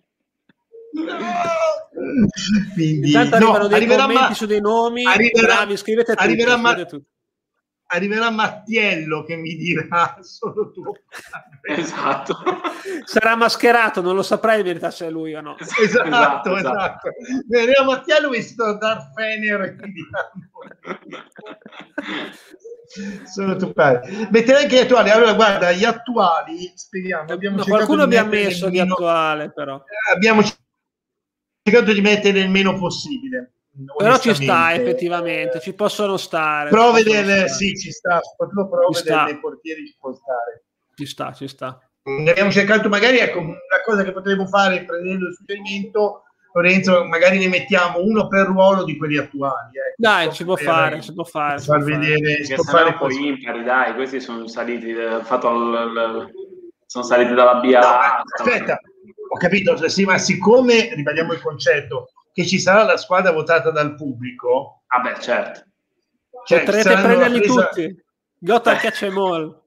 Quindi, 2.74 3.08
Intanto 3.08 3.36
arrivano 3.36 3.58
no, 3.58 3.68
dei 3.68 3.78
arriverà 3.78 4.02
commenti 4.04 4.22
ma- 4.30 4.34
su 4.34 4.46
dei 4.46 4.62
nomi 4.62 5.06
arriverà, 5.06 5.56
bravi, 5.56 5.78
scrivete 5.78 6.12
tutto, 6.14 6.24
arriverà, 6.24 6.58
ma- 6.58 6.74
tutto 6.76 7.02
arriverà 7.88 8.30
Mattiello 8.30 9.24
che 9.24 9.36
mi 9.36 9.56
dirà 9.56 10.18
solo 10.22 10.72
tu. 10.72 10.84
Esatto. 11.62 12.36
Sarà 13.06 13.36
mascherato, 13.36 14.02
non 14.02 14.16
lo 14.16 14.24
saprai 14.24 14.60
in 14.60 14.66
verità 14.66 14.92
se 14.92 15.08
è 15.08 15.10
lui 15.10 15.34
o 15.34 15.42
no. 15.42 15.58
Esatto, 15.58 16.56
esatto. 16.56 16.56
esatto. 16.56 17.10
Arriverà 17.52 17.84
Mattiello 17.84 18.30
visto 18.30 18.78
Darth 18.78 19.14
Fener 19.14 19.76
sono 23.26 23.56
tuppati. 23.56 24.28
Metterei 24.32 24.64
anche 24.64 24.76
gli 24.76 24.80
attuali. 24.80 25.10
Allora, 25.10 25.34
guarda, 25.34 25.72
gli 25.72 25.84
attuali, 25.84 26.72
speriamo. 26.74 27.32
Abbiamo 27.32 27.58
no, 27.58 27.64
qualcuno 27.64 28.04
abbiamo 28.04 28.30
messo 28.30 28.70
di 28.70 28.80
attuale, 28.80 29.52
però. 29.52 29.82
Abbiamo 30.14 30.42
cercato 31.62 31.92
di 31.92 32.02
mettere 32.02 32.40
il 32.40 32.50
meno 32.50 32.78
possibile. 32.78 33.57
Però 33.98 34.18
ci 34.18 34.34
sta 34.34 34.74
effettivamente, 34.74 35.60
ci 35.60 35.74
possono 35.74 36.18
stare. 36.18 36.70
Prove 36.70 37.04
del, 37.04 37.26
stare. 37.26 37.50
sì, 37.50 37.78
ci 37.78 37.92
sta, 37.92 38.20
soprattutto 38.22 38.70
prove 38.70 39.02
del, 39.04 39.24
dei 39.26 39.40
portieri 39.40 39.86
ci 39.86 39.96
può 40.00 40.14
stare. 40.14 40.64
Ci 40.96 41.06
sta, 41.06 41.32
ci 41.34 41.48
sta. 41.48 41.80
Ne 42.04 42.32
abbiamo 42.32 42.52
cercato 42.52 42.90
magari, 42.90 43.20
ecco, 43.20 43.40
una 43.40 43.58
cosa 43.86 44.04
che 44.04 44.14
potremmo 44.14 44.48
fare 44.48 44.84
prendendo 44.84 45.28
il 45.28 45.36
suggerimento, 45.36 46.24
Lorenzo, 46.54 47.04
magari 47.06 47.38
ne 47.38 47.50
mettiamo 47.50 48.00
uno 48.00 48.28
per 48.28 48.48
ruolo 48.48 48.84
di 48.84 48.98
quelli 48.98 49.18
attuali. 49.18 49.78
Ecco, 49.78 49.96
dai, 49.98 50.34
ci 50.34 50.44
può 50.44 50.56
fare, 50.56 51.02
si 51.04 51.14
può 51.14 51.24
fare. 51.24 51.60
Far 51.60 51.84
vedere, 51.84 52.44
si 52.46 52.56
può 52.56 52.64
fare 52.64 52.90
un 52.90 52.98
po' 52.98 53.12
impari, 53.12 53.64
dai, 53.64 53.94
questi 53.94 54.20
sono 54.20 54.48
saliti, 54.48 54.90
eh, 54.90 55.20
fatto 55.22 55.52
l, 55.52 55.94
l, 55.94 56.32
sono 56.86 57.04
saliti 57.04 57.34
dalla 57.36 57.56
BA. 57.56 57.80
No, 57.80 58.24
aspetta, 58.40 58.80
ho 59.30 59.38
capito, 59.38 59.88
sì, 59.88 60.06
ma 60.06 60.18
siccome, 60.18 60.96
ribadiamo 60.96 61.34
il 61.34 61.42
concetto, 61.42 62.10
che 62.38 62.46
ci 62.46 62.60
sarà 62.60 62.84
la 62.84 62.98
squadra 62.98 63.32
votata 63.32 63.72
dal 63.72 63.96
pubblico. 63.96 64.84
Ah 64.90 65.00
beh, 65.00 65.20
certo. 65.20 65.66
Cioè, 66.46 66.64
Potrete 66.64 66.94
prenderli 66.94 67.40
presa... 67.40 67.66
tutti. 67.66 68.06
Gotta 68.38 68.76
catch 68.78 69.02
em 69.02 69.18
all. 69.18 69.64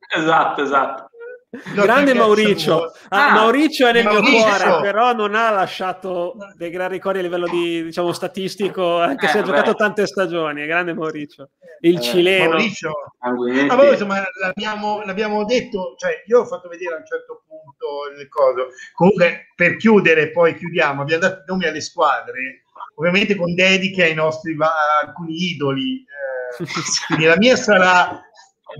esatto, 0.63 1.10
esatto. 1.51 1.83
Grande 1.83 2.15
Mauricio. 2.15 2.93
Ah, 3.09 3.33
Mauricio 3.33 3.87
è 3.89 3.93
nel 3.93 4.05
Mauricio. 4.05 4.31
mio 4.31 4.43
cuore, 4.45 4.81
però 4.83 5.13
non 5.13 5.35
ha 5.35 5.51
lasciato 5.51 6.35
dei 6.57 6.71
gran 6.71 6.89
ricordi 6.89 7.19
a 7.19 7.23
livello 7.23 7.49
di, 7.49 7.83
diciamo, 7.83 8.13
statistico, 8.13 8.99
anche 8.99 9.27
eh, 9.27 9.29
se 9.29 9.39
ha 9.39 9.43
giocato 9.43 9.75
tante 9.75 10.07
stagioni. 10.07 10.65
Grande 10.67 10.95
Mauricio, 10.95 11.51
il 11.81 11.97
eh, 11.97 12.01
cileno. 12.01 12.51
Mauricio. 12.51 12.93
Ah, 13.19 13.33
voi, 13.33 13.91
insomma, 13.91 14.23
l'abbiamo, 14.41 15.03
l'abbiamo, 15.05 15.45
detto, 15.45 15.95
cioè 15.99 16.23
io 16.27 16.41
ho 16.41 16.45
fatto 16.45 16.69
vedere 16.69 16.95
a 16.95 16.99
un 16.99 17.07
certo 17.07 17.43
punto 17.47 18.21
il 18.21 18.29
coso. 18.29 18.69
Comunque, 18.95 19.49
per 19.55 19.77
chiudere, 19.77 20.31
poi 20.31 20.57
chiudiamo, 20.57 21.03
abbiamo 21.03 21.23
dato 21.23 21.41
i 21.41 21.45
nomi 21.47 21.67
alle 21.67 21.81
squadre, 21.81 22.65
ovviamente 22.95 23.35
con 23.35 23.55
dediche 23.55 24.05
ai 24.05 24.15
nostri 24.15 24.57
alcuni 25.03 25.51
idoli. 25.51 26.05
Eh, 26.05 26.67
quindi 27.07 27.25
la 27.25 27.37
mia 27.37 27.57
sarà 27.57 28.30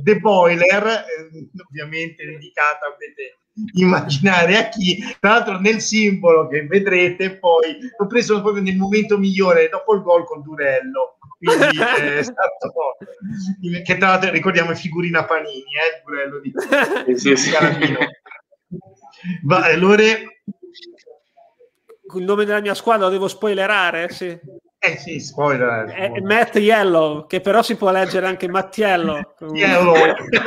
The 0.03 0.19
Boiler, 0.19 0.87
eh, 0.87 1.49
ovviamente 1.69 2.25
dedicata, 2.25 2.91
potete 2.91 3.39
immaginare 3.75 4.57
a 4.57 4.69
chi, 4.69 4.99
tra 5.19 5.31
l'altro 5.31 5.59
nel 5.59 5.81
simbolo 5.81 6.49
che 6.49 6.67
vedrete 6.67 7.37
poi, 7.37 7.79
l'ho 7.97 8.07
preso 8.07 8.41
proprio 8.41 8.63
nel 8.63 8.77
momento 8.77 9.19
migliore, 9.19 9.69
dopo 9.69 9.95
il 9.95 10.03
gol 10.03 10.25
con 10.25 10.43
Durello, 10.43 11.19
quindi 11.39 11.79
eh, 11.81 12.19
è 12.19 12.23
stato, 12.23 12.97
che 13.85 13.97
tra 13.97 14.09
l'altro 14.09 14.31
ricordiamo 14.31 14.71
è 14.71 14.75
figurina 14.75 15.25
Panini, 15.25 15.59
eh, 15.59 15.97
il 15.97 16.03
Durello 16.05 16.41
di, 16.41 16.53
sì, 17.19 17.37
sì, 17.37 17.51
Carabino. 17.51 17.99
Va, 19.43 19.65
allora... 19.65 20.03
Il 22.13 22.25
nome 22.25 22.45
della 22.45 22.61
mia 22.61 22.75
squadra 22.75 23.07
lo 23.07 23.13
devo 23.13 23.29
spoilerare? 23.29 24.09
Sì. 24.11 24.39
Eh 24.83 24.97
sì, 24.97 25.21
spoiler. 25.21 25.91
È 25.91 26.21
Matt 26.21 26.57
Yellow, 26.57 27.27
che 27.27 27.43
però 27.43 27.63
si 27.63 27.77
può 27.77 27.91
leggere 27.91 28.27
anche 28.27 28.49
Mattiello. 28.49 29.35
Yellow. 29.53 29.93
ovviamente. 29.93 30.41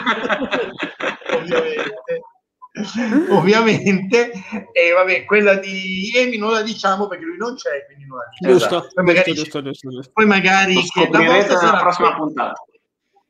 ovviamente. 3.30 4.32
E 4.72 4.92
vabbè, 4.92 5.26
quella 5.26 5.54
di 5.56 6.12
Emi 6.16 6.38
non 6.38 6.52
la 6.52 6.64
diciamo 6.64 7.08
perché 7.08 7.26
lui 7.26 7.38
non 7.38 7.54
c'è, 7.54 7.86
quindi 7.86 8.06
non 8.08 8.18
la 8.18 8.24
diciamo. 8.32 8.58
Giusto, 8.58 8.88
poi 8.96 9.04
magari, 9.06 9.34
giusto, 9.34 9.62
giusto, 9.62 9.90
giusto. 9.92 10.12
Poi 10.12 10.26
magari 10.26 10.74
che 10.82 11.10
la 11.12 11.58
sarà 11.58 11.80
prossima 11.80 12.16
puntata. 12.16 12.66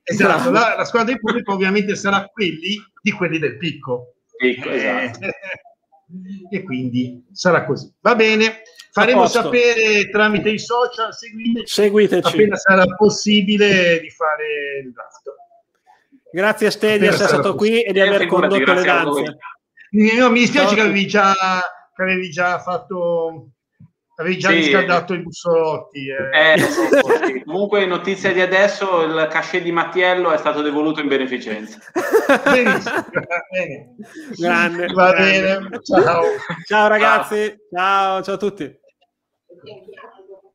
Esatto, 0.04 0.52
la, 0.52 0.76
la, 0.78 0.86
squadra 0.86 1.12
del 1.12 1.20
pubblico 1.20 1.52
ovviamente 1.52 1.96
sarà 1.96 2.26
quelli 2.28 2.78
di 3.02 3.12
quelli 3.12 3.40
del 3.40 3.58
picco. 3.58 4.14
Picco, 4.38 4.70
esatto. 4.70 5.20
e 6.50 6.64
quindi 6.64 7.26
sarà 7.34 7.66
così. 7.66 7.94
Va 8.00 8.16
bene. 8.16 8.62
Faremo 8.94 9.26
sapere 9.26 10.08
tramite 10.12 10.50
i 10.52 10.60
social, 10.60 11.12
seguiteci, 11.12 11.66
seguiteci. 11.66 12.28
appena 12.28 12.56
sarà 12.56 12.86
possibile 12.96 14.00
di 14.00 14.10
fare 14.12 14.82
il 14.84 14.92
draft. 14.92 15.34
Grazie 16.32 16.68
a 16.68 16.72
Ste 16.72 17.00
di 17.00 17.08
essere 17.08 17.28
stato 17.28 17.56
qui 17.56 17.82
e 17.82 17.92
di 17.92 18.00
aver 18.00 18.22
eh, 18.22 18.28
condotto 18.28 18.74
le 18.74 18.84
danze. 18.84 19.38
No, 20.16 20.30
mi 20.30 20.40
dispiace 20.40 20.76
che 20.76 20.82
avevi 20.82 21.08
già, 21.08 21.34
che 21.96 22.02
avevi 22.04 22.30
già 22.30 22.60
fatto 22.60 23.54
Avevi 24.16 24.38
già 24.38 24.50
sì. 24.50 24.56
riscaldato 24.56 25.16
i 25.16 25.24
bussolotti. 25.24 26.08
Eh. 26.08 26.54
Eh, 26.54 26.60
sì. 26.60 27.44
Comunque, 27.44 27.86
notizia 27.88 28.32
di 28.32 28.42
adesso: 28.42 29.02
il 29.02 29.28
cachet 29.32 29.64
di 29.64 29.72
Mattiello 29.72 30.32
è 30.32 30.38
stato 30.38 30.62
devoluto 30.62 31.02
in 31.02 31.08
beneficenza. 31.08 31.80
Benissimo, 32.44 33.06
bene. 33.50 33.96
Grande, 34.38 34.86
Va 34.94 35.12
grande. 35.14 35.58
bene. 35.58 35.80
Ciao. 35.82 36.24
Ciao 36.68 36.88
ragazzi, 36.88 37.56
ciao, 37.74 38.22
ciao 38.22 38.36
a 38.36 38.38
tutti. 38.38 38.82
Gracias. 39.64 40.13